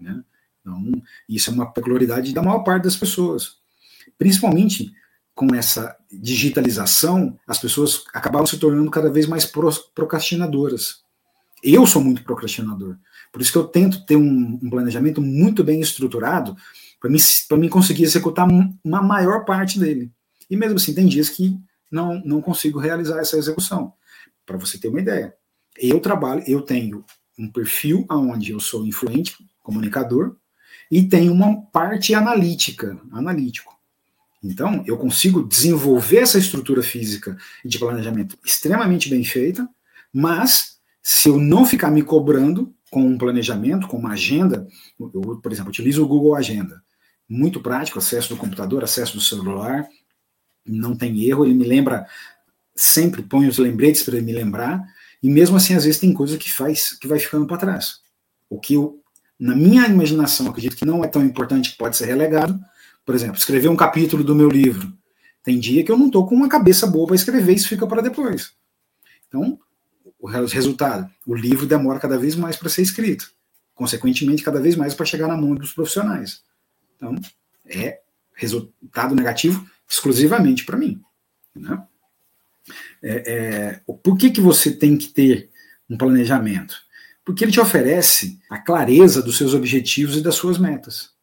Né? 0.00 0.22
Então, 0.60 1.02
isso 1.28 1.50
é 1.50 1.52
uma 1.52 1.72
peculiaridade 1.72 2.32
da 2.32 2.42
maior 2.42 2.60
parte 2.60 2.84
das 2.84 2.96
pessoas. 2.96 3.56
principalmente 4.16 4.94
com 5.34 5.54
essa 5.54 5.96
digitalização, 6.12 7.38
as 7.46 7.58
pessoas 7.58 8.04
acabaram 8.12 8.46
se 8.46 8.58
tornando 8.58 8.90
cada 8.90 9.10
vez 9.10 9.26
mais 9.26 9.50
procrastinadoras. 9.94 11.02
Eu 11.62 11.86
sou 11.86 12.02
muito 12.02 12.22
procrastinador. 12.24 12.96
Por 13.32 13.40
isso 13.40 13.52
que 13.52 13.58
eu 13.58 13.64
tento 13.64 14.04
ter 14.04 14.16
um, 14.16 14.58
um 14.62 14.70
planejamento 14.70 15.20
muito 15.20 15.62
bem 15.62 15.80
estruturado 15.80 16.56
para 17.00 17.56
mim, 17.56 17.68
conseguir 17.68 18.02
executar 18.02 18.46
uma 18.84 19.02
maior 19.02 19.44
parte 19.44 19.78
dele. 19.78 20.12
E 20.50 20.56
mesmo 20.56 20.76
assim, 20.76 20.94
tem 20.94 21.06
dias 21.06 21.30
que 21.30 21.58
não, 21.90 22.20
não 22.24 22.42
consigo 22.42 22.78
realizar 22.78 23.20
essa 23.20 23.38
execução. 23.38 23.94
Para 24.44 24.58
você 24.58 24.78
ter 24.78 24.88
uma 24.88 25.00
ideia. 25.00 25.34
Eu 25.78 26.00
trabalho, 26.00 26.42
eu 26.46 26.60
tenho 26.60 27.04
um 27.38 27.48
perfil 27.48 28.04
onde 28.10 28.52
eu 28.52 28.60
sou 28.60 28.84
influente, 28.84 29.34
comunicador, 29.62 30.36
e 30.90 31.02
tenho 31.02 31.32
uma 31.32 31.62
parte 31.62 32.12
analítica, 32.12 33.00
analítico. 33.12 33.79
Então, 34.42 34.82
eu 34.86 34.96
consigo 34.96 35.46
desenvolver 35.46 36.18
essa 36.18 36.38
estrutura 36.38 36.82
física 36.82 37.36
de 37.64 37.78
planejamento 37.78 38.38
extremamente 38.44 39.08
bem 39.08 39.22
feita, 39.22 39.68
mas 40.12 40.78
se 41.02 41.28
eu 41.28 41.38
não 41.38 41.66
ficar 41.66 41.90
me 41.90 42.02
cobrando 42.02 42.74
com 42.90 43.06
um 43.06 43.18
planejamento, 43.18 43.86
com 43.86 43.98
uma 43.98 44.12
agenda, 44.12 44.66
eu, 44.98 45.38
por 45.42 45.52
exemplo, 45.52 45.70
utilizo 45.70 46.02
o 46.02 46.08
Google 46.08 46.34
Agenda. 46.34 46.82
Muito 47.28 47.60
prático, 47.60 47.98
acesso 47.98 48.30
do 48.30 48.36
computador, 48.36 48.82
acesso 48.82 49.14
do 49.14 49.22
celular, 49.22 49.86
não 50.66 50.96
tem 50.96 51.22
erro, 51.24 51.44
ele 51.44 51.54
me 51.54 51.64
lembra, 51.64 52.06
sempre 52.74 53.22
põe 53.22 53.46
os 53.46 53.58
lembretes 53.58 54.02
para 54.02 54.16
ele 54.16 54.26
me 54.26 54.32
lembrar, 54.32 54.82
e 55.22 55.28
mesmo 55.28 55.56
assim, 55.56 55.74
às 55.74 55.84
vezes, 55.84 56.00
tem 56.00 56.12
coisa 56.12 56.38
que 56.38 56.50
faz 56.50 56.98
que 56.98 57.06
vai 57.06 57.18
ficando 57.18 57.46
para 57.46 57.58
trás. 57.58 58.00
O 58.48 58.58
que 58.58 58.74
eu, 58.74 59.00
na 59.38 59.54
minha 59.54 59.86
imaginação, 59.86 60.48
acredito 60.48 60.76
que 60.76 60.84
não 60.84 61.04
é 61.04 61.08
tão 61.08 61.24
importante 61.24 61.72
que 61.72 61.78
pode 61.78 61.96
ser 61.96 62.06
relegado, 62.06 62.58
por 63.04 63.14
exemplo, 63.14 63.36
escrever 63.36 63.68
um 63.68 63.76
capítulo 63.76 64.22
do 64.22 64.34
meu 64.34 64.48
livro. 64.48 64.92
Tem 65.42 65.58
dia 65.58 65.82
que 65.82 65.90
eu 65.90 65.98
não 65.98 66.06
estou 66.06 66.26
com 66.26 66.34
uma 66.34 66.48
cabeça 66.48 66.86
boa 66.86 67.06
para 67.06 67.16
escrever, 67.16 67.54
isso 67.54 67.68
fica 67.68 67.86
para 67.86 68.02
depois. 68.02 68.52
Então, 69.26 69.58
o 70.18 70.28
resultado, 70.28 71.10
o 71.26 71.34
livro 71.34 71.66
demora 71.66 71.98
cada 71.98 72.18
vez 72.18 72.36
mais 72.36 72.56
para 72.56 72.68
ser 72.68 72.82
escrito. 72.82 73.32
Consequentemente, 73.74 74.42
cada 74.42 74.60
vez 74.60 74.76
mais 74.76 74.92
para 74.92 75.06
chegar 75.06 75.28
na 75.28 75.36
mão 75.36 75.54
dos 75.54 75.72
profissionais. 75.72 76.42
Então, 76.96 77.16
é 77.66 78.00
resultado 78.34 79.14
negativo 79.14 79.66
exclusivamente 79.88 80.64
para 80.64 80.76
mim. 80.76 81.00
Né? 81.54 81.82
É, 83.02 83.32
é, 83.32 83.80
por 84.02 84.16
que, 84.16 84.30
que 84.30 84.40
você 84.40 84.70
tem 84.70 84.96
que 84.98 85.08
ter 85.08 85.50
um 85.88 85.96
planejamento? 85.96 86.76
Porque 87.24 87.44
ele 87.44 87.52
te 87.52 87.60
oferece 87.60 88.38
a 88.50 88.58
clareza 88.58 89.22
dos 89.22 89.38
seus 89.38 89.54
objetivos 89.54 90.16
e 90.16 90.22
das 90.22 90.34
suas 90.34 90.58
metas 90.58 91.18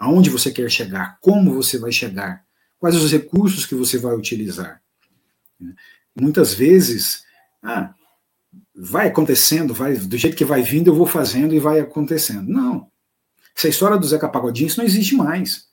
aonde 0.00 0.30
você 0.30 0.50
quer 0.50 0.70
chegar, 0.70 1.18
como 1.20 1.52
você 1.52 1.78
vai 1.78 1.92
chegar, 1.92 2.42
quais 2.78 2.96
os 2.96 3.12
recursos 3.12 3.66
que 3.66 3.74
você 3.74 3.98
vai 3.98 4.14
utilizar. 4.16 4.82
Muitas 6.18 6.54
vezes, 6.54 7.22
ah, 7.62 7.94
vai 8.74 9.08
acontecendo, 9.08 9.74
vai 9.74 9.94
do 9.94 10.16
jeito 10.16 10.36
que 10.36 10.44
vai 10.44 10.62
vindo, 10.62 10.88
eu 10.88 10.94
vou 10.94 11.06
fazendo 11.06 11.54
e 11.54 11.60
vai 11.60 11.80
acontecendo. 11.80 12.48
Não. 12.48 12.90
Essa 13.54 13.68
história 13.68 13.98
do 13.98 14.06
Zeca 14.06 14.26
Pagodinho, 14.26 14.68
isso 14.68 14.78
não 14.78 14.86
existe 14.86 15.14
mais. 15.14 15.68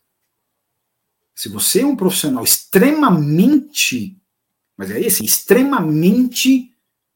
Se 1.33 1.47
você 1.47 1.81
é 1.81 1.85
um 1.85 1.95
profissional 1.95 2.43
extremamente, 2.43 4.19
mas 4.75 4.91
é 4.91 4.99
esse, 4.99 5.23
extremamente 5.23 6.73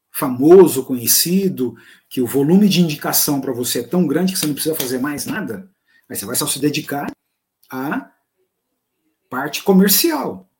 famoso, 0.09 0.85
conhecido, 0.85 1.75
que 2.07 2.21
o 2.21 2.27
volume 2.27 2.69
de 2.69 2.81
indicação 2.81 3.41
para 3.41 3.51
você 3.51 3.79
é 3.79 3.83
tão 3.83 4.07
grande 4.07 4.31
que 4.31 4.39
você 4.39 4.47
não 4.47 4.53
precisa 4.53 4.75
fazer 4.75 4.99
mais 4.99 5.25
nada, 5.25 5.69
Aí 6.11 6.17
você 6.17 6.25
vai 6.25 6.35
só 6.35 6.45
se 6.45 6.59
dedicar 6.59 7.09
à 7.69 8.11
parte 9.29 9.63
comercial. 9.63 10.51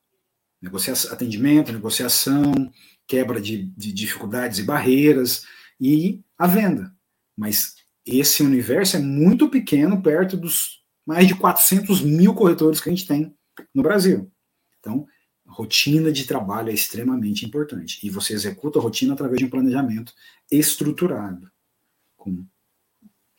Negociação, 0.62 1.12
atendimento, 1.12 1.74
negociação, 1.74 2.72
quebra 3.06 3.42
de, 3.42 3.64
de 3.64 3.92
dificuldades 3.92 4.60
e 4.60 4.64
barreiras 4.64 5.46
e 5.78 6.24
a 6.38 6.48
venda. 6.48 6.96
Mas 7.36 7.76
esse 8.06 8.42
universo 8.42 8.96
é 8.96 9.00
muito 9.00 9.50
pequeno 9.50 10.02
perto 10.02 10.38
dos 10.38 10.82
mais 11.06 11.28
de 11.28 11.36
400 11.36 12.02
mil 12.02 12.34
corretores 12.34 12.80
que 12.80 12.88
a 12.88 12.94
gente 12.94 13.06
tem 13.06 13.36
no 13.76 13.84
Brasil. 13.84 14.32
Então, 14.80 15.06
rotina 15.46 16.14
de 16.14 16.26
trabalho 16.26 16.70
é 16.70 16.74
extremamente 16.74 17.46
importante. 17.46 18.00
E 18.08 18.10
você 18.10 18.32
executa 18.32 18.80
a 18.80 18.82
rotina 18.82 19.14
através 19.14 19.40
de 19.40 19.46
um 19.46 19.50
planejamento 19.50 20.14
estruturado, 20.50 21.52
com 22.16 22.46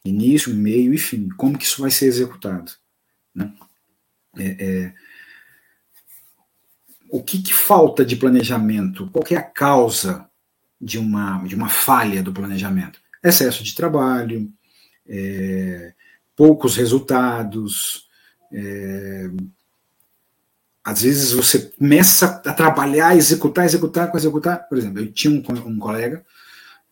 Início, 0.05 0.55
meio 0.55 0.93
e 0.93 0.99
fim. 0.99 1.29
Como 1.37 1.57
que 1.57 1.65
isso 1.65 1.81
vai 1.81 1.91
ser 1.91 2.07
executado? 2.07 2.73
Né? 3.35 3.53
É, 4.37 4.65
é, 4.65 4.95
o 7.09 7.23
que, 7.23 7.41
que, 7.43 7.53
falta 7.53 8.05
de 8.05 8.17
planejamento? 8.17 9.09
Qual 9.11 9.25
é 9.31 9.37
a 9.37 9.43
causa 9.43 10.29
de 10.81 10.99
uma, 10.99 11.43
de 11.45 11.55
uma 11.55 11.69
falha 11.69 12.23
do 12.23 12.33
planejamento? 12.33 13.01
Excesso 13.23 13.63
de 13.63 13.75
trabalho, 13.75 14.53
é, 15.07 15.95
poucos 16.35 16.77
resultados, 16.77 18.09
é, 18.53 19.31
às 20.85 21.03
vezes 21.03 21.33
você 21.33 21.61
começa 21.61 22.43
a 22.45 22.53
trabalhar, 22.53 23.17
executar, 23.17 23.65
executar, 23.65 24.11
executar. 24.15 24.69
Por 24.69 24.79
exemplo, 24.79 25.01
eu 25.01 25.13
tinha 25.13 25.33
um, 25.33 25.69
um 25.69 25.79
colega, 25.79 26.25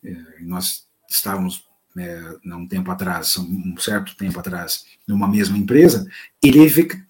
é, 0.03 0.15
nós 0.41 0.87
estávamos 1.09 1.69
é, 1.97 2.37
um 2.45 2.67
tempo 2.67 2.89
atrás, 2.91 3.37
um 3.37 3.75
certo 3.77 4.15
tempo 4.15 4.39
atrás, 4.39 4.85
numa 5.07 5.27
mesma 5.27 5.57
empresa, 5.57 6.07
ele 6.41 6.59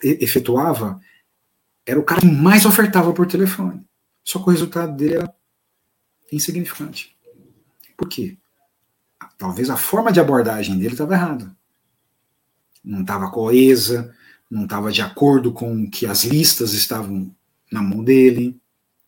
efetuava, 0.01 0.99
era 1.85 1.99
o 1.99 2.03
cara 2.03 2.21
que 2.21 2.27
mais 2.27 2.65
ofertava 2.65 3.13
por 3.13 3.27
telefone. 3.27 3.85
Só 4.23 4.39
que 4.39 4.47
o 4.47 4.51
resultado 4.51 4.95
dele 4.95 5.15
era 5.15 5.33
insignificante. 6.31 7.15
Por 7.97 8.07
quê? 8.07 8.37
Talvez 9.37 9.69
a 9.69 9.77
forma 9.77 10.11
de 10.11 10.19
abordagem 10.19 10.77
dele 10.77 10.93
estava 10.93 11.13
errada. 11.13 11.55
Não 12.83 13.01
estava 13.01 13.29
coesa, 13.29 14.15
não 14.49 14.63
estava 14.63 14.91
de 14.91 15.01
acordo 15.01 15.51
com 15.51 15.89
que 15.89 16.05
as 16.05 16.23
listas 16.23 16.73
estavam 16.73 17.33
na 17.71 17.81
mão 17.81 18.03
dele. 18.03 18.59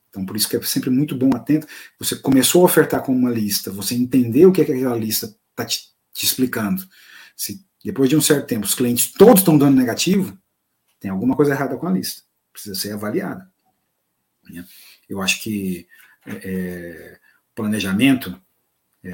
Então, 0.09 0.25
por 0.25 0.35
isso 0.35 0.47
que 0.47 0.55
é 0.55 0.61
sempre 0.61 0.89
muito 0.89 1.15
bom 1.15 1.31
atento. 1.35 1.67
Você 1.97 2.15
começou 2.15 2.61
a 2.61 2.65
ofertar 2.65 3.01
com 3.03 3.15
uma 3.15 3.31
lista, 3.31 3.71
você 3.71 3.95
entendeu 3.95 4.49
o 4.49 4.53
que, 4.53 4.61
é 4.61 4.65
que 4.65 4.71
aquela 4.71 4.95
lista 4.95 5.35
está 5.53 5.65
te, 5.65 5.89
te, 6.13 6.25
explicando. 6.25 6.83
Se 7.35 7.65
depois 7.83 8.09
de 8.09 8.15
um 8.15 8.21
certo 8.21 8.47
tempo 8.47 8.65
os 8.65 8.75
clientes 8.75 9.11
todos 9.11 9.41
estão 9.41 9.57
dando 9.57 9.77
negativo, 9.77 10.37
tem 10.99 11.11
alguma 11.11 11.35
coisa 11.35 11.51
errada 11.51 11.77
com 11.77 11.87
a 11.87 11.91
lista. 11.91 12.23
Precisa 12.51 12.75
ser 12.75 12.91
avaliada. 12.91 13.51
Né? 14.49 14.65
Eu 15.07 15.21
acho 15.21 15.41
que 15.41 15.87
é, 16.25 16.31
é 16.33 17.19
planejamento 17.55 18.39
é, 19.03 19.11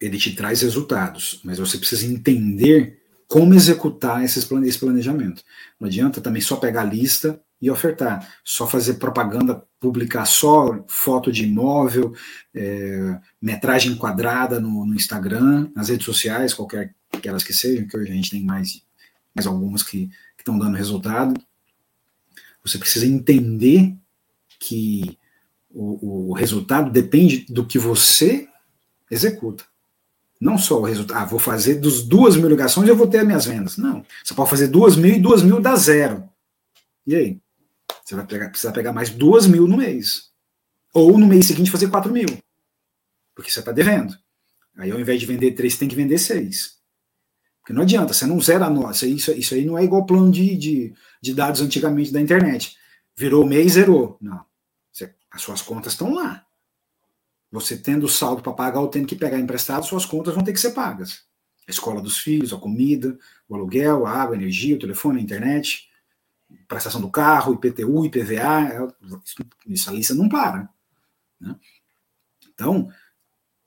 ele 0.00 0.18
te 0.18 0.34
traz 0.34 0.62
resultados, 0.62 1.40
mas 1.44 1.58
você 1.58 1.78
precisa 1.78 2.06
entender 2.06 3.00
como 3.26 3.54
executar 3.54 4.22
esses 4.22 4.46
esse 4.50 4.78
planejamento. 4.78 5.42
Não 5.80 5.88
adianta 5.88 6.20
também 6.20 6.42
só 6.42 6.56
pegar 6.56 6.82
a 6.82 6.84
lista 6.84 7.40
e 7.62 7.70
ofertar. 7.70 8.28
Só 8.44 8.66
fazer 8.66 8.94
propaganda, 8.94 9.62
publicar 9.78 10.24
só 10.24 10.84
foto 10.88 11.30
de 11.30 11.44
imóvel, 11.44 12.12
é, 12.52 13.20
metragem 13.40 13.94
quadrada 13.94 14.60
no, 14.60 14.84
no, 14.84 14.94
Instagram, 14.94 15.70
nas 15.74 15.88
redes 15.88 16.04
sociais, 16.04 16.52
qualquer 16.52 16.92
aquelas 17.12 17.44
que 17.44 17.54
sejam, 17.54 17.86
que 17.86 17.96
hoje 17.96 18.10
a 18.10 18.14
gente 18.14 18.30
tem 18.30 18.42
mais, 18.42 18.82
mais 19.32 19.46
algumas 19.46 19.84
que 19.84 20.10
estão 20.36 20.58
dando 20.58 20.76
resultado. 20.76 21.40
Você 22.64 22.78
precisa 22.78 23.06
entender 23.06 23.94
que 24.58 25.16
o, 25.70 26.30
o 26.30 26.32
resultado 26.32 26.90
depende 26.90 27.46
do 27.48 27.64
que 27.64 27.78
você 27.78 28.48
executa. 29.08 29.64
Não 30.40 30.58
só 30.58 30.80
o 30.80 30.84
resultado, 30.84 31.18
ah, 31.18 31.24
vou 31.24 31.38
fazer 31.38 31.76
dos 31.76 32.02
duas 32.02 32.36
mil 32.36 32.48
ligações 32.48 32.88
eu 32.88 32.96
vou 32.96 33.06
ter 33.06 33.18
as 33.18 33.26
minhas 33.26 33.44
vendas. 33.44 33.76
Não. 33.76 34.04
Você 34.24 34.34
pode 34.34 34.50
fazer 34.50 34.66
duas 34.66 34.96
mil 34.96 35.14
e 35.14 35.20
duas 35.20 35.42
mil 35.42 35.60
dá 35.60 35.76
zero. 35.76 36.28
E 37.06 37.14
aí? 37.14 37.41
Você 38.12 38.16
vai 38.16 38.26
pegar, 38.26 38.50
precisar 38.50 38.72
pegar 38.72 38.92
mais 38.92 39.08
duas 39.08 39.46
mil 39.46 39.66
no 39.66 39.78
mês. 39.78 40.24
Ou 40.92 41.16
no 41.16 41.26
mês 41.26 41.46
seguinte 41.46 41.70
fazer 41.70 41.88
quatro 41.88 42.12
mil. 42.12 42.26
Porque 43.34 43.50
você 43.50 43.60
está 43.60 43.72
devendo. 43.72 44.14
Aí 44.76 44.90
ao 44.90 45.00
invés 45.00 45.18
de 45.18 45.24
vender 45.24 45.52
três, 45.52 45.72
você 45.72 45.78
tem 45.78 45.88
que 45.88 45.96
vender 45.96 46.18
seis. 46.18 46.76
Porque 47.60 47.72
não 47.72 47.80
adianta, 47.80 48.12
você 48.12 48.26
não 48.26 48.38
zera 48.38 48.66
a 48.66 48.70
nossa. 48.70 49.06
Isso, 49.06 49.32
isso 49.32 49.54
aí 49.54 49.64
não 49.64 49.78
é 49.78 49.84
igual 49.84 50.04
plano 50.04 50.30
de, 50.30 50.54
de, 50.58 50.94
de 51.22 51.32
dados 51.32 51.62
antigamente 51.62 52.12
da 52.12 52.20
internet. 52.20 52.76
Virou 53.16 53.46
mês, 53.46 53.72
zerou. 53.72 54.18
Não. 54.20 54.44
Você, 54.92 55.14
as 55.30 55.40
suas 55.40 55.62
contas 55.62 55.94
estão 55.94 56.12
lá. 56.12 56.44
Você 57.50 57.78
tendo 57.78 58.06
saldo 58.10 58.42
para 58.42 58.52
pagar 58.52 58.80
ou 58.80 58.88
tendo 58.88 59.06
que 59.06 59.16
pegar 59.16 59.38
emprestado, 59.38 59.86
suas 59.86 60.04
contas 60.04 60.34
vão 60.34 60.44
ter 60.44 60.52
que 60.52 60.60
ser 60.60 60.72
pagas. 60.72 61.22
A 61.66 61.70
escola 61.70 62.02
dos 62.02 62.18
filhos, 62.18 62.52
a 62.52 62.58
comida, 62.58 63.18
o 63.48 63.54
aluguel, 63.54 64.04
a 64.04 64.10
água, 64.10 64.34
a 64.34 64.38
energia, 64.38 64.76
o 64.76 64.78
telefone, 64.78 65.18
a 65.18 65.22
internet 65.22 65.90
prestação 66.68 67.00
do 67.00 67.10
carro, 67.10 67.54
IPTU, 67.54 68.06
IPVA, 68.06 68.94
isso, 69.66 69.90
a 69.90 69.92
lista 69.92 70.14
não 70.14 70.28
para. 70.28 70.68
Né? 71.40 71.56
Então, 72.54 72.88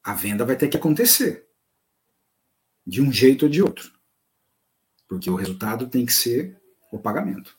a 0.04 0.13
venda 0.13 0.45
vai 0.45 0.56
ter 0.56 0.67
que 0.67 0.78
acontecer, 0.78 1.48
de 2.86 3.02
um 3.02 3.12
jeito 3.12 3.43
ou 3.43 3.50
de 3.50 3.62
outro. 3.62 3.91
Porque 5.08 5.30
o 5.30 5.36
resultado 5.36 5.88
tem 5.88 6.06
que 6.06 6.13
ser 6.13 6.60
o 6.91 7.00
pagamento. 7.00 7.58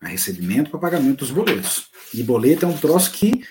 A 0.00 0.08
recebimento 0.08 0.70
para 0.70 0.80
pagamento 0.80 1.20
dos 1.20 1.30
boletos. 1.30 1.88
E 2.12 2.22
boleto 2.22 2.66
é 2.66 2.68
um 2.68 2.76
troço 2.76 3.12
que 3.12 3.44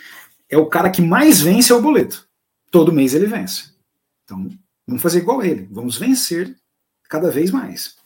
é 0.50 0.58
o 0.58 0.68
cara 0.68 0.92
que 0.92 1.02
mais 1.02 1.42
vence 1.42 1.72
é 1.72 1.76
o 1.76 1.82
boleto. 1.82 2.28
Todo 2.70 2.92
mês 2.92 3.14
ele 3.14 3.26
vence. 3.26 3.74
Então, 4.24 4.50
vamos 4.86 5.02
fazer 5.02 5.20
igual 5.20 5.44
ele. 5.44 5.68
Vamos 5.72 5.98
vencer 5.98 6.56
cada 7.10 7.32
vez 7.32 7.52
mais. 7.52 7.98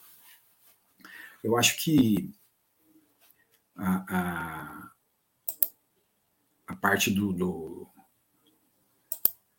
Eu 1.44 1.58
acho 1.58 1.78
que 1.78 2.34
a, 3.78 4.06
a, 4.10 4.92
a 6.68 6.76
parte 6.76 7.12
do, 7.12 7.32
do, 7.32 7.88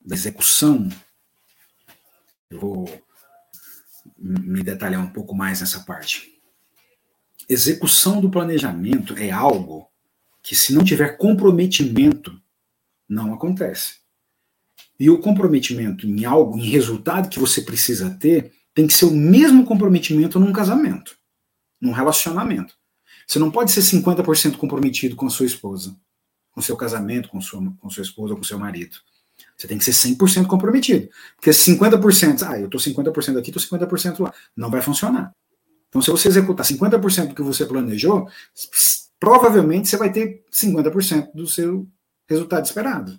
da 0.01 0.15
execução, 0.15 0.89
eu 2.51 2.61
vou 2.61 3.03
me 4.17 4.63
detalhar 4.63 5.01
um 5.01 5.13
pouco 5.13 5.35
mais 5.35 5.61
nessa 5.61 5.81
parte. 5.81 6.41
Execução 7.49 8.21
do 8.21 8.31
planejamento 8.31 9.17
é 9.17 9.31
algo 9.31 9.89
que, 10.43 10.57
se 10.57 10.75
não 10.75 10.85
tiver 10.85 11.17
comprometimento, 11.17 12.41
não 13.09 13.33
acontece. 13.33 14.01
E 14.99 15.09
o 15.09 15.21
comprometimento 15.21 16.07
em 16.07 16.25
algo, 16.25 16.59
em 16.59 16.69
resultado 16.69 17.29
que 17.29 17.39
você 17.39 17.63
precisa 17.63 18.11
ter, 18.19 18.53
tem 18.75 18.87
que 18.87 18.95
ser 18.95 19.07
o 19.07 19.11
mesmo 19.11 19.65
comprometimento 19.65 20.39
num 20.39 20.53
casamento, 20.53 21.17
num 21.81 21.93
relacionamento. 21.93 22.77
Você 23.29 23.39
não 23.39 23.51
pode 23.51 23.71
ser 23.71 23.83
50% 23.83 24.57
comprometido 24.57 25.15
com 25.15 25.27
a 25.27 25.31
sua 25.31 25.45
esposa, 25.45 25.95
com 26.51 26.63
seu 26.63 26.77
casamento, 26.77 27.29
com 27.29 27.41
sua, 27.43 27.61
com 27.79 27.91
sua 27.91 28.03
esposa, 28.03 28.35
com 28.35 28.43
seu 28.43 28.59
marido. 28.59 28.97
Você 29.55 29.69
tem 29.69 29.77
que 29.77 29.85
ser 29.85 29.93
100% 29.93 30.47
comprometido. 30.47 31.11
Porque 31.37 31.51
50%, 31.51 32.43
ah, 32.49 32.59
eu 32.59 32.65
estou 32.67 32.81
50% 32.81 33.39
aqui, 33.39 33.51
estou 33.51 33.79
50% 33.79 34.21
lá. 34.21 34.33
Não 34.57 34.71
vai 34.71 34.81
funcionar. 34.81 35.31
Então, 35.89 36.01
se 36.01 36.11
você 36.11 36.29
executar 36.29 36.65
50% 36.65 37.29
do 37.29 37.35
que 37.35 37.43
você 37.43 37.67
planejou, 37.67 38.29
provavelmente 39.21 39.89
você 39.89 39.97
vai 39.99 40.11
ter 40.11 40.45
50% 40.51 41.33
do 41.35 41.47
seu 41.47 41.87
resultado 42.27 42.65
esperado. 42.65 43.19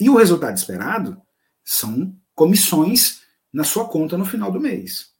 E 0.00 0.08
o 0.08 0.16
resultado 0.16 0.56
esperado 0.56 1.20
são 1.62 2.14
comissões 2.34 3.20
na 3.52 3.64
sua 3.64 3.86
conta 3.86 4.16
no 4.16 4.24
final 4.24 4.50
do 4.50 4.60
mês. 4.60 5.10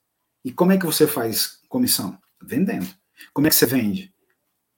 E 0.42 0.52
como 0.52 0.72
é 0.72 0.79
que 0.79 0.87
você 0.87 1.07
faz 1.07 1.59
comissão? 1.68 2.18
Vendendo. 2.42 2.87
Como 3.33 3.46
é 3.46 3.50
que 3.50 3.57
você 3.57 3.66
vende? 3.66 4.12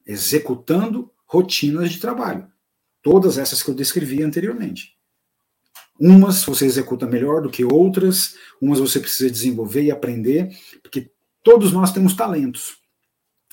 Executando 0.07 1.11
rotinas 1.27 1.92
de 1.92 1.98
trabalho. 1.98 2.51
Todas 3.03 3.38
essas 3.38 3.62
que 3.62 3.70
eu 3.70 3.74
descrevi 3.74 4.22
anteriormente. 4.22 4.96
Umas 6.01 6.44
você 6.44 6.64
executa 6.64 7.07
melhor 7.07 7.42
do 7.42 7.51
que 7.51 7.64
outras, 7.64 8.37
umas 8.61 8.79
você 8.79 9.01
precisa 9.01 9.31
desenvolver 9.31 9.83
e 9.83 9.90
aprender, 9.90 10.57
porque 10.83 11.11
todos 11.42 11.72
nós 11.72 11.92
temos 11.92 12.14
talentos. 12.14 12.79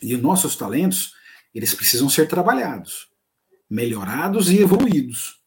E 0.02 0.14
os 0.14 0.22
nossos 0.22 0.56
talentos, 0.56 1.14
eles 1.54 1.74
precisam 1.74 2.10
ser 2.10 2.28
trabalhados, 2.28 3.08
melhorados 3.70 4.52
e 4.52 4.60
evoluídos. 4.60 5.40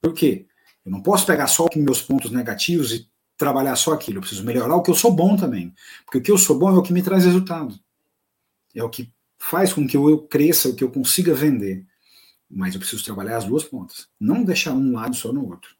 Por 0.00 0.14
quê? 0.14 0.46
Eu 0.84 0.92
não 0.92 1.02
posso 1.02 1.26
pegar 1.26 1.48
só 1.48 1.66
meus 1.76 2.00
pontos 2.00 2.30
negativos 2.30 2.92
e 2.92 3.08
trabalhar 3.36 3.76
só 3.76 3.92
aquilo. 3.92 4.18
Eu 4.18 4.20
preciso 4.20 4.44
melhorar 4.44 4.76
o 4.76 4.82
que 4.82 4.90
eu 4.90 4.94
sou 4.94 5.12
bom 5.12 5.36
também. 5.36 5.74
Porque 6.04 6.18
o 6.18 6.22
que 6.22 6.30
eu 6.30 6.38
sou 6.38 6.58
bom 6.58 6.70
é 6.70 6.78
o 6.78 6.82
que 6.82 6.92
me 6.92 7.02
traz 7.02 7.24
resultado. 7.24 7.78
É 8.76 8.84
o 8.84 8.90
que 8.90 9.12
faz 9.38 9.72
com 9.72 9.86
que 9.86 9.96
eu 9.96 10.18
cresça, 10.28 10.68
o 10.68 10.76
que 10.76 10.84
eu 10.84 10.90
consiga 10.90 11.34
vender. 11.34 11.84
Mas 12.48 12.74
eu 12.74 12.80
preciso 12.80 13.04
trabalhar 13.04 13.38
as 13.38 13.44
duas 13.44 13.64
pontas. 13.64 14.08
Não 14.20 14.44
deixar 14.44 14.72
um 14.72 14.92
lado 14.92 15.16
só 15.16 15.32
no 15.32 15.48
outro 15.48 15.76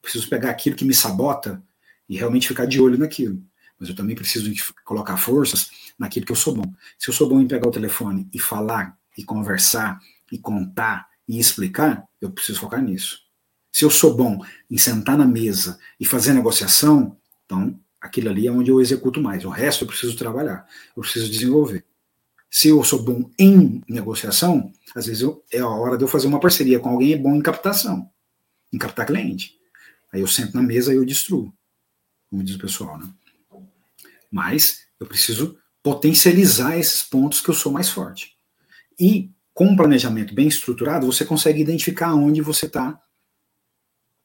preciso 0.00 0.28
pegar 0.28 0.50
aquilo 0.50 0.76
que 0.76 0.84
me 0.84 0.94
sabota 0.94 1.62
e 2.08 2.16
realmente 2.16 2.48
ficar 2.48 2.66
de 2.66 2.80
olho 2.80 2.98
naquilo. 2.98 3.42
Mas 3.78 3.88
eu 3.88 3.94
também 3.94 4.16
preciso 4.16 4.52
colocar 4.84 5.16
forças 5.16 5.70
naquilo 5.98 6.26
que 6.26 6.32
eu 6.32 6.36
sou 6.36 6.54
bom. 6.54 6.74
Se 6.98 7.08
eu 7.08 7.14
sou 7.14 7.28
bom 7.28 7.40
em 7.40 7.48
pegar 7.48 7.68
o 7.68 7.70
telefone 7.70 8.28
e 8.32 8.38
falar, 8.38 8.96
e 9.16 9.24
conversar, 9.24 9.98
e 10.30 10.38
contar, 10.38 11.08
e 11.26 11.38
explicar, 11.38 12.04
eu 12.20 12.30
preciso 12.30 12.60
focar 12.60 12.82
nisso. 12.82 13.20
Se 13.72 13.84
eu 13.84 13.90
sou 13.90 14.14
bom 14.14 14.44
em 14.68 14.76
sentar 14.76 15.16
na 15.16 15.26
mesa 15.26 15.78
e 15.98 16.04
fazer 16.04 16.32
negociação, 16.34 17.16
então 17.46 17.78
aquilo 18.00 18.30
ali 18.30 18.46
é 18.46 18.52
onde 18.52 18.70
eu 18.70 18.80
executo 18.80 19.20
mais. 19.20 19.44
O 19.44 19.50
resto 19.50 19.84
eu 19.84 19.88
preciso 19.88 20.16
trabalhar, 20.16 20.66
eu 20.96 21.02
preciso 21.02 21.30
desenvolver. 21.30 21.84
Se 22.50 22.68
eu 22.68 22.82
sou 22.82 23.00
bom 23.02 23.30
em 23.38 23.80
negociação, 23.88 24.72
às 24.94 25.06
vezes 25.06 25.22
eu, 25.22 25.44
é 25.52 25.60
a 25.60 25.68
hora 25.68 25.96
de 25.96 26.02
eu 26.02 26.08
fazer 26.08 26.26
uma 26.26 26.40
parceria 26.40 26.80
com 26.80 26.88
alguém 26.88 27.12
é 27.12 27.16
bom 27.16 27.36
em 27.36 27.40
captação, 27.40 28.10
em 28.72 28.78
captar 28.78 29.06
cliente. 29.06 29.56
Aí 30.12 30.20
eu 30.20 30.26
sento 30.26 30.54
na 30.54 30.62
mesa 30.62 30.92
e 30.92 30.96
eu 30.96 31.04
destruo, 31.04 31.54
como 32.28 32.42
diz 32.42 32.56
o 32.56 32.58
pessoal, 32.58 32.98
né? 32.98 33.08
Mas 34.30 34.84
eu 34.98 35.06
preciso 35.06 35.56
potencializar 35.82 36.76
esses 36.76 37.02
pontos 37.02 37.40
que 37.40 37.48
eu 37.48 37.54
sou 37.54 37.70
mais 37.70 37.88
forte. 37.88 38.36
E 38.98 39.30
com 39.54 39.66
um 39.66 39.76
planejamento 39.76 40.34
bem 40.34 40.48
estruturado, 40.48 41.06
você 41.06 41.24
consegue 41.24 41.60
identificar 41.60 42.14
onde 42.14 42.42
você 42.42 42.66
está 42.66 43.00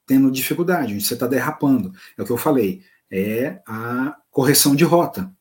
tendo 0.06 0.30
dificuldade, 0.30 0.94
onde 0.94 1.04
você 1.04 1.14
está 1.14 1.26
derrapando. 1.26 1.92
É 2.16 2.22
o 2.22 2.24
que 2.24 2.32
eu 2.32 2.36
falei, 2.36 2.82
é 3.10 3.60
a 3.66 4.16
correção 4.30 4.74
de 4.74 4.84
rota. 4.84 5.32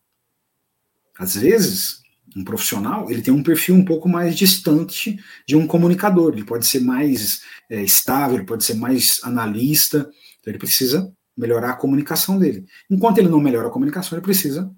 Às 1.18 1.36
vezes, 1.36 2.02
um 2.36 2.44
profissional 2.44 3.10
ele 3.10 3.22
tem 3.22 3.34
um 3.34 3.42
perfil 3.42 3.76
um 3.76 3.86
pouco 3.86 4.10
mais 4.10 4.36
distante 4.36 5.18
de 5.48 5.56
um 5.56 5.66
comunicador. 5.66 6.34
Ele 6.34 6.44
pode 6.44 6.68
ser 6.68 6.82
mais 6.82 7.42
é, 7.70 7.82
estável, 7.82 8.38
ele 8.38 8.46
pode 8.46 8.64
ser 8.64 8.74
mais 8.74 9.20
analista, 9.24 10.00
então 10.40 10.52
ele 10.52 10.60
precisa 10.60 11.12
melhorar 11.38 11.72
a 11.72 11.76
comunicação 11.76 12.38
dele. 12.38 12.66
Enquanto 12.90 13.20
ele 13.20 13.30
não 13.30 13.40
melhora 13.40 13.68
a 13.68 13.72
comunicação, 13.72 14.18
ele 14.18 14.26
precisa, 14.26 14.70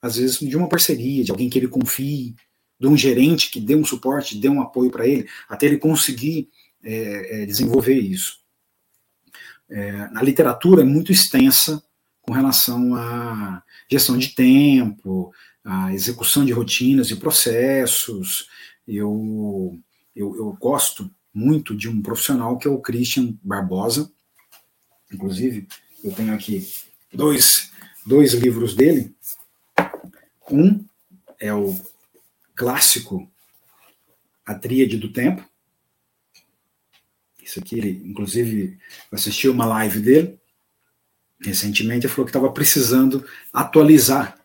às 0.00 0.16
vezes, 0.16 0.38
de 0.38 0.56
uma 0.56 0.68
parceria, 0.68 1.24
de 1.24 1.30
alguém 1.30 1.50
que 1.50 1.58
ele 1.58 1.68
confie, 1.68 2.34
de 2.80 2.86
um 2.86 2.96
gerente 2.96 3.50
que 3.50 3.60
dê 3.60 3.74
um 3.74 3.84
suporte, 3.84 4.38
dê 4.38 4.48
um 4.48 4.60
apoio 4.60 4.90
para 4.90 5.06
ele, 5.06 5.28
até 5.48 5.66
ele 5.66 5.78
conseguir 5.78 6.48
é, 6.82 7.42
é, 7.42 7.46
desenvolver 7.46 7.98
isso. 7.98 8.38
É, 9.70 10.10
na 10.10 10.22
literatura 10.22 10.82
é 10.82 10.84
muito 10.84 11.12
extensa 11.12 11.82
com 12.20 12.32
relação 12.32 12.94
à 12.94 13.62
gestão 13.90 14.18
de 14.18 14.34
tempo, 14.34 15.32
à 15.64 15.92
execução 15.92 16.44
de 16.44 16.52
rotinas 16.52 17.10
e 17.10 17.16
processos. 17.16 18.48
Eu, 18.86 19.78
eu, 20.14 20.36
eu 20.36 20.56
gosto 20.60 21.10
muito 21.32 21.74
de 21.74 21.88
um 21.88 22.02
profissional 22.02 22.58
que 22.58 22.68
é 22.68 22.70
o 22.70 22.80
Christian 22.80 23.34
Barbosa, 23.42 24.10
Inclusive, 25.12 25.68
eu 26.02 26.12
tenho 26.12 26.34
aqui 26.34 26.66
dois, 27.12 27.70
dois 28.06 28.32
livros 28.32 28.74
dele. 28.74 29.14
Um 30.50 30.84
é 31.38 31.52
o 31.52 31.78
clássico 32.54 33.30
A 34.46 34.54
Tríade 34.54 34.96
do 34.96 35.12
Tempo. 35.12 35.46
Isso 37.42 37.60
aqui, 37.60 37.76
ele, 37.76 38.02
inclusive, 38.06 38.78
assistiu 39.10 39.52
uma 39.52 39.66
live 39.66 40.00
dele 40.00 40.38
recentemente. 41.40 42.06
Ele 42.06 42.12
falou 42.12 42.24
que 42.24 42.30
estava 42.30 42.50
precisando 42.50 43.26
atualizar 43.52 44.38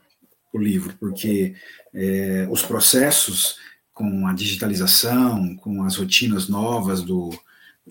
o 0.53 0.57
livro, 0.57 0.95
porque 0.99 1.55
é, 1.93 2.47
os 2.49 2.61
processos 2.61 3.57
com 3.93 4.27
a 4.27 4.33
digitalização, 4.33 5.55
com 5.55 5.83
as 5.83 5.95
rotinas 5.95 6.47
novas 6.47 7.01
do, 7.01 7.31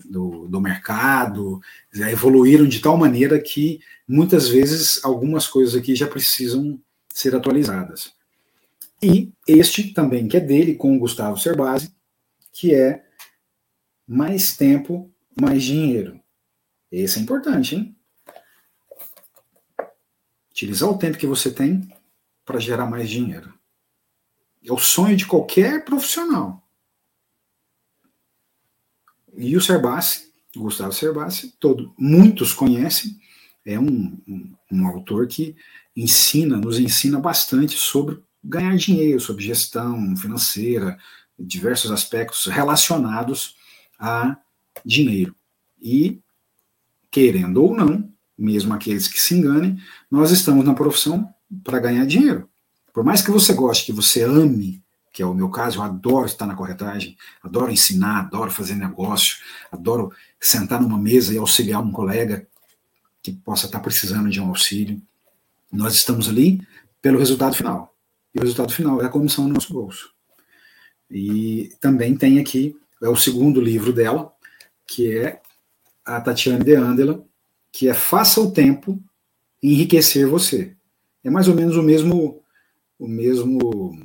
do, 0.05 0.47
do 0.47 0.61
mercado, 0.61 1.59
evoluíram 1.93 2.65
de 2.65 2.79
tal 2.79 2.97
maneira 2.97 3.39
que 3.39 3.81
muitas 4.07 4.47
vezes 4.47 5.03
algumas 5.03 5.47
coisas 5.47 5.75
aqui 5.75 5.95
já 5.95 6.07
precisam 6.07 6.79
ser 7.13 7.35
atualizadas. 7.35 8.13
E 9.01 9.31
este 9.47 9.93
também, 9.93 10.27
que 10.27 10.37
é 10.37 10.39
dele, 10.39 10.75
com 10.75 10.95
o 10.95 10.99
Gustavo 10.99 11.37
Cerbasi, 11.37 11.93
que 12.53 12.73
é 12.73 13.03
mais 14.07 14.55
tempo, 14.55 15.11
mais 15.39 15.61
dinheiro. 15.61 16.19
Esse 16.91 17.19
é 17.19 17.21
importante, 17.21 17.75
hein? 17.75 17.95
Utilizar 20.49 20.89
o 20.89 20.97
tempo 20.97 21.17
que 21.17 21.27
você 21.27 21.51
tem 21.51 21.87
para 22.47 22.61
gerar 22.61 22.85
mais 22.85 23.09
dinheiro. 23.09 23.53
É 24.63 24.71
o 24.71 24.77
sonho 24.77 25.17
de 25.17 25.25
qualquer 25.25 25.83
profissional. 25.83 26.65
E 29.35 29.55
o 29.55 29.61
Cerbasi, 29.61 30.31
Gustavo 30.55 30.93
Cerbasi, 30.93 31.53
todo, 31.59 31.93
muitos 31.99 32.53
conhecem, 32.53 33.19
é 33.65 33.77
um, 33.77 34.17
um, 34.25 34.55
um 34.71 34.87
autor 34.87 35.27
que 35.27 35.55
ensina, 35.95 36.55
nos 36.55 36.79
ensina 36.79 37.19
bastante 37.19 37.75
sobre 37.75 38.23
ganhar 38.41 38.77
dinheiro, 38.77 39.19
sobre 39.19 39.43
gestão 39.43 40.15
financeira, 40.15 40.97
diversos 41.37 41.91
aspectos 41.91 42.45
relacionados 42.45 43.57
a 43.99 44.37
dinheiro. 44.85 45.35
E, 45.81 46.21
querendo 47.11 47.61
ou 47.61 47.75
não, 47.75 48.09
mesmo 48.37 48.73
aqueles 48.73 49.07
que 49.07 49.19
se 49.19 49.35
enganem, 49.35 49.77
nós 50.09 50.31
estamos 50.31 50.63
na 50.63 50.73
profissão 50.73 51.31
para 51.63 51.79
ganhar 51.79 52.05
dinheiro. 52.05 52.49
Por 52.93 53.03
mais 53.03 53.21
que 53.21 53.31
você 53.31 53.53
goste, 53.53 53.85
que 53.85 53.93
você 53.93 54.23
ame 54.23 54.83
que 55.17 55.23
é 55.23 55.25
o 55.25 55.33
meu 55.33 55.49
caso, 55.49 55.79
eu 55.79 55.81
adoro 55.81 56.27
estar 56.27 56.45
na 56.45 56.53
corretagem, 56.53 57.17
adoro 57.41 57.71
ensinar, 57.71 58.19
adoro 58.19 58.51
fazer 58.51 58.75
negócio, 58.75 59.37
adoro 59.71 60.13
sentar 60.39 60.79
numa 60.79 60.95
mesa 60.99 61.33
e 61.33 61.39
auxiliar 61.39 61.81
um 61.81 61.91
colega 61.91 62.47
que 63.23 63.31
possa 63.31 63.65
estar 63.65 63.79
precisando 63.79 64.29
de 64.29 64.39
um 64.39 64.49
auxílio. 64.49 65.01
Nós 65.71 65.95
estamos 65.95 66.29
ali 66.29 66.61
pelo 67.01 67.17
resultado 67.17 67.55
final. 67.55 67.95
E 68.31 68.37
o 68.37 68.43
resultado 68.43 68.71
final 68.71 69.01
é 69.01 69.05
a 69.05 69.09
comissão 69.09 69.47
no 69.47 69.55
nosso 69.55 69.73
bolso. 69.73 70.13
E 71.09 71.75
também 71.81 72.15
tem 72.15 72.37
aqui, 72.37 72.75
é 73.01 73.09
o 73.09 73.15
segundo 73.15 73.59
livro 73.59 73.91
dela, 73.91 74.31
que 74.85 75.17
é 75.17 75.41
a 76.05 76.21
Tatiane 76.21 76.63
de 76.63 76.75
Andela, 76.75 77.25
que 77.71 77.89
é 77.89 77.93
Faça 77.95 78.39
o 78.39 78.51
Tempo 78.51 79.01
Enriquecer 79.63 80.27
Você. 80.27 80.76
É 81.23 81.29
mais 81.29 81.47
ou 81.47 81.55
menos 81.55 81.75
o 81.75 81.83
mesmo, 81.83 82.41
o 82.97 83.07
mesmo 83.07 83.97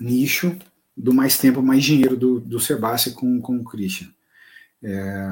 nicho 0.00 0.56
do 0.96 1.14
Mais 1.14 1.38
Tempo, 1.38 1.62
Mais 1.62 1.84
Dinheiro 1.84 2.16
do, 2.16 2.40
do 2.40 2.60
Sebastião 2.60 3.14
com, 3.14 3.40
com 3.40 3.56
o 3.56 3.64
Christian. 3.64 4.08
É, 4.82 5.28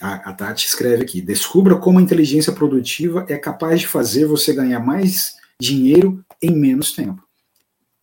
a, 0.00 0.30
a 0.30 0.32
Tati 0.32 0.66
escreve 0.66 1.02
aqui: 1.02 1.20
descubra 1.20 1.76
como 1.76 1.98
a 1.98 2.02
inteligência 2.02 2.52
produtiva 2.52 3.24
é 3.28 3.36
capaz 3.36 3.80
de 3.80 3.86
fazer 3.86 4.26
você 4.26 4.52
ganhar 4.52 4.80
mais 4.80 5.36
dinheiro 5.60 6.24
em 6.42 6.50
menos 6.50 6.92
tempo. 6.92 7.22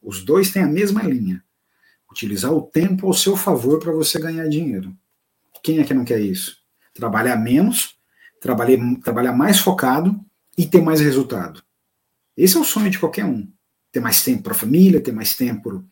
Os 0.02 0.24
dois 0.24 0.52
têm 0.52 0.64
a 0.64 0.68
mesma 0.68 1.04
linha. 1.04 1.44
Utilizar 2.10 2.54
o 2.54 2.62
tempo 2.62 3.08
ao 3.08 3.14
seu 3.14 3.36
favor 3.36 3.80
para 3.80 3.92
você 3.92 4.20
ganhar 4.20 4.48
dinheiro. 4.48 4.96
Quem 5.62 5.80
é 5.80 5.84
que 5.84 5.94
não 5.94 6.06
quer 6.06 6.20
isso? 6.20 6.58
Trabalhar 6.94 7.36
menos, 7.36 7.98
trabalhar, 8.40 8.78
trabalhar 9.04 9.34
mais 9.34 9.60
focado 9.60 10.18
e 10.58 10.66
ter 10.66 10.82
mais 10.82 11.02
resultado. 11.02 11.62
Esse 12.38 12.58
é 12.58 12.60
o 12.60 12.66
sonho 12.66 12.90
de 12.90 13.00
qualquer 13.00 13.26
um. 13.26 13.50
Ter 13.92 14.00
mais 14.00 14.24
tempo 14.24 14.44
para 14.44 14.54
a 14.54 14.58
família, 14.58 15.02
ter 15.02 15.12
mais 15.12 15.36
tempo 15.36 15.86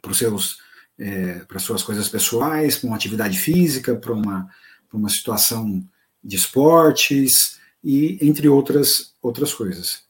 para 0.00 0.14
seus 0.14 0.58
é, 0.98 1.44
suas 1.58 1.82
coisas 1.82 2.08
pessoais, 2.08 2.76
para 2.76 2.86
uma 2.86 2.96
atividade 2.96 3.38
física, 3.38 3.94
para 3.96 4.12
uma, 4.12 4.48
uma 4.92 5.08
situação 5.08 5.84
de 6.22 6.36
esportes 6.36 7.58
e 7.82 8.18
entre 8.20 8.48
outras, 8.48 9.14
outras 9.20 9.52
coisas. 9.52 10.04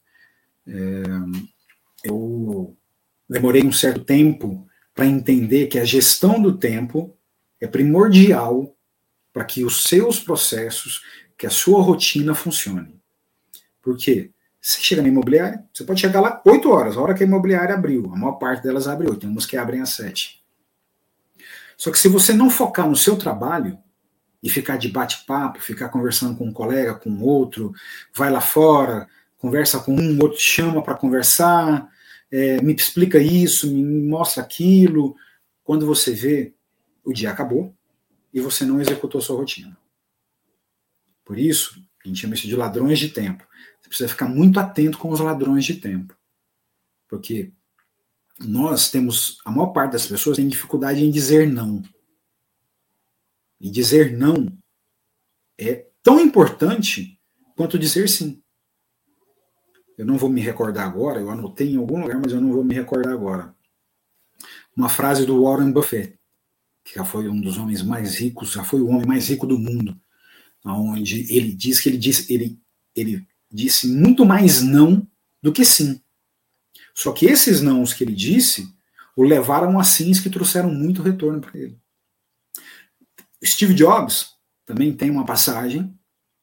É, 0.66 1.02
eu 2.04 2.76
demorei 3.28 3.64
um 3.64 3.72
certo 3.72 4.04
tempo 4.04 4.66
para 4.94 5.06
entender 5.06 5.66
que 5.68 5.78
a 5.78 5.84
gestão 5.84 6.40
do 6.40 6.56
tempo 6.56 7.16
é 7.60 7.66
primordial 7.66 8.76
para 9.32 9.44
que 9.44 9.64
os 9.64 9.84
seus 9.84 10.20
processos, 10.20 11.00
que 11.38 11.46
a 11.46 11.50
sua 11.50 11.82
rotina 11.82 12.34
funcione. 12.34 13.00
Por 13.80 13.96
quê? 13.96 14.30
Você 14.62 14.80
chega 14.80 15.02
na 15.02 15.08
imobiliária, 15.08 15.64
você 15.74 15.82
pode 15.82 16.00
chegar 16.00 16.20
lá 16.20 16.40
8 16.46 16.70
horas, 16.70 16.96
a 16.96 17.00
hora 17.00 17.14
que 17.14 17.24
a 17.24 17.26
imobiliária 17.26 17.74
abriu. 17.74 18.08
A 18.12 18.16
maior 18.16 18.34
parte 18.34 18.62
delas 18.62 18.86
abre 18.86 19.08
8, 19.08 19.18
tem 19.18 19.28
umas 19.28 19.44
que 19.44 19.56
abrem 19.56 19.80
às 19.80 19.90
7. 19.90 20.40
Só 21.76 21.90
que 21.90 21.98
se 21.98 22.06
você 22.06 22.32
não 22.32 22.48
focar 22.48 22.88
no 22.88 22.94
seu 22.94 23.16
trabalho 23.16 23.76
e 24.40 24.48
ficar 24.48 24.76
de 24.76 24.88
bate-papo, 24.88 25.60
ficar 25.60 25.88
conversando 25.88 26.38
com 26.38 26.46
um 26.46 26.52
colega, 26.52 26.94
com 26.94 27.20
outro, 27.22 27.72
vai 28.14 28.30
lá 28.30 28.40
fora, 28.40 29.08
conversa 29.36 29.80
com 29.80 29.96
um, 29.96 30.16
outro 30.22 30.38
chama 30.38 30.80
para 30.80 30.94
conversar, 30.94 31.88
é, 32.30 32.62
me 32.62 32.72
explica 32.72 33.18
isso, 33.18 33.68
me 33.68 33.82
mostra 33.82 34.44
aquilo. 34.44 35.16
Quando 35.64 35.84
você 35.84 36.12
vê, 36.12 36.54
o 37.04 37.12
dia 37.12 37.32
acabou 37.32 37.74
e 38.32 38.40
você 38.40 38.64
não 38.64 38.80
executou 38.80 39.20
sua 39.20 39.36
rotina. 39.36 39.76
Por 41.24 41.36
isso, 41.36 41.84
a 42.04 42.06
gente 42.06 42.20
chama 42.20 42.34
isso 42.34 42.46
de 42.46 42.54
ladrões 42.54 43.00
de 43.00 43.08
tempo. 43.08 43.44
Você 43.82 43.88
precisa 43.88 44.08
ficar 44.08 44.28
muito 44.28 44.60
atento 44.60 44.96
com 44.96 45.10
os 45.10 45.20
ladrões 45.20 45.64
de 45.64 45.74
tempo. 45.74 46.16
Porque 47.08 47.52
nós 48.38 48.90
temos, 48.90 49.38
a 49.44 49.50
maior 49.50 49.72
parte 49.72 49.92
das 49.92 50.06
pessoas 50.06 50.36
tem 50.36 50.48
dificuldade 50.48 51.04
em 51.04 51.10
dizer 51.10 51.50
não. 51.50 51.82
E 53.60 53.70
dizer 53.70 54.16
não 54.16 54.46
é 55.58 55.86
tão 56.02 56.20
importante 56.20 57.20
quanto 57.56 57.78
dizer 57.78 58.08
sim. 58.08 58.42
Eu 59.96 60.06
não 60.06 60.16
vou 60.16 60.30
me 60.30 60.40
recordar 60.40 60.86
agora, 60.86 61.20
eu 61.20 61.30
anotei 61.30 61.72
em 61.72 61.76
algum 61.76 62.00
lugar, 62.00 62.18
mas 62.20 62.32
eu 62.32 62.40
não 62.40 62.52
vou 62.52 62.64
me 62.64 62.74
recordar 62.74 63.12
agora. 63.12 63.54
Uma 64.76 64.88
frase 64.88 65.26
do 65.26 65.42
Warren 65.42 65.70
Buffett, 65.70 66.18
que 66.82 66.94
já 66.94 67.04
foi 67.04 67.28
um 67.28 67.40
dos 67.40 67.58
homens 67.58 67.82
mais 67.82 68.16
ricos, 68.16 68.52
já 68.52 68.64
foi 68.64 68.80
o 68.80 68.88
homem 68.88 69.06
mais 69.06 69.28
rico 69.28 69.46
do 69.46 69.58
mundo, 69.58 70.00
onde 70.64 71.32
ele 71.32 71.52
diz 71.52 71.78
que 71.78 71.88
ele 71.88 71.98
disse, 71.98 72.32
ele, 72.32 72.58
ele 72.96 73.26
disse 73.52 73.86
muito 73.86 74.24
mais 74.24 74.62
não 74.62 75.06
do 75.42 75.52
que 75.52 75.64
sim. 75.64 76.00
Só 76.94 77.12
que 77.12 77.26
esses 77.26 77.60
nãos 77.60 77.92
que 77.92 78.04
ele 78.04 78.14
disse 78.14 78.72
o 79.14 79.22
levaram 79.22 79.78
a 79.78 79.84
sims 79.84 80.20
que 80.20 80.30
trouxeram 80.30 80.72
muito 80.72 81.02
retorno 81.02 81.40
para 81.40 81.58
ele. 81.58 81.78
Steve 83.44 83.74
Jobs 83.74 84.34
também 84.64 84.92
tem 84.92 85.10
uma 85.10 85.26
passagem 85.26 85.94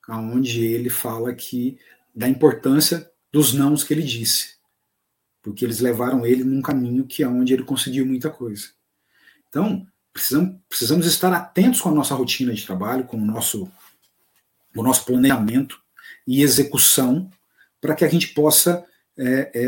onde 0.08 0.66
ele 0.66 0.90
fala 0.90 1.34
que 1.34 1.78
da 2.16 2.28
importância 2.28 3.10
dos 3.32 3.54
nãos 3.54 3.84
que 3.84 3.94
ele 3.94 4.02
disse, 4.02 4.56
porque 5.42 5.64
eles 5.64 5.80
levaram 5.80 6.26
ele 6.26 6.44
num 6.44 6.62
caminho 6.62 7.06
que 7.06 7.24
é 7.24 7.28
onde 7.28 7.54
ele 7.54 7.64
conseguiu 7.64 8.06
muita 8.06 8.30
coisa. 8.30 8.70
Então, 9.48 9.88
precisamos, 10.12 10.58
precisamos 10.68 11.06
estar 11.06 11.32
atentos 11.32 11.80
com 11.80 11.90
a 11.90 11.94
nossa 11.94 12.16
rotina 12.16 12.54
de 12.54 12.66
trabalho, 12.66 13.06
com 13.06 13.18
o 13.18 13.26
nosso, 13.26 13.72
o 14.76 14.84
nosso 14.84 15.06
planejamento 15.06 15.82
e 16.30 16.44
execução, 16.44 17.28
para 17.82 17.96
que 17.96 18.06
a 18.06 18.08
gente 18.08 18.28
possa 18.36 18.86
é, 19.18 19.52
é, 19.52 19.66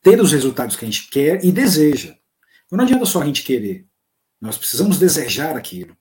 ter 0.00 0.20
os 0.20 0.30
resultados 0.30 0.76
que 0.76 0.84
a 0.84 0.88
gente 0.88 1.08
quer 1.08 1.44
e 1.44 1.50
deseja. 1.50 2.16
Então, 2.64 2.76
não 2.76 2.84
adianta 2.84 3.04
só 3.04 3.20
a 3.20 3.26
gente 3.26 3.42
querer. 3.42 3.88
Nós 4.40 4.56
precisamos 4.56 5.00
desejar 5.00 5.56
aquilo. 5.56 5.96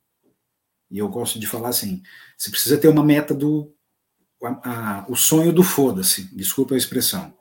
E 0.91 0.99
eu 0.99 1.09
gosto 1.09 1.39
de 1.39 1.47
falar 1.47 1.70
assim: 1.70 2.03
você 2.38 2.51
precisa 2.51 2.78
ter 2.78 2.88
uma 2.88 3.03
meta 3.03 3.34
do. 3.34 3.74
A, 4.43 4.70
a, 4.70 5.05
o 5.09 5.16
sonho 5.16 5.51
do 5.51 5.64
foda-se, 5.64 6.24
desculpa 6.36 6.76
a 6.76 6.78
expressão, 6.78 7.36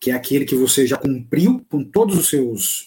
que 0.00 0.12
é 0.12 0.14
aquele 0.14 0.44
que 0.44 0.54
você 0.54 0.86
já 0.86 0.96
cumpriu 0.96 1.64
com 1.68 1.82
todos 1.82 2.16
os 2.16 2.28
seus, 2.28 2.84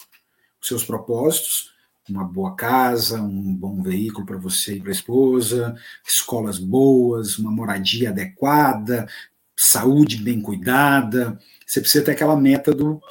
os 0.62 0.68
seus 0.68 0.84
propósitos, 0.84 1.75
uma 2.10 2.24
boa 2.24 2.56
casa, 2.56 3.22
um 3.22 3.56
bom 3.56 3.82
veículo 3.82 4.26
para 4.26 4.38
você 4.38 4.76
e 4.76 4.80
para 4.80 4.90
a 4.90 4.92
esposa, 4.92 5.76
escolas 6.08 6.60
boas, 6.60 7.38
uma 7.40 7.52
moradia 7.52 8.10
adequada, 8.10 9.08
saúde 9.56 10.18
bem 10.18 10.42
cuidada, 10.42 11.40
você 11.66 11.82
precisa 11.82 12.06
ter 12.06 12.12
aquela 12.12 12.36
meta 12.36 12.74
do, 12.74 13.02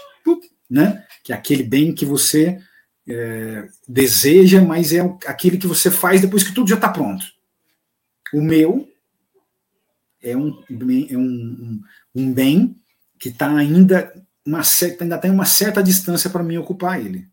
né? 0.68 1.04
Que 1.22 1.32
é 1.32 1.36
aquele 1.36 1.62
bem 1.62 1.94
que 1.94 2.04
você 2.04 2.60
é, 3.08 3.68
deseja, 3.88 4.60
mas 4.62 4.92
é 4.92 5.00
aquele 5.26 5.58
que 5.58 5.66
você 5.66 5.90
faz 5.90 6.20
depois 6.20 6.42
que 6.42 6.54
tudo 6.54 6.68
já 6.68 6.76
está 6.76 6.88
pronto. 6.88 7.24
O 8.32 8.40
meu 8.40 8.88
é 10.22 10.36
um, 10.36 10.62
é 11.10 11.16
um, 11.16 11.80
um, 12.14 12.32
bem 12.32 12.76
que 13.18 13.28
está 13.28 13.54
ainda 13.54 14.12
uma 14.44 14.62
certa, 14.64 15.04
ainda 15.04 15.18
tem 15.18 15.30
uma 15.30 15.44
certa 15.44 15.82
distância 15.82 16.30
para 16.30 16.42
mim 16.42 16.56
ocupar 16.56 17.00
ele. 17.00 17.28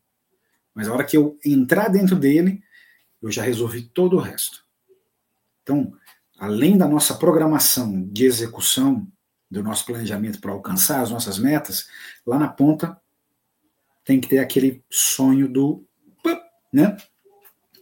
Mas 0.73 0.87
a 0.87 0.93
hora 0.93 1.03
que 1.03 1.17
eu 1.17 1.37
entrar 1.45 1.89
dentro 1.89 2.15
dele, 2.15 2.63
eu 3.21 3.31
já 3.31 3.43
resolvi 3.43 3.83
todo 3.83 4.17
o 4.17 4.19
resto. 4.19 4.65
Então, 5.63 5.93
além 6.39 6.77
da 6.77 6.87
nossa 6.87 7.13
programação 7.15 8.07
de 8.09 8.25
execução 8.25 9.07
do 9.49 9.61
nosso 9.61 9.85
planejamento 9.85 10.39
para 10.39 10.51
alcançar 10.51 11.01
as 11.01 11.11
nossas 11.11 11.37
metas, 11.37 11.87
lá 12.25 12.39
na 12.39 12.47
ponta 12.47 12.99
tem 14.03 14.19
que 14.19 14.27
ter 14.27 14.39
aquele 14.39 14.83
sonho 14.89 15.47
do 15.47 15.85
né? 16.71 16.95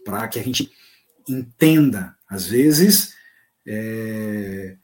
Para 0.04 0.26
que 0.26 0.38
a 0.38 0.42
gente 0.42 0.70
entenda, 1.28 2.16
às 2.28 2.46
vezes, 2.46 3.14
é, 3.66 4.76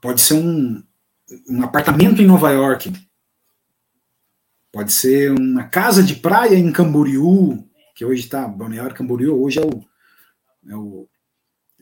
pode 0.00 0.20
ser 0.20 0.34
um, 0.34 0.82
um 1.48 1.62
apartamento 1.62 2.22
em 2.22 2.26
Nova 2.26 2.50
York, 2.50 2.92
pode 4.78 4.92
ser 4.92 5.32
uma 5.32 5.64
casa 5.64 6.04
de 6.04 6.14
praia 6.14 6.54
em 6.54 6.70
Camboriú, 6.70 7.68
que 7.96 8.04
hoje 8.04 8.22
está, 8.22 8.46
Balneário 8.46 8.94
Camboriú, 8.94 9.42
hoje 9.42 9.58
é 9.58 9.66
o, 9.66 9.84
é 10.70 10.76
o 10.76 11.08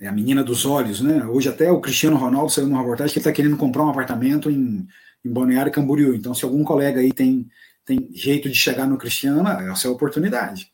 é 0.01 0.09
a 0.09 0.13
menina 0.13 0.43
dos 0.43 0.65
olhos, 0.65 1.03
né? 1.03 1.23
Hoje 1.27 1.47
até 1.47 1.71
o 1.71 1.79
Cristiano 1.79 2.17
Ronaldo 2.17 2.51
saiu 2.51 2.67
numa 2.67 2.81
reportagem 2.81 3.13
que 3.13 3.19
ele 3.19 3.21
está 3.21 3.33
querendo 3.33 3.59
comprar 3.59 3.85
um 3.85 3.91
apartamento 3.91 4.51
em, 4.51 4.89
em 5.23 5.31
Balneário 5.31 5.71
Camboriú. 5.71 6.15
Então, 6.15 6.33
se 6.33 6.43
algum 6.47 6.65
colega 6.65 7.01
aí 7.01 7.13
tem, 7.13 7.47
tem 7.85 8.09
jeito 8.15 8.49
de 8.49 8.55
chegar 8.55 8.87
no 8.87 8.97
Cristiano, 8.97 9.47
essa 9.47 9.89
é 9.89 9.91
a 9.91 9.93
oportunidade. 9.93 10.73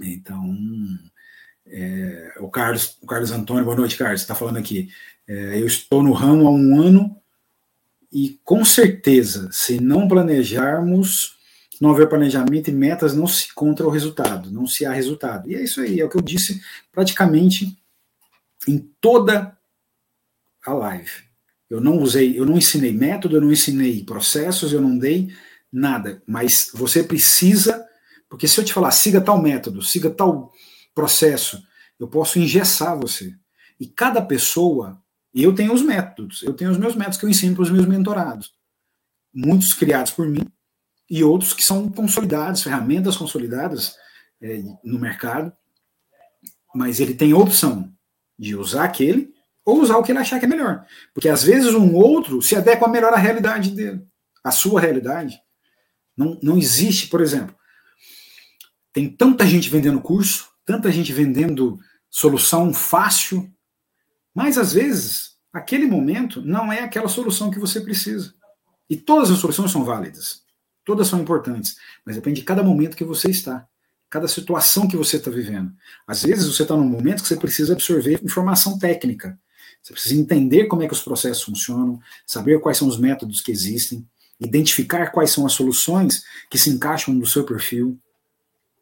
Então, 0.00 0.52
é, 1.64 2.34
o 2.40 2.48
Carlos, 2.48 2.98
o 3.00 3.06
Carlos 3.06 3.30
Antônio, 3.30 3.64
boa 3.64 3.76
noite, 3.76 3.96
Carlos, 3.96 4.20
está 4.20 4.34
falando 4.34 4.56
aqui. 4.56 4.88
É, 5.28 5.60
eu 5.60 5.66
estou 5.68 6.02
no 6.02 6.12
ramo 6.12 6.48
há 6.48 6.50
um 6.50 6.82
ano 6.82 7.19
e 8.12 8.40
com 8.44 8.64
certeza, 8.64 9.48
se 9.52 9.80
não 9.80 10.08
planejarmos, 10.08 11.36
se 11.72 11.80
não 11.80 11.90
houver 11.90 12.08
planejamento 12.08 12.68
e 12.68 12.72
metas, 12.72 13.14
não 13.14 13.26
se 13.26 13.48
encontra 13.50 13.86
o 13.86 13.90
resultado, 13.90 14.50
não 14.50 14.66
se 14.66 14.84
há 14.84 14.92
resultado. 14.92 15.50
E 15.50 15.54
é 15.54 15.62
isso 15.62 15.80
aí, 15.80 16.00
é 16.00 16.04
o 16.04 16.08
que 16.08 16.16
eu 16.16 16.22
disse 16.22 16.60
praticamente 16.92 17.76
em 18.66 18.78
toda 19.00 19.56
a 20.66 20.72
live. 20.72 21.10
Eu 21.68 21.80
não 21.80 21.98
usei, 21.98 22.38
eu 22.38 22.44
não 22.44 22.58
ensinei 22.58 22.92
método, 22.92 23.36
eu 23.36 23.40
não 23.40 23.52
ensinei 23.52 24.02
processos, 24.04 24.72
eu 24.72 24.80
não 24.80 24.98
dei 24.98 25.32
nada. 25.72 26.20
Mas 26.26 26.70
você 26.74 27.02
precisa, 27.04 27.86
porque 28.28 28.48
se 28.48 28.58
eu 28.58 28.64
te 28.64 28.72
falar 28.72 28.90
siga 28.90 29.20
tal 29.20 29.40
método, 29.40 29.82
siga 29.82 30.10
tal 30.10 30.52
processo, 30.94 31.62
eu 31.98 32.08
posso 32.08 32.40
engessar 32.40 32.98
você. 32.98 33.32
E 33.78 33.86
cada 33.86 34.20
pessoa, 34.20 35.00
eu 35.34 35.54
tenho 35.54 35.72
os 35.72 35.82
métodos, 35.82 36.42
eu 36.42 36.52
tenho 36.52 36.70
os 36.70 36.78
meus 36.78 36.94
métodos 36.94 37.18
que 37.18 37.24
eu 37.24 37.30
ensino 37.30 37.54
para 37.54 37.62
os 37.62 37.70
meus 37.70 37.86
mentorados. 37.86 38.52
Muitos 39.32 39.72
criados 39.72 40.12
por 40.12 40.26
mim, 40.28 40.44
e 41.08 41.24
outros 41.24 41.52
que 41.52 41.64
são 41.64 41.88
consolidados, 41.88 42.62
ferramentas 42.62 43.16
consolidadas 43.16 43.96
é, 44.40 44.62
no 44.84 44.98
mercado, 44.98 45.52
mas 46.74 47.00
ele 47.00 47.14
tem 47.14 47.32
a 47.32 47.36
opção 47.36 47.92
de 48.38 48.54
usar 48.54 48.84
aquele 48.84 49.32
ou 49.64 49.80
usar 49.80 49.98
o 49.98 50.02
que 50.02 50.12
ele 50.12 50.18
achar 50.18 50.38
que 50.38 50.46
é 50.46 50.48
melhor. 50.48 50.86
Porque 51.12 51.28
às 51.28 51.42
vezes 51.42 51.74
um 51.74 51.94
outro 51.94 52.40
se 52.40 52.56
adequa 52.56 52.88
melhor 52.88 53.12
à 53.12 53.16
realidade 53.16 53.72
dele, 53.72 54.06
à 54.42 54.50
sua 54.50 54.80
realidade. 54.80 55.38
Não, 56.16 56.38
não 56.42 56.58
existe, 56.58 57.08
por 57.08 57.20
exemplo, 57.20 57.54
tem 58.92 59.08
tanta 59.08 59.46
gente 59.46 59.68
vendendo 59.68 60.00
curso, 60.00 60.48
tanta 60.64 60.90
gente 60.90 61.12
vendendo 61.12 61.78
solução 62.08 62.72
fácil, 62.72 63.52
mas 64.34 64.58
às 64.58 64.72
vezes 64.72 65.36
aquele 65.52 65.86
momento 65.86 66.42
não 66.42 66.72
é 66.72 66.80
aquela 66.80 67.08
solução 67.08 67.50
que 67.50 67.58
você 67.58 67.80
precisa. 67.80 68.32
E 68.88 68.96
todas 68.96 69.30
as 69.30 69.38
soluções 69.38 69.70
são 69.70 69.84
válidas, 69.84 70.42
todas 70.84 71.08
são 71.08 71.20
importantes, 71.20 71.76
mas 72.04 72.16
depende 72.16 72.40
de 72.40 72.46
cada 72.46 72.62
momento 72.62 72.96
que 72.96 73.04
você 73.04 73.30
está, 73.30 73.66
cada 74.08 74.26
situação 74.26 74.88
que 74.88 74.96
você 74.96 75.16
está 75.16 75.30
vivendo. 75.30 75.72
Às 76.06 76.24
vezes 76.24 76.46
você 76.46 76.62
está 76.62 76.76
num 76.76 76.88
momento 76.88 77.22
que 77.22 77.28
você 77.28 77.36
precisa 77.36 77.72
absorver 77.72 78.20
informação 78.22 78.78
técnica, 78.78 79.38
você 79.82 79.92
precisa 79.92 80.20
entender 80.20 80.66
como 80.66 80.82
é 80.82 80.86
que 80.86 80.92
os 80.92 81.02
processos 81.02 81.42
funcionam, 81.42 82.00
saber 82.26 82.60
quais 82.60 82.76
são 82.76 82.88
os 82.88 82.98
métodos 82.98 83.40
que 83.40 83.52
existem, 83.52 84.06
identificar 84.40 85.10
quais 85.10 85.30
são 85.30 85.46
as 85.46 85.52
soluções 85.52 86.24
que 86.50 86.58
se 86.58 86.70
encaixam 86.70 87.14
no 87.14 87.26
seu 87.26 87.44
perfil. 87.44 87.98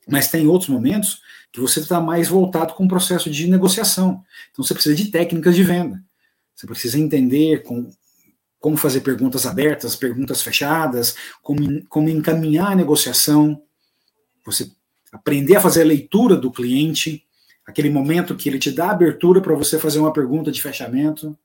Mas 0.08 0.30
tem 0.30 0.46
outros 0.46 0.70
momentos 0.70 1.20
que 1.52 1.60
você 1.60 1.80
está 1.80 2.00
mais 2.00 2.28
voltado 2.28 2.74
com 2.74 2.84
o 2.84 2.88
processo 2.88 3.30
de 3.30 3.46
negociação. 3.46 4.24
Então 4.50 4.64
você 4.64 4.74
precisa 4.74 4.94
de 4.94 5.06
técnicas 5.10 5.54
de 5.54 5.62
venda. 5.62 6.02
Você 6.54 6.66
precisa 6.66 6.98
entender 6.98 7.62
com, 7.62 7.90
como 8.58 8.76
fazer 8.76 9.00
perguntas 9.00 9.46
abertas, 9.46 9.94
perguntas 9.94 10.42
fechadas, 10.42 11.14
como, 11.42 11.86
como 11.88 12.08
encaminhar 12.08 12.72
a 12.72 12.76
negociação. 12.76 13.62
Você 14.44 14.70
aprender 15.12 15.56
a 15.56 15.60
fazer 15.60 15.82
a 15.82 15.86
leitura 15.86 16.36
do 16.36 16.50
cliente, 16.50 17.24
aquele 17.66 17.90
momento 17.90 18.36
que 18.36 18.48
ele 18.48 18.58
te 18.58 18.70
dá 18.70 18.90
abertura 18.90 19.40
para 19.40 19.54
você 19.54 19.78
fazer 19.78 19.98
uma 19.98 20.12
pergunta 20.12 20.50
de 20.50 20.62
fechamento. 20.62 21.36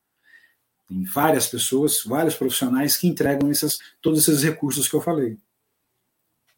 Tem 0.88 1.04
várias 1.04 1.48
pessoas, 1.48 2.02
vários 2.06 2.36
profissionais 2.36 2.98
que 2.98 3.08
entregam 3.08 3.50
essas, 3.50 3.80
todos 4.02 4.20
esses 4.20 4.44
recursos 4.44 4.88
que 4.88 4.96
eu 4.96 5.02
falei. 5.02 5.38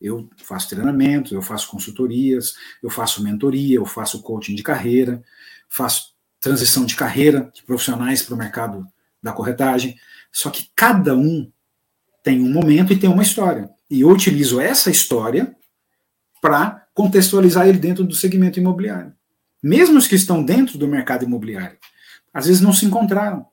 Eu 0.01 0.29
faço 0.37 0.69
treinamento, 0.69 1.33
eu 1.33 1.41
faço 1.41 1.69
consultorias, 1.69 2.55
eu 2.83 2.89
faço 2.89 3.23
mentoria, 3.23 3.75
eu 3.75 3.85
faço 3.85 4.21
coaching 4.21 4.55
de 4.55 4.63
carreira, 4.63 5.23
faço 5.69 6.13
transição 6.39 6.85
de 6.85 6.95
carreira 6.95 7.51
de 7.53 7.63
profissionais 7.63 8.21
para 8.21 8.35
o 8.35 8.37
mercado 8.37 8.85
da 9.21 9.31
corretagem. 9.31 9.97
Só 10.31 10.49
que 10.49 10.69
cada 10.75 11.15
um 11.15 11.51
tem 12.23 12.41
um 12.41 12.51
momento 12.51 12.93
e 12.93 12.99
tem 12.99 13.09
uma 13.09 13.23
história. 13.23 13.69
E 13.89 14.01
eu 14.01 14.09
utilizo 14.09 14.59
essa 14.59 14.89
história 14.89 15.55
para 16.41 16.87
contextualizar 16.93 17.67
ele 17.67 17.77
dentro 17.77 18.03
do 18.03 18.13
segmento 18.13 18.59
imobiliário 18.59 19.15
mesmo 19.65 19.97
os 19.97 20.07
que 20.07 20.13
estão 20.13 20.43
dentro 20.43 20.77
do 20.77 20.87
mercado 20.87 21.25
imobiliário, 21.25 21.79
às 22.31 22.45
vezes 22.45 22.61
não 22.61 22.71
se 22.71 22.85
encontraram. 22.85 23.47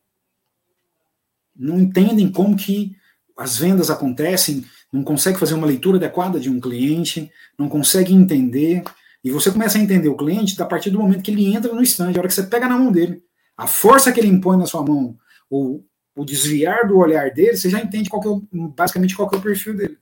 Não 1.57 1.81
entendem 1.81 2.31
como 2.31 2.55
que 2.55 2.95
as 3.35 3.57
vendas 3.57 3.89
acontecem, 3.89 4.63
não 4.93 5.03
consegue 5.03 5.39
fazer 5.39 5.55
uma 5.55 5.67
leitura 5.67 5.97
adequada 5.97 6.39
de 6.39 6.51
um 6.51 6.61
cliente, 6.61 7.33
não 7.59 7.69
consegue 7.69 8.13
entender. 8.13 8.85
E 9.25 9.31
você 9.31 9.51
começa 9.51 9.79
a 9.79 9.81
entender 9.81 10.09
o 10.09 10.17
cliente 10.17 10.61
a 10.61 10.67
partir 10.67 10.91
do 10.91 10.99
momento 10.99 11.23
que 11.23 11.31
ele 11.31 11.55
entra 11.55 11.73
no 11.73 11.83
stand, 11.83 12.13
a 12.15 12.19
hora 12.19 12.29
que 12.29 12.35
você 12.35 12.43
pega 12.43 12.69
na 12.69 12.79
mão 12.79 12.93
dele. 12.93 13.25
A 13.57 13.67
força 13.67 14.13
que 14.13 14.21
ele 14.21 14.29
impõe 14.29 14.59
na 14.59 14.67
sua 14.67 14.85
mão, 14.85 15.17
ou 15.49 15.87
o 16.15 16.25
desviar 16.25 16.87
do 16.87 16.99
olhar 16.99 17.31
dele, 17.31 17.57
você 17.57 17.71
já 17.71 17.81
entende 17.81 18.11
qual 18.11 18.23
é 18.23 18.29
o, 18.29 18.69
basicamente 18.69 19.17
qual 19.17 19.31
é 19.33 19.37
o 19.37 19.41
perfil 19.41 19.75
dele. 19.75 19.99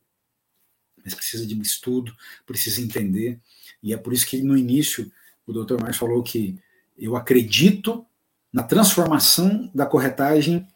Mas 1.05 1.15
precisa 1.15 1.47
de 1.47 1.61
estudo, 1.61 2.13
precisa 2.45 2.81
entender. 2.81 3.39
E 3.83 3.93
é 3.93 3.97
por 3.97 4.13
isso 4.13 4.27
que 4.27 4.43
no 4.43 4.57
início 4.57 5.11
o 5.47 5.53
doutor 5.53 5.81
Mais 5.81 5.97
falou 5.97 6.23
que 6.23 6.59
eu 6.99 7.17
acredito 7.17 8.05
na 8.53 8.63
transformação 8.63 9.71
da 9.75 9.87
corretagem 9.87 10.67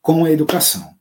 com 0.00 0.24
a 0.24 0.30
educação. 0.30 0.98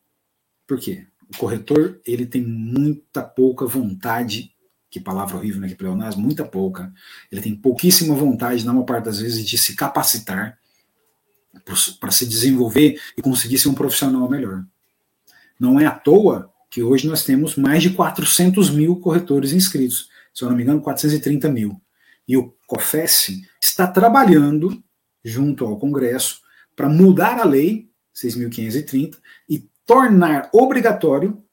Por 0.67 0.79
quê? 0.79 1.07
O 1.29 1.37
corretor 1.37 1.99
ele 2.05 2.25
tem 2.25 2.41
muita 2.41 3.21
pouca 3.21 3.65
vontade, 3.65 4.51
que 4.89 4.99
palavra 4.99 5.37
horrível, 5.37 5.61
né, 5.61 5.67
que 5.67 5.75
pleonasmo, 5.75 6.21
muita 6.21 6.43
pouca. 6.43 6.91
Ele 7.31 7.41
tem 7.41 7.55
pouquíssima 7.55 8.15
vontade, 8.15 8.65
na 8.65 8.73
maior 8.73 8.85
parte 8.85 9.05
das 9.05 9.19
vezes, 9.19 9.45
de 9.45 9.57
se 9.57 9.75
capacitar 9.75 10.57
para 11.99 12.11
se 12.11 12.25
desenvolver 12.25 12.99
e 13.17 13.21
conseguir 13.21 13.57
ser 13.57 13.69
um 13.69 13.73
profissional 13.73 14.27
melhor. 14.29 14.63
Não 15.59 15.79
é 15.79 15.85
à 15.85 15.91
toa 15.91 16.51
que 16.69 16.81
hoje 16.81 17.07
nós 17.07 17.23
temos 17.23 17.55
mais 17.55 17.83
de 17.83 17.91
400 17.91 18.69
mil 18.69 18.95
corretores 18.97 19.51
inscritos. 19.51 20.09
Se 20.33 20.43
eu 20.43 20.49
não 20.49 20.55
me 20.55 20.63
engano, 20.63 20.81
430 20.81 21.49
mil 21.49 21.81
e 22.29 22.37
o 22.37 22.55
COFES 22.67 23.41
está 23.59 23.87
trabalhando 23.87 24.83
junto 25.25 25.65
ao 25.65 25.79
Congresso 25.79 26.41
para 26.75 26.87
mudar 26.87 27.39
a 27.39 27.43
lei 27.43 27.89
6.530 28.15 29.17
e 29.49 29.67
tornar 29.89 30.51
obrigatório 30.53 31.43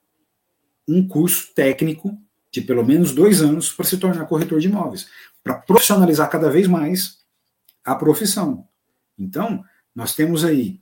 um 0.87 1.07
curso 1.07 1.51
técnico 1.55 2.15
de 2.51 2.61
pelo 2.61 2.85
menos 2.85 3.11
dois 3.11 3.41
anos 3.41 3.71
para 3.71 3.83
se 3.83 3.97
tornar 3.97 4.27
corretor 4.27 4.59
de 4.59 4.67
imóveis, 4.67 5.09
para 5.43 5.55
profissionalizar 5.55 6.29
cada 6.29 6.47
vez 6.51 6.67
mais 6.67 7.17
a 7.83 7.95
profissão. 7.95 8.67
Então, 9.17 9.65
nós 9.95 10.13
temos 10.13 10.45
aí 10.45 10.79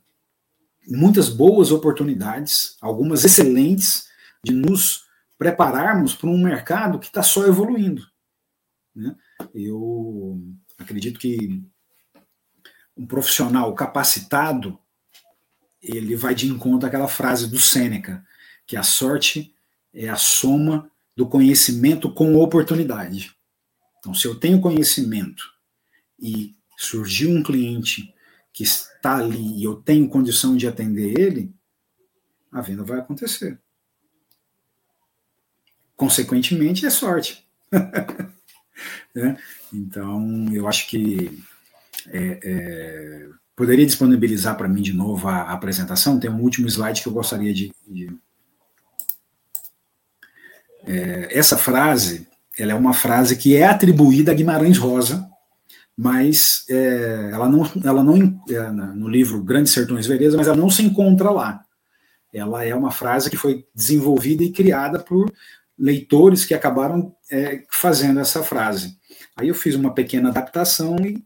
muitas 0.86 1.30
boas 1.30 1.72
oportunidades, 1.72 2.76
algumas 2.78 3.24
excelentes, 3.24 4.06
de 4.44 4.52
nos 4.52 5.06
prepararmos 5.38 6.14
para 6.14 6.28
um 6.28 6.38
mercado 6.38 6.98
que 6.98 7.06
está 7.06 7.22
só 7.22 7.46
evoluindo. 7.46 8.06
Né? 8.94 9.16
Eu 9.54 10.38
acredito 10.76 11.18
que 11.18 11.64
um 12.94 13.06
profissional 13.06 13.74
capacitado 13.74 14.78
ele 15.86 16.16
vai 16.16 16.34
de 16.34 16.48
encontro 16.48 16.86
àquela 16.86 17.08
frase 17.08 17.48
do 17.48 17.58
Sêneca, 17.58 18.24
que 18.66 18.76
a 18.76 18.82
sorte 18.82 19.54
é 19.92 20.08
a 20.08 20.16
soma 20.16 20.90
do 21.14 21.26
conhecimento 21.26 22.12
com 22.12 22.36
oportunidade. 22.36 23.34
Então, 23.98 24.12
se 24.14 24.26
eu 24.26 24.34
tenho 24.34 24.60
conhecimento 24.60 25.44
e 26.20 26.54
surgiu 26.76 27.30
um 27.30 27.42
cliente 27.42 28.14
que 28.52 28.62
está 28.62 29.16
ali 29.16 29.58
e 29.58 29.64
eu 29.64 29.76
tenho 29.76 30.08
condição 30.08 30.56
de 30.56 30.66
atender 30.66 31.18
ele, 31.18 31.54
a 32.50 32.60
venda 32.60 32.82
vai 32.82 32.98
acontecer. 32.98 33.58
Consequentemente, 35.96 36.84
é 36.84 36.90
sorte. 36.90 37.46
Né? 39.14 39.38
Então, 39.72 40.46
eu 40.52 40.68
acho 40.68 40.86
que 40.86 41.42
é, 42.08 42.40
é, 42.42 43.28
poderia 43.56 43.86
disponibilizar 43.86 44.54
para 44.56 44.68
mim 44.68 44.82
de 44.82 44.92
novo 44.92 45.26
a, 45.26 45.50
apresentação. 45.52 46.20
Tem 46.20 46.30
um 46.30 46.42
último 46.42 46.68
slide 46.68 47.02
que 47.02 47.08
eu 47.08 47.12
gostaria 47.12 47.52
de. 47.52 47.72
de 47.88 48.14
é, 50.86 51.36
essa 51.36 51.56
frase, 51.56 52.28
ela 52.56 52.72
é 52.72 52.74
uma 52.74 52.92
frase 52.92 53.36
que 53.36 53.56
é 53.56 53.66
atribuída 53.66 54.30
a 54.30 54.34
Guimarães 54.34 54.78
Rosa, 54.78 55.26
mas 55.96 56.64
é, 56.68 57.30
ela 57.32 57.48
não, 57.48 57.68
ela 57.82 58.04
não 58.04 58.40
é, 58.48 58.70
no 58.70 59.08
livro 59.08 59.42
Grandes 59.42 59.72
Sertões 59.72 60.06
Vereza, 60.06 60.36
mas 60.36 60.46
ela 60.46 60.56
não 60.56 60.70
se 60.70 60.84
encontra 60.84 61.30
lá. 61.30 61.64
Ela 62.32 62.64
é 62.64 62.74
uma 62.74 62.90
frase 62.90 63.30
que 63.30 63.36
foi 63.36 63.64
desenvolvida 63.74 64.44
e 64.44 64.52
criada 64.52 64.98
por 64.98 65.32
leitores 65.78 66.44
que 66.44 66.54
acabaram 66.54 67.14
é, 67.30 67.64
fazendo 67.70 68.20
essa 68.20 68.42
frase. 68.42 68.96
Aí 69.34 69.48
eu 69.48 69.54
fiz 69.54 69.74
uma 69.74 69.94
pequena 69.94 70.28
adaptação 70.28 70.96
e 71.00 71.24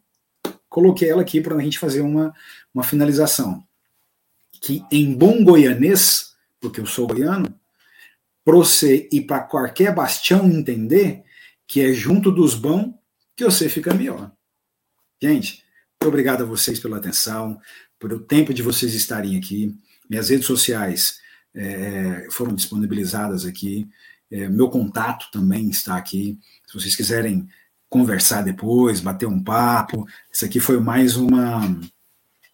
coloquei 0.71 1.11
ela 1.11 1.21
aqui 1.21 1.43
para 1.43 1.55
a 1.55 1.61
gente 1.61 1.79
fazer 1.79 2.01
uma, 2.01 2.33
uma 2.73 2.83
finalização. 2.83 3.63
Que 4.63 4.83
em 4.91 5.13
bom 5.13 5.45
goianês, 5.45 6.35
porque 6.59 6.81
eu 6.81 6.87
sou 6.87 7.07
goiano, 7.07 7.55
você 8.53 9.09
ir 9.13 9.23
para 9.23 9.41
qualquer 9.41 9.95
bastião 9.95 10.47
entender 10.51 11.23
que 11.67 11.81
é 11.81 11.93
junto 11.93 12.33
dos 12.33 12.55
bons 12.55 12.95
que 13.37 13.45
você 13.45 13.69
fica 13.69 13.95
melhor. 13.95 14.33
Gente, 15.23 15.63
muito 16.01 16.09
obrigado 16.09 16.43
a 16.43 16.47
vocês 16.47 16.81
pela 16.81 16.97
atenção, 16.97 17.61
pelo 17.99 18.21
tempo 18.21 18.53
de 18.53 18.63
vocês 18.63 18.95
estarem 18.95 19.37
aqui. 19.37 19.77
Minhas 20.09 20.31
redes 20.31 20.47
sociais 20.47 21.21
é, 21.55 22.27
foram 22.31 22.55
disponibilizadas 22.55 23.45
aqui. 23.45 23.89
É, 24.31 24.49
meu 24.49 24.69
contato 24.69 25.31
também 25.31 25.69
está 25.69 25.97
aqui. 25.97 26.39
Se 26.67 26.75
vocês 26.75 26.97
quiserem 26.97 27.49
conversar 27.91 28.43
depois, 28.43 29.01
bater 29.01 29.27
um 29.27 29.43
papo, 29.43 30.07
isso 30.33 30.45
aqui 30.45 30.61
foi 30.61 30.79
mais 30.81 31.17
uma. 31.17 31.61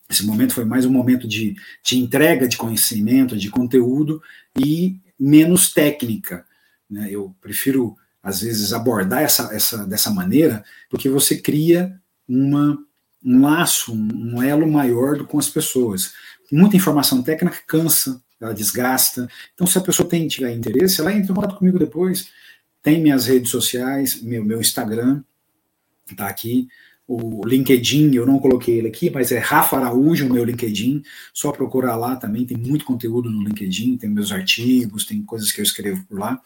Esse 0.08 0.24
momento 0.24 0.54
foi 0.54 0.64
mais 0.64 0.86
um 0.86 0.90
momento 0.90 1.28
de, 1.28 1.54
de 1.84 1.98
entrega 1.98 2.48
de 2.48 2.56
conhecimento, 2.56 3.36
de 3.36 3.50
conteúdo 3.50 4.22
e 4.58 4.98
menos 5.20 5.72
técnica. 5.72 6.44
Né? 6.88 7.08
Eu 7.10 7.36
prefiro, 7.40 7.96
às 8.22 8.40
vezes, 8.40 8.72
abordar 8.72 9.22
essa, 9.22 9.54
essa 9.54 9.86
dessa 9.86 10.10
maneira, 10.10 10.64
porque 10.88 11.08
você 11.08 11.36
cria 11.36 12.00
uma, 12.26 12.78
um 13.22 13.42
laço, 13.42 13.92
um 13.92 14.42
elo 14.42 14.66
maior 14.66 15.26
com 15.26 15.38
as 15.38 15.50
pessoas. 15.50 16.14
Muita 16.50 16.76
informação 16.76 17.22
técnica 17.22 17.58
cansa, 17.66 18.22
ela 18.40 18.54
desgasta. 18.54 19.28
Então, 19.52 19.66
se 19.66 19.76
a 19.76 19.82
pessoa 19.82 20.08
tem, 20.08 20.28
tiver 20.28 20.54
interesse, 20.54 21.00
ela 21.00 21.12
entra 21.12 21.32
em 21.32 21.34
contato 21.34 21.56
comigo 21.56 21.78
depois. 21.78 22.30
Tem 22.86 23.02
minhas 23.02 23.26
redes 23.26 23.50
sociais, 23.50 24.22
meu, 24.22 24.44
meu 24.44 24.60
Instagram, 24.60 25.24
tá 26.16 26.28
aqui. 26.28 26.68
O 27.04 27.44
LinkedIn, 27.44 28.14
eu 28.14 28.24
não 28.24 28.38
coloquei 28.38 28.78
ele 28.78 28.86
aqui, 28.86 29.10
mas 29.10 29.32
é 29.32 29.40
Rafa 29.40 29.76
Araújo, 29.76 30.24
o 30.24 30.32
meu 30.32 30.44
LinkedIn. 30.44 31.02
Só 31.34 31.50
procurar 31.50 31.96
lá 31.96 32.14
também, 32.14 32.46
tem 32.46 32.56
muito 32.56 32.84
conteúdo 32.84 33.28
no 33.28 33.42
LinkedIn, 33.42 33.96
tem 33.96 34.08
meus 34.08 34.30
artigos, 34.30 35.04
tem 35.04 35.20
coisas 35.20 35.50
que 35.50 35.60
eu 35.60 35.64
escrevo 35.64 36.06
por 36.06 36.16
lá. 36.16 36.40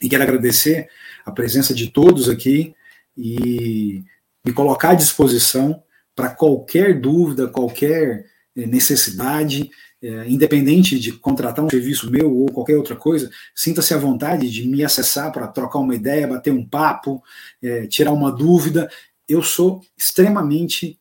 E 0.00 0.08
quero 0.08 0.24
agradecer 0.24 0.88
a 1.24 1.30
presença 1.30 1.72
de 1.72 1.92
todos 1.92 2.28
aqui 2.28 2.74
e 3.16 4.02
me 4.44 4.52
colocar 4.52 4.90
à 4.90 4.94
disposição 4.94 5.80
para 6.16 6.30
qualquer 6.30 7.00
dúvida, 7.00 7.46
qualquer 7.46 8.26
eh, 8.56 8.66
necessidade, 8.66 9.70
é, 10.02 10.28
independente 10.28 10.98
de 10.98 11.12
contratar 11.12 11.64
um 11.64 11.70
serviço 11.70 12.10
meu 12.10 12.34
ou 12.36 12.50
qualquer 12.50 12.76
outra 12.76 12.96
coisa, 12.96 13.30
sinta-se 13.54 13.94
à 13.94 13.96
vontade 13.96 14.50
de 14.50 14.66
me 14.66 14.84
acessar 14.84 15.30
para 15.30 15.46
trocar 15.46 15.78
uma 15.78 15.94
ideia, 15.94 16.26
bater 16.26 16.52
um 16.52 16.66
papo, 16.66 17.22
é, 17.62 17.86
tirar 17.86 18.10
uma 18.10 18.32
dúvida. 18.32 18.90
Eu 19.28 19.42
sou 19.42 19.80
extremamente 19.96 20.98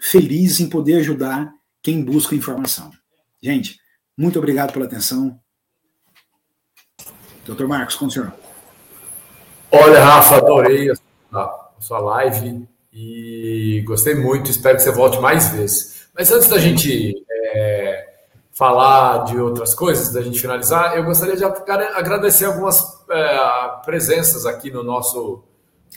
feliz 0.00 0.60
em 0.60 0.68
poder 0.68 1.00
ajudar 1.00 1.52
quem 1.82 2.02
busca 2.02 2.34
informação. 2.34 2.90
Gente, 3.42 3.78
muito 4.16 4.38
obrigado 4.38 4.72
pela 4.72 4.86
atenção. 4.86 5.38
Doutor 7.44 7.68
Marcos, 7.68 7.96
com 7.96 8.06
o 8.06 8.10
senhor. 8.10 8.32
Olha, 9.70 10.02
Rafa, 10.02 10.36
adorei 10.36 10.90
a 11.32 11.68
sua 11.78 11.98
live 11.98 12.66
e 12.92 13.82
gostei 13.86 14.14
muito. 14.14 14.50
Espero 14.50 14.76
que 14.76 14.82
você 14.82 14.92
volte 14.92 15.20
mais 15.20 15.50
vezes. 15.50 16.08
Mas 16.14 16.32
antes 16.32 16.48
da 16.48 16.58
gente 16.58 17.14
é, 17.30 17.87
falar 18.58 19.18
de 19.18 19.38
outras 19.38 19.72
coisas, 19.72 20.12
da 20.12 20.20
gente 20.20 20.40
finalizar, 20.40 20.96
eu 20.96 21.04
gostaria 21.04 21.36
de 21.36 21.44
agradecer 21.44 22.44
algumas 22.44 23.00
é, 23.08 23.38
presenças 23.84 24.44
aqui 24.44 24.68
no 24.68 24.82
nosso, 24.82 25.44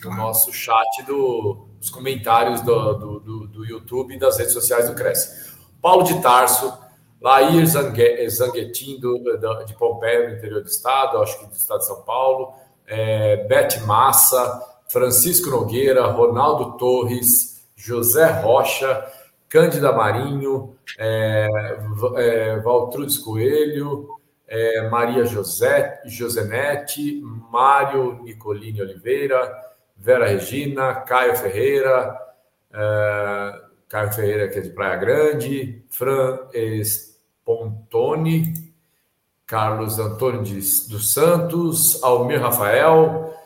no 0.04 0.16
nosso 0.16 0.54
chat 0.54 1.02
do, 1.08 1.66
dos 1.80 1.90
comentários 1.90 2.62
do, 2.62 2.94
do, 2.94 3.20
do, 3.20 3.48
do 3.48 3.66
YouTube 3.66 4.14
e 4.14 4.20
das 4.20 4.38
redes 4.38 4.54
sociais 4.54 4.88
do 4.88 4.94
Cresce. 4.94 5.56
Paulo 5.82 6.04
de 6.04 6.22
Tarso, 6.22 6.72
Lair 7.20 7.66
Zanguetin, 7.66 9.00
do, 9.00 9.18
de 9.66 9.74
Pompeia, 9.74 10.30
no 10.30 10.36
interior 10.36 10.62
do 10.62 10.68
estado, 10.68 11.18
acho 11.18 11.40
que 11.40 11.48
do 11.48 11.56
estado 11.56 11.80
de 11.80 11.88
São 11.88 12.04
Paulo, 12.04 12.54
é, 12.86 13.38
Beth 13.48 13.84
Massa, 13.88 14.62
Francisco 14.88 15.50
Nogueira, 15.50 16.06
Ronaldo 16.12 16.78
Torres, 16.78 17.66
José 17.76 18.28
Rocha, 18.28 19.04
Cândida 19.52 19.92
Marinho, 19.92 20.78
é, 20.98 21.46
é, 22.16 22.56
Valtrudes 22.62 23.18
Coelho, 23.18 24.08
é, 24.48 24.88
Maria 24.88 25.26
José, 25.26 26.02
Josenete, 26.06 27.20
Mário 27.52 28.24
Nicolini 28.24 28.82
Oliveira, 28.82 29.54
Vera 29.98 30.26
Regina, 30.26 30.96
Caio 30.96 31.36
Ferreira, 31.36 32.18
é, 32.72 33.62
Caio 33.90 34.14
Ferreira, 34.14 34.48
que 34.48 34.60
é 34.60 34.62
de 34.62 34.70
Praia 34.70 34.96
Grande, 34.96 35.84
Fran 35.90 36.40
Espontoni, 36.54 38.54
Carlos 39.46 40.00
Antônio 40.00 40.44
de, 40.44 40.56
dos 40.56 41.14
Santos, 41.14 42.02
Almir 42.02 42.40
Rafael, 42.40 43.38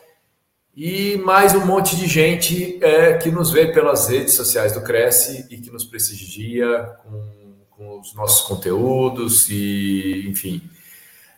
e 0.76 1.16
mais 1.16 1.54
um 1.54 1.64
monte 1.64 1.96
de 1.96 2.06
gente 2.06 2.78
é, 2.84 3.14
que 3.14 3.30
nos 3.30 3.50
vê 3.50 3.72
pelas 3.72 4.08
redes 4.08 4.34
sociais 4.34 4.72
do 4.72 4.82
Cresce 4.82 5.46
e 5.50 5.56
que 5.56 5.70
nos 5.70 5.86
prestigia 5.86 6.98
com, 7.02 7.54
com 7.70 7.98
os 7.98 8.14
nossos 8.14 8.46
conteúdos 8.46 9.48
e, 9.48 10.26
enfim. 10.28 10.60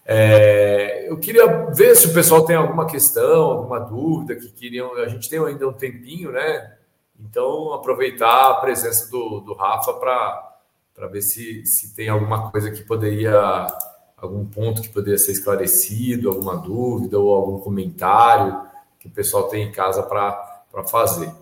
É, 0.04 1.08
eu 1.08 1.16
queria 1.18 1.66
ver 1.66 1.94
se 1.94 2.08
o 2.08 2.14
pessoal 2.14 2.44
tem 2.44 2.56
alguma 2.56 2.84
questão, 2.86 3.44
alguma 3.44 3.78
dúvida 3.78 4.34
que 4.34 4.50
queriam. 4.50 4.96
A 4.96 5.06
gente 5.06 5.30
tem 5.30 5.38
ainda 5.38 5.68
um 5.68 5.72
tempinho, 5.72 6.32
né? 6.32 6.74
Então, 7.20 7.72
aproveitar 7.74 8.50
a 8.50 8.54
presença 8.54 9.08
do, 9.08 9.38
do 9.40 9.54
Rafa 9.54 9.92
para 9.92 11.06
ver 11.12 11.22
se, 11.22 11.64
se 11.64 11.94
tem 11.94 12.08
alguma 12.08 12.50
coisa 12.50 12.72
que 12.72 12.82
poderia, 12.82 13.68
algum 14.16 14.44
ponto 14.44 14.82
que 14.82 14.88
poderia 14.88 15.18
ser 15.18 15.30
esclarecido, 15.30 16.28
alguma 16.28 16.56
dúvida 16.56 17.20
ou 17.20 17.32
algum 17.32 17.60
comentário 17.60 18.66
que 19.08 19.12
o 19.12 19.14
pessoal 19.14 19.48
tem 19.48 19.68
em 19.68 19.72
casa 19.72 20.02
para 20.02 20.84
fazer. 20.84 21.32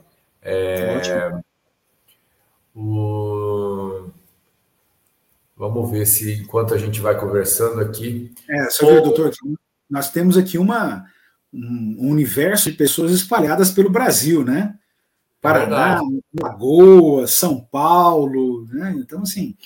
É, 0.40 1.32
o... 2.74 4.08
Vamos 5.56 5.90
ver 5.90 6.06
se 6.06 6.34
enquanto 6.34 6.74
a 6.74 6.78
gente 6.78 7.00
vai 7.00 7.18
conversando 7.18 7.80
aqui. 7.80 8.32
É, 8.48 8.70
só 8.70 8.86
ou... 8.86 9.02
doutor, 9.02 9.32
nós 9.88 10.10
temos 10.10 10.36
aqui 10.36 10.58
uma, 10.58 11.06
um 11.52 12.10
universo 12.10 12.70
de 12.70 12.76
pessoas 12.76 13.12
espalhadas 13.12 13.70
pelo 13.70 13.90
Brasil, 13.90 14.44
né? 14.44 14.78
Paraná, 15.40 16.00
é 16.00 16.42
Lagoa, 16.42 17.26
São 17.26 17.60
Paulo, 17.60 18.66
né? 18.66 18.94
Então, 18.98 19.22
assim, 19.22 19.56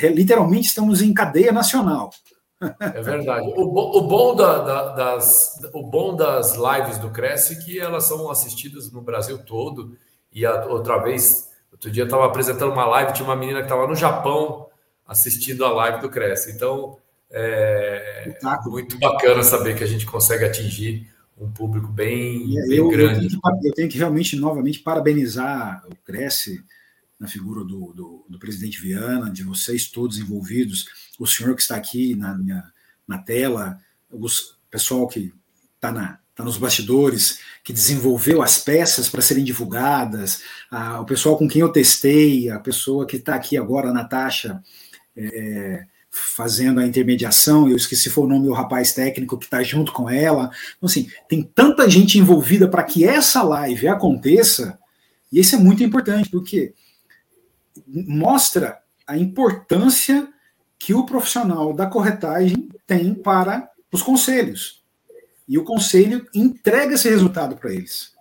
literalmente 0.00 0.68
estamos 0.68 1.02
em 1.02 1.12
cadeia 1.12 1.52
nacional. 1.52 2.10
É 2.60 3.02
verdade. 3.02 3.46
O, 3.56 3.70
bo, 3.70 3.98
o, 3.98 4.02
bom 4.02 4.34
da, 4.34 4.58
da, 4.58 4.94
das, 4.94 5.60
o 5.72 5.82
bom 5.82 6.16
das 6.16 6.54
lives 6.54 6.98
do 6.98 7.10
Cresce 7.10 7.54
é 7.54 7.56
que 7.56 7.78
elas 7.78 8.04
são 8.04 8.30
assistidas 8.30 8.90
no 8.90 9.02
Brasil 9.02 9.38
todo. 9.38 9.96
E 10.32 10.46
a, 10.46 10.64
outra 10.66 10.98
vez, 10.98 11.50
outro 11.70 11.90
dia 11.90 12.02
eu 12.02 12.06
estava 12.06 12.24
apresentando 12.24 12.72
uma 12.72 12.86
live, 12.86 13.12
tinha 13.12 13.28
uma 13.28 13.36
menina 13.36 13.58
que 13.58 13.66
estava 13.66 13.86
no 13.86 13.94
Japão 13.94 14.68
assistindo 15.06 15.64
a 15.64 15.72
live 15.72 16.00
do 16.00 16.10
Cresce. 16.10 16.52
Então, 16.52 16.98
é 17.30 18.38
muito 18.66 18.98
bacana 18.98 19.42
saber 19.42 19.76
que 19.76 19.84
a 19.84 19.86
gente 19.86 20.06
consegue 20.06 20.44
atingir 20.44 21.10
um 21.38 21.50
público 21.50 21.88
bem, 21.88 22.54
bem 22.66 22.78
eu, 22.78 22.88
grande. 22.88 23.26
Eu 23.26 23.28
tenho, 23.28 23.60
que, 23.60 23.68
eu 23.68 23.74
tenho, 23.74 23.88
que, 23.90 23.98
realmente, 23.98 24.36
novamente, 24.36 24.78
parabenizar 24.78 25.84
o 25.86 25.94
Cresce 26.04 26.64
na 27.18 27.28
figura 27.28 27.62
do, 27.64 27.92
do, 27.92 28.26
do 28.28 28.38
presidente 28.38 28.80
Viana, 28.80 29.30
de 29.30 29.42
vocês 29.42 29.90
todos 29.90 30.18
envolvidos 30.18 30.86
o 31.18 31.26
senhor 31.26 31.54
que 31.54 31.62
está 31.62 31.76
aqui 31.76 32.14
na, 32.14 32.36
minha, 32.36 32.64
na 33.06 33.18
tela, 33.18 33.78
o 34.10 34.26
pessoal 34.70 35.06
que 35.08 35.32
está 35.74 35.92
na, 35.92 36.18
tá 36.34 36.44
nos 36.44 36.58
bastidores, 36.58 37.38
que 37.64 37.72
desenvolveu 37.72 38.42
as 38.42 38.58
peças 38.58 39.08
para 39.08 39.22
serem 39.22 39.44
divulgadas, 39.44 40.42
a, 40.70 41.00
o 41.00 41.06
pessoal 41.06 41.36
com 41.36 41.48
quem 41.48 41.62
eu 41.62 41.70
testei, 41.70 42.50
a 42.50 42.60
pessoa 42.60 43.06
que 43.06 43.16
está 43.16 43.34
aqui 43.34 43.56
agora, 43.56 43.88
a 43.88 43.92
Natasha, 43.92 44.62
é, 45.16 45.84
fazendo 46.10 46.80
a 46.80 46.86
intermediação, 46.86 47.68
eu 47.68 47.76
esqueci 47.76 48.08
foi 48.10 48.24
o 48.24 48.28
nome 48.28 48.46
do 48.46 48.52
rapaz 48.52 48.92
técnico 48.92 49.38
que 49.38 49.44
está 49.44 49.62
junto 49.62 49.92
com 49.92 50.08
ela. 50.08 50.50
Então, 50.76 50.86
assim, 50.86 51.08
tem 51.28 51.42
tanta 51.42 51.88
gente 51.88 52.18
envolvida 52.18 52.68
para 52.68 52.82
que 52.84 53.04
essa 53.04 53.42
live 53.42 53.88
aconteça, 53.88 54.78
e 55.32 55.40
isso 55.40 55.54
é 55.54 55.58
muito 55.58 55.82
importante, 55.82 56.30
porque 56.30 56.74
mostra 57.86 58.78
a 59.06 59.16
importância 59.16 60.28
que 60.78 60.94
o 60.94 61.06
profissional 61.06 61.72
da 61.72 61.86
corretagem 61.86 62.68
tem 62.86 63.14
para 63.14 63.70
os 63.90 64.02
conselhos. 64.02 64.82
E 65.48 65.58
o 65.58 65.64
conselho 65.64 66.26
entrega 66.34 66.94
esse 66.94 67.08
resultado 67.08 67.56
para 67.56 67.72
eles. 67.72 68.12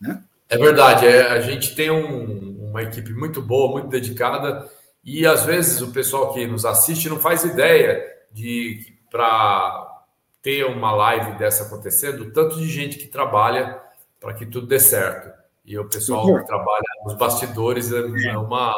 Né? 0.00 0.22
É 0.48 0.58
verdade, 0.58 1.06
é, 1.06 1.30
a 1.30 1.40
gente 1.40 1.74
tem 1.74 1.90
um, 1.90 2.68
uma 2.70 2.82
equipe 2.82 3.12
muito 3.12 3.40
boa, 3.40 3.72
muito 3.72 3.88
dedicada, 3.88 4.68
e 5.04 5.26
às 5.26 5.44
vezes 5.44 5.80
o 5.80 5.92
pessoal 5.92 6.32
que 6.34 6.46
nos 6.46 6.64
assiste 6.64 7.08
não 7.08 7.18
faz 7.18 7.44
ideia 7.44 8.04
de 8.32 8.98
para 9.10 10.04
ter 10.42 10.64
uma 10.64 10.92
live 10.92 11.38
dessa 11.38 11.64
acontecendo, 11.64 12.32
tanto 12.32 12.56
de 12.56 12.68
gente 12.68 12.96
que 12.96 13.06
trabalha 13.06 13.80
para 14.18 14.34
que 14.34 14.46
tudo 14.46 14.66
dê 14.66 14.78
certo. 14.78 15.30
E 15.64 15.78
o 15.78 15.88
pessoal 15.88 16.26
que 16.38 16.46
trabalha 16.46 16.82
nos 17.04 17.14
bastidores 17.14 17.92
é, 17.92 17.98
é 18.28 18.38
uma, 18.38 18.74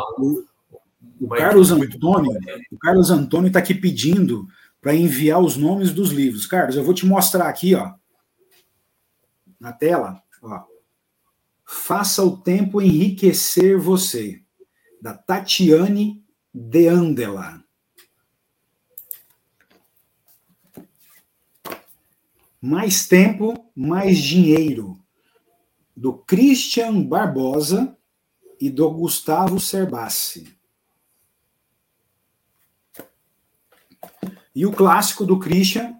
o 1.20 1.28
Carlos 1.28 1.70
Antônio, 1.70 2.32
o 2.70 2.78
Carlos 2.78 3.10
Antônio 3.10 3.46
está 3.46 3.60
aqui 3.60 3.74
pedindo 3.74 4.48
para 4.80 4.94
enviar 4.94 5.40
os 5.40 5.56
nomes 5.56 5.92
dos 5.92 6.10
livros. 6.10 6.46
Carlos, 6.46 6.74
eu 6.74 6.82
vou 6.82 6.92
te 6.92 7.06
mostrar 7.06 7.48
aqui, 7.48 7.74
ó, 7.74 7.94
na 9.60 9.72
tela, 9.72 10.20
ó. 10.42 10.64
Faça 11.64 12.24
o 12.24 12.36
tempo 12.36 12.82
enriquecer 12.82 13.78
você, 13.78 14.42
da 15.00 15.14
Tatiane 15.14 16.22
de 16.52 16.88
Andela. 16.88 17.64
Mais 22.60 23.06
tempo, 23.06 23.70
mais 23.74 24.18
dinheiro, 24.18 25.00
do 25.96 26.12
Christian 26.12 27.02
Barbosa 27.02 27.96
e 28.60 28.68
do 28.68 28.90
Gustavo 28.90 29.58
Cerbassi. 29.58 30.61
E 34.54 34.66
o 34.66 34.72
clássico 34.72 35.24
do 35.24 35.38
Christian, 35.38 35.94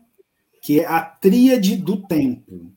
que 0.63 0.81
é 0.81 0.87
a 0.87 1.01
Tríade 1.01 1.77
do 1.77 2.07
Tempo. 2.07 2.73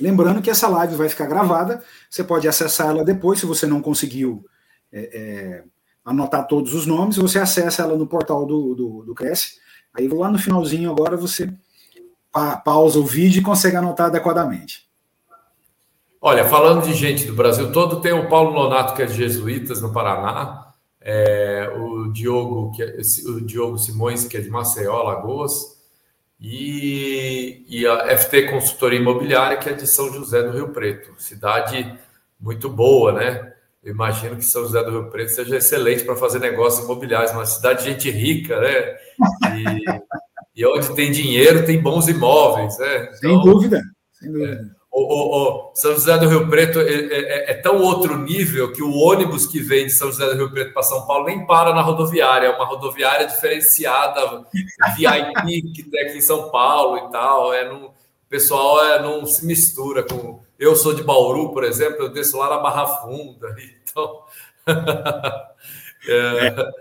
Lembrando 0.00 0.42
que 0.42 0.50
essa 0.50 0.68
live 0.68 0.94
vai 0.94 1.08
ficar 1.08 1.26
gravada, 1.26 1.82
você 2.10 2.22
pode 2.22 2.46
acessar 2.46 2.88
ela 2.88 3.04
depois, 3.04 3.40
se 3.40 3.46
você 3.46 3.66
não 3.66 3.80
conseguiu 3.80 4.44
é, 4.92 5.00
é, 5.00 5.64
anotar 6.04 6.46
todos 6.46 6.74
os 6.74 6.86
nomes, 6.86 7.16
você 7.16 7.38
acessa 7.38 7.82
ela 7.82 7.96
no 7.96 8.06
portal 8.06 8.44
do, 8.44 8.74
do, 8.74 9.02
do 9.04 9.14
Cresce. 9.14 9.58
Aí 9.94 10.06
lá 10.06 10.30
no 10.30 10.38
finalzinho 10.38 10.90
agora 10.90 11.16
você 11.16 11.52
pa 12.30 12.56
pausa 12.58 12.98
o 12.98 13.04
vídeo 13.04 13.40
e 13.40 13.44
consegue 13.44 13.76
anotar 13.76 14.08
adequadamente. 14.08 14.86
Olha, 16.20 16.46
falando 16.48 16.84
de 16.84 16.92
gente 16.92 17.24
do 17.24 17.34
Brasil 17.34 17.72
todo, 17.72 18.00
tem 18.00 18.12
o 18.12 18.28
Paulo 18.28 18.52
Nonato, 18.52 18.94
que 18.94 19.02
é 19.02 19.06
de 19.06 19.14
Jesuítas, 19.14 19.80
no 19.80 19.92
Paraná, 19.92 20.65
é, 21.08 21.70
o, 21.78 22.12
Diogo, 22.12 22.72
que 22.72 22.82
é, 22.82 22.96
o 23.26 23.40
Diogo 23.40 23.78
Simões, 23.78 24.24
que 24.24 24.36
é 24.36 24.40
de 24.40 24.50
Maceió, 24.50 25.04
Lagoas, 25.04 25.76
e, 26.40 27.64
e 27.68 27.86
a 27.86 28.18
FT 28.18 28.50
Consultoria 28.50 28.98
Imobiliária, 28.98 29.56
que 29.56 29.68
é 29.68 29.72
de 29.72 29.86
São 29.86 30.12
José 30.12 30.42
do 30.42 30.50
Rio 30.50 30.70
Preto, 30.70 31.14
cidade 31.16 31.96
muito 32.40 32.68
boa, 32.68 33.12
né? 33.12 33.52
Eu 33.84 33.92
imagino 33.92 34.34
que 34.34 34.44
São 34.44 34.62
José 34.62 34.82
do 34.82 34.90
Rio 34.90 35.08
Preto 35.08 35.28
seja 35.28 35.56
excelente 35.56 36.02
para 36.02 36.16
fazer 36.16 36.40
negócios 36.40 36.84
imobiliários, 36.84 37.30
uma 37.30 37.46
cidade 37.46 37.84
de 37.84 37.90
gente 37.90 38.10
rica, 38.10 38.60
né? 38.60 38.96
E, 39.54 39.84
e 40.60 40.66
onde 40.66 40.92
tem 40.96 41.12
dinheiro, 41.12 41.64
tem 41.64 41.80
bons 41.80 42.08
imóveis, 42.08 42.76
né? 42.78 43.12
Então, 43.16 43.18
sem 43.20 43.40
dúvida, 43.42 43.82
sem 44.12 44.32
dúvida. 44.32 44.54
É, 44.54 44.75
o, 44.96 45.02
o, 45.02 45.68
o, 45.68 45.70
São 45.74 45.92
José 45.92 46.16
do 46.16 46.26
Rio 46.26 46.48
Preto 46.48 46.80
é, 46.80 46.84
é, 46.84 46.90
é, 46.90 47.50
é, 47.50 47.54
tão 47.54 47.82
outro 47.82 48.16
nível 48.16 48.72
que 48.72 48.82
o 48.82 48.96
ônibus 48.96 49.44
que 49.46 49.60
vem 49.60 49.84
de 49.84 49.92
São 49.92 50.08
José 50.08 50.24
do 50.24 50.36
Rio 50.36 50.50
Preto 50.50 50.72
para 50.72 50.82
São 50.82 51.06
Paulo 51.06 51.26
nem 51.26 51.44
para 51.44 51.74
na 51.74 51.82
rodoviária, 51.82 52.46
é 52.46 52.50
uma 52.50 52.64
rodoviária 52.64 53.26
diferenciada, 53.26 54.46
VIP 54.96 55.72
que 55.74 55.82
tem 55.82 56.00
aqui 56.00 56.16
em 56.16 56.22
São 56.22 56.50
Paulo 56.50 56.96
e 56.96 57.10
tal. 57.10 57.52
É 57.52 57.68
no, 57.68 57.88
o 57.88 57.94
pessoal 58.26 58.82
é, 58.82 59.02
não 59.02 59.26
se 59.26 59.44
mistura 59.44 60.02
com. 60.02 60.40
Eu 60.58 60.74
sou 60.74 60.94
de 60.94 61.02
Bauru, 61.02 61.52
por 61.52 61.62
exemplo, 61.62 62.04
eu 62.04 62.08
desço 62.08 62.38
lá 62.38 62.48
na 62.48 62.58
Barra 62.58 62.86
Funda, 62.86 63.54
então. 63.82 64.22
é, 66.08 66.72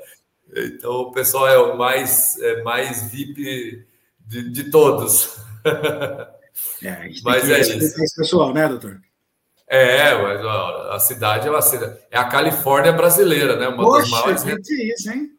então 0.55 0.91
o 1.01 1.11
pessoal 1.11 1.49
é 1.49 1.57
o 1.57 1.77
mais, 1.77 2.39
é 2.41 2.63
mais 2.63 3.11
VIP 3.11 3.85
de, 4.25 4.51
de 4.51 4.71
todos. 4.71 5.37
É, 6.83 7.09
mas 7.23 7.49
é 7.49 7.59
isso. 7.59 7.73
Esse 7.73 8.15
pessoal, 8.15 8.53
né, 8.53 8.67
doutor? 8.67 8.99
É, 9.67 10.13
mas 10.15 10.45
ó, 10.45 10.91
a 10.91 10.99
cidade 10.99 11.47
é 11.47 11.61
cidade. 11.61 11.97
É 12.11 12.17
a 12.17 12.25
Califórnia 12.25 12.91
brasileira, 12.91 13.55
né? 13.55 13.67
Uma 13.67 13.83
Poxa, 13.83 14.01
das 14.01 14.09
maiores. 14.11 14.43
Rendas, 14.43 14.69
isso, 14.69 15.11
hein? 15.11 15.29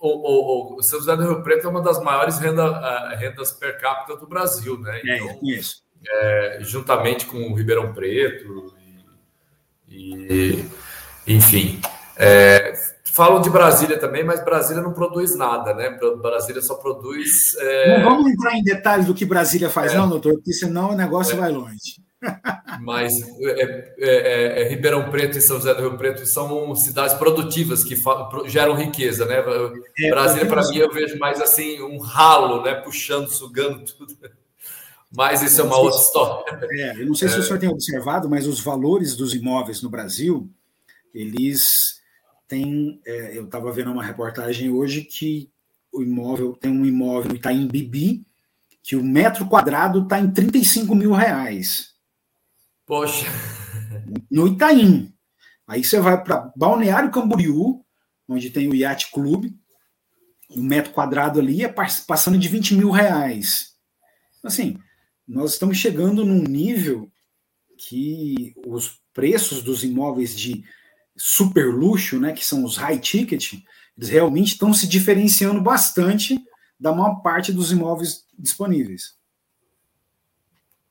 O, 0.00 0.08
o, 0.08 0.78
o, 0.78 0.82
São 0.82 0.98
José 0.98 1.16
do 1.16 1.22
Rio 1.22 1.42
Preto 1.44 1.66
é 1.66 1.70
uma 1.70 1.80
das 1.80 2.02
maiores 2.02 2.38
renda, 2.38 2.68
uh, 2.68 3.16
rendas 3.16 3.52
per 3.52 3.80
capita 3.80 4.16
do 4.16 4.26
Brasil, 4.26 4.76
né? 4.80 5.00
É, 5.04 5.16
então, 5.16 5.30
é, 5.30 5.38
isso. 5.44 5.76
É, 6.04 6.58
juntamente 6.62 7.24
com 7.26 7.38
o 7.38 7.54
Ribeirão 7.54 7.94
Preto 7.94 8.74
e, 9.88 10.64
e 11.26 11.34
enfim. 11.34 11.80
É, 12.16 12.74
Falam 13.12 13.42
de 13.42 13.50
Brasília 13.50 13.98
também, 13.98 14.24
mas 14.24 14.42
Brasília 14.42 14.82
não 14.82 14.94
produz 14.94 15.36
nada, 15.36 15.74
né? 15.74 15.98
Brasília 16.22 16.62
só 16.62 16.76
produz. 16.76 17.54
É... 17.58 17.98
Não 17.98 18.08
vamos 18.08 18.32
entrar 18.32 18.54
em 18.56 18.62
detalhes 18.62 19.04
do 19.04 19.12
que 19.12 19.26
Brasília 19.26 19.68
faz, 19.68 19.92
é. 19.92 19.98
não, 19.98 20.08
doutor, 20.08 20.32
porque 20.36 20.54
senão 20.54 20.92
o 20.92 20.96
negócio 20.96 21.34
é. 21.34 21.36
vai 21.36 21.52
longe. 21.52 22.00
Mas 22.80 23.12
é, 23.38 23.60
é, 23.60 23.94
é, 23.98 24.62
é, 24.62 24.68
Ribeirão 24.70 25.10
Preto 25.10 25.36
e 25.36 25.42
São 25.42 25.58
José 25.58 25.74
do 25.74 25.82
Rio 25.82 25.98
Preto 25.98 26.24
são 26.24 26.74
cidades 26.74 27.14
produtivas 27.16 27.84
que 27.84 28.00
geram 28.46 28.74
riqueza, 28.74 29.26
né? 29.26 29.42
Brasília, 30.08 30.46
para 30.46 30.66
mim, 30.68 30.78
eu 30.78 30.90
vejo 30.90 31.18
mais 31.18 31.38
assim 31.38 31.82
um 31.82 31.98
ralo, 31.98 32.62
né? 32.62 32.76
Puxando, 32.76 33.28
sugando 33.28 33.84
tudo. 33.84 34.16
Mas 35.14 35.42
isso 35.42 35.60
é 35.60 35.64
uma 35.64 35.76
outra 35.76 36.00
história. 36.00 36.58
eu 36.98 37.06
não 37.06 37.14
sei 37.14 37.28
se 37.28 37.38
o 37.38 37.42
senhor 37.42 37.58
tem 37.58 37.68
observado, 37.68 38.26
mas 38.30 38.46
os 38.46 38.58
valores 38.58 39.14
dos 39.14 39.34
imóveis 39.34 39.82
no 39.82 39.90
Brasil, 39.90 40.48
eles 41.12 42.00
tem, 42.52 43.00
é, 43.06 43.38
eu 43.38 43.46
estava 43.46 43.72
vendo 43.72 43.90
uma 43.90 44.04
reportagem 44.04 44.68
hoje 44.68 45.04
que 45.04 45.50
o 45.90 46.02
imóvel 46.02 46.52
tem 46.52 46.70
um 46.70 46.84
imóvel 46.84 47.30
no 47.30 47.36
Itaim 47.36 47.66
Bibi, 47.66 48.26
que 48.82 48.94
o 48.94 49.02
metro 49.02 49.46
quadrado 49.46 50.02
está 50.02 50.20
em 50.20 50.30
35 50.30 50.94
mil 50.94 51.12
reais. 51.12 51.94
Poxa. 52.84 53.24
No 54.30 54.46
Itaim. 54.46 55.14
Aí 55.66 55.82
você 55.82 55.98
vai 56.00 56.22
para 56.22 56.52
Balneário 56.54 57.10
Camboriú, 57.10 57.82
onde 58.28 58.50
tem 58.50 58.68
o 58.68 58.74
Yacht 58.74 59.10
Club, 59.10 59.50
o 60.50 60.60
metro 60.60 60.92
quadrado 60.92 61.38
ali 61.38 61.64
é 61.64 61.68
passando 61.68 62.36
de 62.36 62.48
20 62.48 62.74
mil 62.74 62.90
reais. 62.90 63.74
Assim, 64.42 64.78
nós 65.26 65.52
estamos 65.52 65.78
chegando 65.78 66.24
num 66.24 66.42
nível 66.42 67.10
que 67.78 68.54
os 68.66 69.00
preços 69.14 69.62
dos 69.62 69.84
imóveis 69.84 70.36
de 70.36 70.64
super 71.16 71.72
luxo, 71.74 72.18
né, 72.18 72.32
que 72.32 72.44
são 72.44 72.64
os 72.64 72.76
high 72.76 72.98
ticket, 72.98 73.54
eles 73.96 74.08
realmente 74.08 74.52
estão 74.52 74.72
se 74.72 74.88
diferenciando 74.88 75.60
bastante 75.60 76.38
da 76.78 76.92
maior 76.92 77.22
parte 77.22 77.52
dos 77.52 77.70
imóveis 77.70 78.24
disponíveis. 78.38 79.14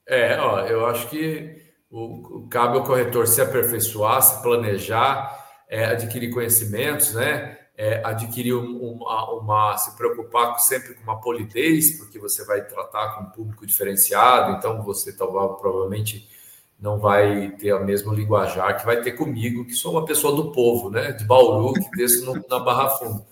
É, 0.08 0.40
ó, 0.40 0.62
eu 0.62 0.86
acho 0.86 1.10
que 1.10 1.62
o, 1.90 2.48
cabe 2.50 2.78
ao 2.78 2.84
corretor 2.84 3.28
se 3.28 3.42
aperfeiçoar, 3.42 4.22
se 4.22 4.42
planejar, 4.42 5.38
é, 5.70 5.86
adquirir 5.86 6.32
conhecimentos, 6.32 7.14
né? 7.14 7.58
É, 7.78 8.02
adquirir 8.06 8.54
um, 8.54 8.78
uma, 8.78 9.32
uma, 9.32 9.78
se 9.78 9.96
preocupar 9.96 10.60
sempre 10.60 10.94
com 10.94 11.04
uma 11.04 11.20
polidez, 11.20 11.98
porque 11.98 12.20
você 12.20 12.46
vai 12.46 12.64
tratar 12.66 13.16
com 13.16 13.24
um 13.24 13.30
público 13.32 13.66
diferenciado, 13.66 14.58
então 14.58 14.84
você 14.84 15.16
talvez 15.16 15.60
provavelmente 15.60 16.30
não 16.82 16.98
vai 16.98 17.52
ter 17.52 17.74
o 17.74 17.86
mesmo 17.86 18.12
linguajar 18.12 18.78
que 18.80 18.86
vai 18.86 19.02
ter 19.02 19.12
comigo, 19.12 19.64
que 19.64 19.74
sou 19.74 19.92
uma 19.92 20.04
pessoa 20.04 20.36
do 20.36 20.52
povo, 20.52 20.90
né? 20.90 21.12
De 21.12 21.24
Bauru, 21.24 21.74
que 21.74 21.92
desço 21.92 22.26
no, 22.26 22.44
na 22.50 22.60
Barra 22.60 22.90
Funda. 22.90 23.24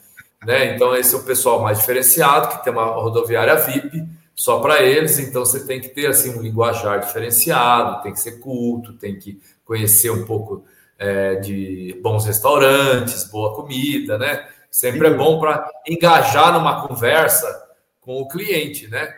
Né? 0.45 0.75
Então, 0.75 0.95
esse 0.95 1.15
é 1.15 1.17
o 1.17 1.23
pessoal 1.23 1.59
mais 1.59 1.79
diferenciado, 1.79 2.49
que 2.49 2.63
tem 2.63 2.71
uma 2.71 2.85
rodoviária 2.85 3.55
VIP 3.55 4.07
só 4.35 4.59
para 4.59 4.83
eles. 4.83 5.17
Então, 5.17 5.43
você 5.43 5.65
tem 5.65 5.81
que 5.81 5.89
ter 5.89 6.05
assim 6.05 6.37
um 6.37 6.41
linguajar 6.41 6.99
diferenciado, 6.99 8.03
tem 8.03 8.13
que 8.13 8.19
ser 8.19 8.39
culto, 8.39 8.93
tem 8.93 9.17
que 9.17 9.41
conhecer 9.65 10.11
um 10.11 10.25
pouco 10.25 10.63
é, 10.99 11.35
de 11.35 11.99
bons 12.03 12.25
restaurantes, 12.25 13.23
boa 13.25 13.55
comida, 13.55 14.17
né? 14.17 14.47
Sempre 14.69 15.07
é 15.07 15.13
bom 15.13 15.39
para 15.39 15.67
engajar 15.87 16.53
numa 16.53 16.87
conversa 16.87 17.67
com 17.99 18.21
o 18.21 18.27
cliente, 18.27 18.87
né? 18.87 19.11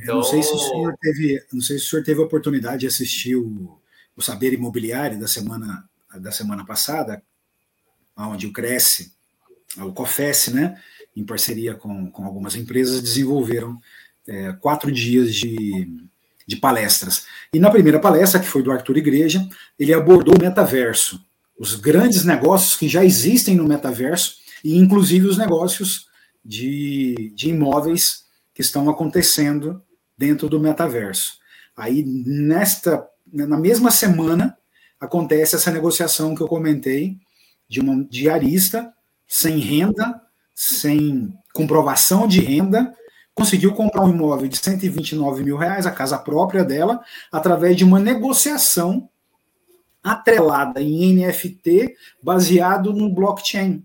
Então... 0.00 0.16
Não 0.16 0.22
sei 0.22 0.42
se 0.42 0.52
o 0.52 0.58
senhor 0.58 0.94
teve, 1.00 1.44
não 1.52 1.60
sei 1.60 1.78
se 1.78 1.84
o 1.84 1.88
senhor 1.88 2.04
teve 2.04 2.20
a 2.20 2.24
oportunidade 2.24 2.80
de 2.80 2.86
assistir 2.86 3.36
o, 3.36 3.78
o 4.16 4.22
Saber 4.22 4.52
Imobiliário 4.52 5.18
da 5.18 5.28
semana 5.28 5.88
da 6.20 6.30
semana 6.30 6.64
passada, 6.64 7.22
onde 8.16 8.46
o 8.46 8.52
Cresce, 8.52 9.12
o 9.78 9.92
COFES, 9.92 10.48
né, 10.48 10.78
em 11.16 11.24
parceria 11.24 11.74
com, 11.74 12.10
com 12.10 12.24
algumas 12.24 12.54
empresas, 12.54 13.02
desenvolveram 13.02 13.78
é, 14.26 14.52
quatro 14.52 14.90
dias 14.90 15.34
de, 15.34 15.88
de 16.46 16.56
palestras. 16.56 17.26
E 17.52 17.58
na 17.58 17.70
primeira 17.70 17.98
palestra, 17.98 18.40
que 18.40 18.46
foi 18.46 18.62
do 18.62 18.70
Arthur 18.70 18.98
Igreja, 18.98 19.46
ele 19.78 19.92
abordou 19.92 20.34
o 20.36 20.42
metaverso, 20.42 21.24
os 21.58 21.74
grandes 21.74 22.24
negócios 22.24 22.76
que 22.76 22.88
já 22.88 23.04
existem 23.04 23.56
no 23.56 23.68
metaverso, 23.68 24.36
e 24.64 24.76
inclusive 24.76 25.26
os 25.26 25.38
negócios 25.38 26.08
de, 26.44 27.32
de 27.34 27.50
imóveis 27.50 28.21
que 28.54 28.62
estão 28.62 28.88
acontecendo 28.88 29.82
dentro 30.16 30.48
do 30.48 30.60
metaverso. 30.60 31.38
Aí, 31.76 32.04
nesta, 32.04 33.06
na 33.32 33.58
mesma 33.58 33.90
semana, 33.90 34.56
acontece 35.00 35.56
essa 35.56 35.70
negociação 35.70 36.34
que 36.34 36.42
eu 36.42 36.48
comentei 36.48 37.16
de 37.68 37.80
uma 37.80 38.04
diarista 38.04 38.92
sem 39.26 39.58
renda, 39.58 40.20
sem 40.54 41.32
comprovação 41.54 42.28
de 42.28 42.40
renda, 42.40 42.94
conseguiu 43.34 43.74
comprar 43.74 44.02
um 44.02 44.10
imóvel 44.10 44.46
de 44.46 44.58
129 44.58 45.42
mil 45.42 45.56
reais, 45.56 45.86
a 45.86 45.90
casa 45.90 46.18
própria 46.18 46.64
dela, 46.64 47.00
através 47.30 47.76
de 47.76 47.84
uma 47.84 47.98
negociação 47.98 49.08
atrelada 50.02 50.82
em 50.82 51.14
NFT, 51.14 51.94
baseado 52.22 52.92
no 52.92 53.08
blockchain. 53.08 53.84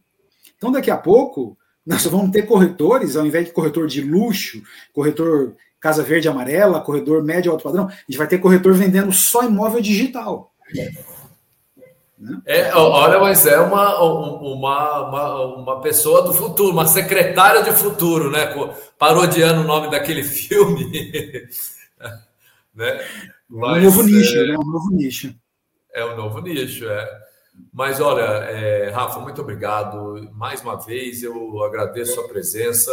Então, 0.58 0.72
daqui 0.72 0.92
a 0.92 0.98
pouco, 0.98 1.58
nós 1.88 2.06
vamos 2.06 2.32
ter 2.32 2.42
corretores, 2.42 3.16
ao 3.16 3.26
invés 3.26 3.46
de 3.46 3.54
corretor 3.54 3.88
de 3.88 4.02
luxo, 4.02 4.62
corretor 4.92 5.56
Casa 5.80 6.04
Verde 6.04 6.28
Amarela, 6.28 6.82
corretor 6.82 7.24
médio 7.24 7.50
alto 7.50 7.64
padrão, 7.64 7.88
a 7.88 7.92
gente 7.92 8.18
vai 8.18 8.28
ter 8.28 8.40
corretor 8.40 8.74
vendendo 8.74 9.14
só 9.14 9.44
imóvel 9.44 9.80
digital. 9.80 10.54
Né? 12.20 12.42
É, 12.46 12.76
olha, 12.76 13.20
mas 13.20 13.46
é 13.46 13.58
uma, 13.60 14.02
uma, 14.02 15.08
uma, 15.08 15.46
uma, 15.56 15.82
pessoa 15.82 16.24
do 16.24 16.34
futuro, 16.34 16.74
uma 16.74 16.88
secretária 16.88 17.64
de 17.64 17.72
futuro, 17.72 18.30
né? 18.30 18.54
Parodiando 18.98 19.62
o 19.62 19.68
nome 19.68 19.90
daquele 19.90 20.24
filme. 20.24 20.92
né? 22.76 23.06
Mas, 23.48 23.78
um 23.78 23.82
novo 23.86 24.04
nicho, 24.04 24.36
é, 24.36 24.48
né? 24.48 24.58
Um 24.58 24.72
novo 24.72 24.90
nicho. 24.92 25.34
É 25.94 26.04
um 26.04 26.18
novo 26.18 26.42
nicho, 26.42 26.90
é. 26.90 27.27
Mas 27.74 28.00
olha, 28.00 28.22
é, 28.22 28.90
Rafa, 28.90 29.20
muito 29.20 29.42
obrigado. 29.42 30.30
Mais 30.34 30.62
uma 30.62 30.76
vez, 30.76 31.24
eu 31.24 31.64
agradeço 31.64 32.20
a 32.20 32.28
presença 32.28 32.92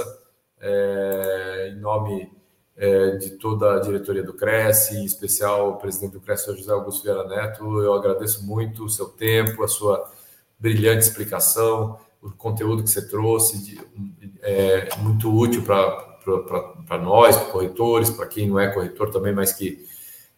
é, 0.61 1.73
em 1.73 1.81
nome 1.81 2.31
é, 2.77 3.11
de 3.13 3.31
toda 3.33 3.75
a 3.75 3.81
diretoria 3.81 4.23
do 4.23 4.35
Cresce, 4.35 4.97
em 4.97 5.05
especial 5.05 5.71
o 5.71 5.77
presidente 5.77 6.13
do 6.13 6.21
Cresce, 6.21 6.55
José 6.57 6.73
Augusto 6.73 7.03
Vieira 7.03 7.27
Neto. 7.27 7.81
Eu 7.81 7.95
agradeço 7.95 8.45
muito 8.47 8.85
o 8.85 8.91
seu 8.91 9.07
tempo, 9.07 9.63
a 9.63 9.69
sua 9.69 10.11
brilhante 10.59 11.05
explicação, 11.05 11.99
o 12.23 12.31
conteúdo 12.31 12.83
que 12.83 12.91
você 12.91 13.07
trouxe, 13.07 13.63
de, 13.63 13.81
é 14.43 14.89
muito 14.99 15.31
útil 15.31 15.63
para 15.63 16.99
nós, 16.99 17.37
para 17.37 17.47
corretores, 17.47 18.11
para 18.11 18.27
quem 18.27 18.49
não 18.49 18.59
é 18.59 18.73
corretor 18.73 19.11
também, 19.11 19.35
mas 19.35 19.53
que 19.53 19.87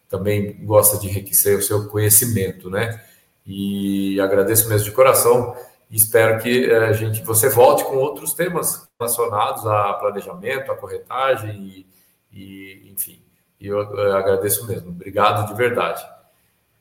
também 0.09 0.65
gosta 0.65 0.97
de 0.97 1.07
enriquecer 1.07 1.57
o 1.57 1.61
seu 1.61 1.87
conhecimento, 1.87 2.69
né? 2.69 3.01
E 3.47 4.19
agradeço 4.19 4.67
mesmo 4.67 4.85
de 4.85 4.91
coração 4.91 5.55
espero 5.91 6.41
que 6.41 6.65
eh, 6.65 6.87
a 6.87 6.93
gente 6.93 7.23
você 7.23 7.49
volte 7.49 7.83
com 7.85 7.95
outros 7.95 8.33
temas 8.33 8.87
relacionados 8.99 9.65
a 9.65 9.93
planejamento, 9.93 10.71
a 10.71 10.75
corretagem 10.75 11.85
e, 12.31 12.37
e 12.37 12.91
enfim. 12.91 13.21
E 13.59 13.67
eu, 13.67 13.77
eu 13.77 14.15
agradeço 14.15 14.65
mesmo. 14.67 14.89
Obrigado 14.89 15.47
de 15.47 15.53
verdade. 15.53 16.03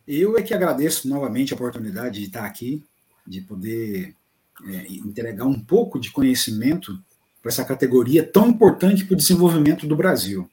Eu 0.07 0.37
é 0.37 0.43
que 0.43 0.55
agradeço 0.55 1.09
novamente 1.09 1.53
a 1.53 1.57
oportunidade 1.57 2.21
de 2.21 2.27
estar 2.27 2.45
aqui, 2.45 2.85
de 3.27 3.41
poder 3.41 4.15
é, 4.67 4.87
entregar 4.89 5.45
um 5.45 5.59
pouco 5.59 5.99
de 5.99 6.11
conhecimento 6.11 6.99
para 7.43 7.51
essa 7.51 7.65
categoria 7.65 8.25
tão 8.25 8.49
importante 8.49 9.05
para 9.05 9.15
o 9.15 9.17
desenvolvimento 9.17 9.87
do 9.87 9.97
Brasil. 9.97 10.49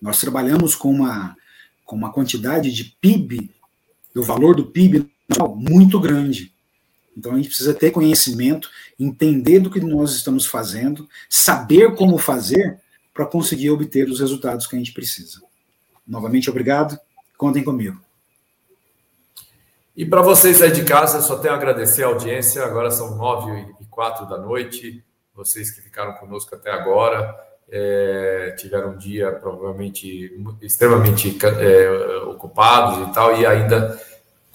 Nós 0.00 0.20
trabalhamos 0.20 0.74
com 0.74 0.90
uma, 0.90 1.36
com 1.84 1.96
uma 1.96 2.12
quantidade 2.12 2.72
de 2.72 2.84
PIB, 3.00 3.50
do 4.14 4.22
valor 4.22 4.54
do 4.54 4.66
PIB 4.66 5.10
muito 5.56 6.00
grande. 6.00 6.52
Então 7.16 7.32
a 7.32 7.36
gente 7.36 7.48
precisa 7.48 7.72
ter 7.72 7.90
conhecimento, 7.90 8.68
entender 8.98 9.60
do 9.60 9.70
que 9.70 9.80
nós 9.80 10.12
estamos 10.12 10.46
fazendo, 10.46 11.08
saber 11.28 11.94
como 11.94 12.18
fazer 12.18 12.80
para 13.12 13.24
conseguir 13.24 13.70
obter 13.70 14.08
os 14.08 14.20
resultados 14.20 14.66
que 14.66 14.74
a 14.74 14.78
gente 14.78 14.92
precisa. 14.92 15.40
Novamente, 16.06 16.50
obrigado. 16.50 16.98
Contem 17.38 17.62
comigo. 17.62 18.00
E 19.96 20.04
para 20.04 20.22
vocês 20.22 20.60
aí 20.60 20.72
de 20.72 20.84
casa, 20.84 21.22
só 21.22 21.38
tenho 21.38 21.54
a 21.54 21.56
agradecer 21.56 22.02
a 22.02 22.08
audiência. 22.08 22.64
Agora 22.64 22.90
são 22.90 23.16
nove 23.16 23.52
e 23.80 23.84
quatro 23.86 24.26
da 24.28 24.36
noite. 24.36 25.04
Vocês 25.34 25.70
que 25.70 25.80
ficaram 25.80 26.14
conosco 26.14 26.54
até 26.54 26.70
agora 26.70 27.34
é, 27.68 28.54
tiveram 28.58 28.90
um 28.90 28.98
dia 28.98 29.32
provavelmente 29.32 30.32
extremamente 30.60 31.36
é, 31.60 32.16
ocupados 32.26 33.08
e 33.08 33.12
tal, 33.12 33.36
e 33.36 33.46
ainda 33.46 34.00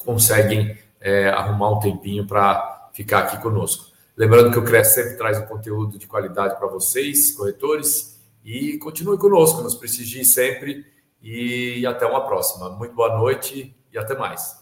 conseguem 0.03 0.77
é, 0.99 1.29
arrumar 1.29 1.71
um 1.71 1.79
tempinho 1.79 2.25
para 2.25 2.89
ficar 2.93 3.19
aqui 3.19 3.41
conosco. 3.41 3.89
Lembrando 4.15 4.51
que 4.51 4.59
o 4.59 4.63
Cresce 4.63 4.95
sempre 4.95 5.17
traz 5.17 5.37
um 5.39 5.45
conteúdo 5.45 5.97
de 5.97 6.05
qualidade 6.05 6.57
para 6.57 6.67
vocês, 6.67 7.31
corretores, 7.31 8.19
e 8.43 8.77
continue 8.77 9.17
conosco, 9.17 9.61
nos 9.61 9.75
prestigie 9.75 10.25
sempre 10.25 10.85
e 11.21 11.85
até 11.85 12.05
uma 12.05 12.25
próxima. 12.25 12.69
Muito 12.69 12.93
boa 12.93 13.17
noite 13.17 13.75
e 13.93 13.97
até 13.97 14.17
mais. 14.17 14.58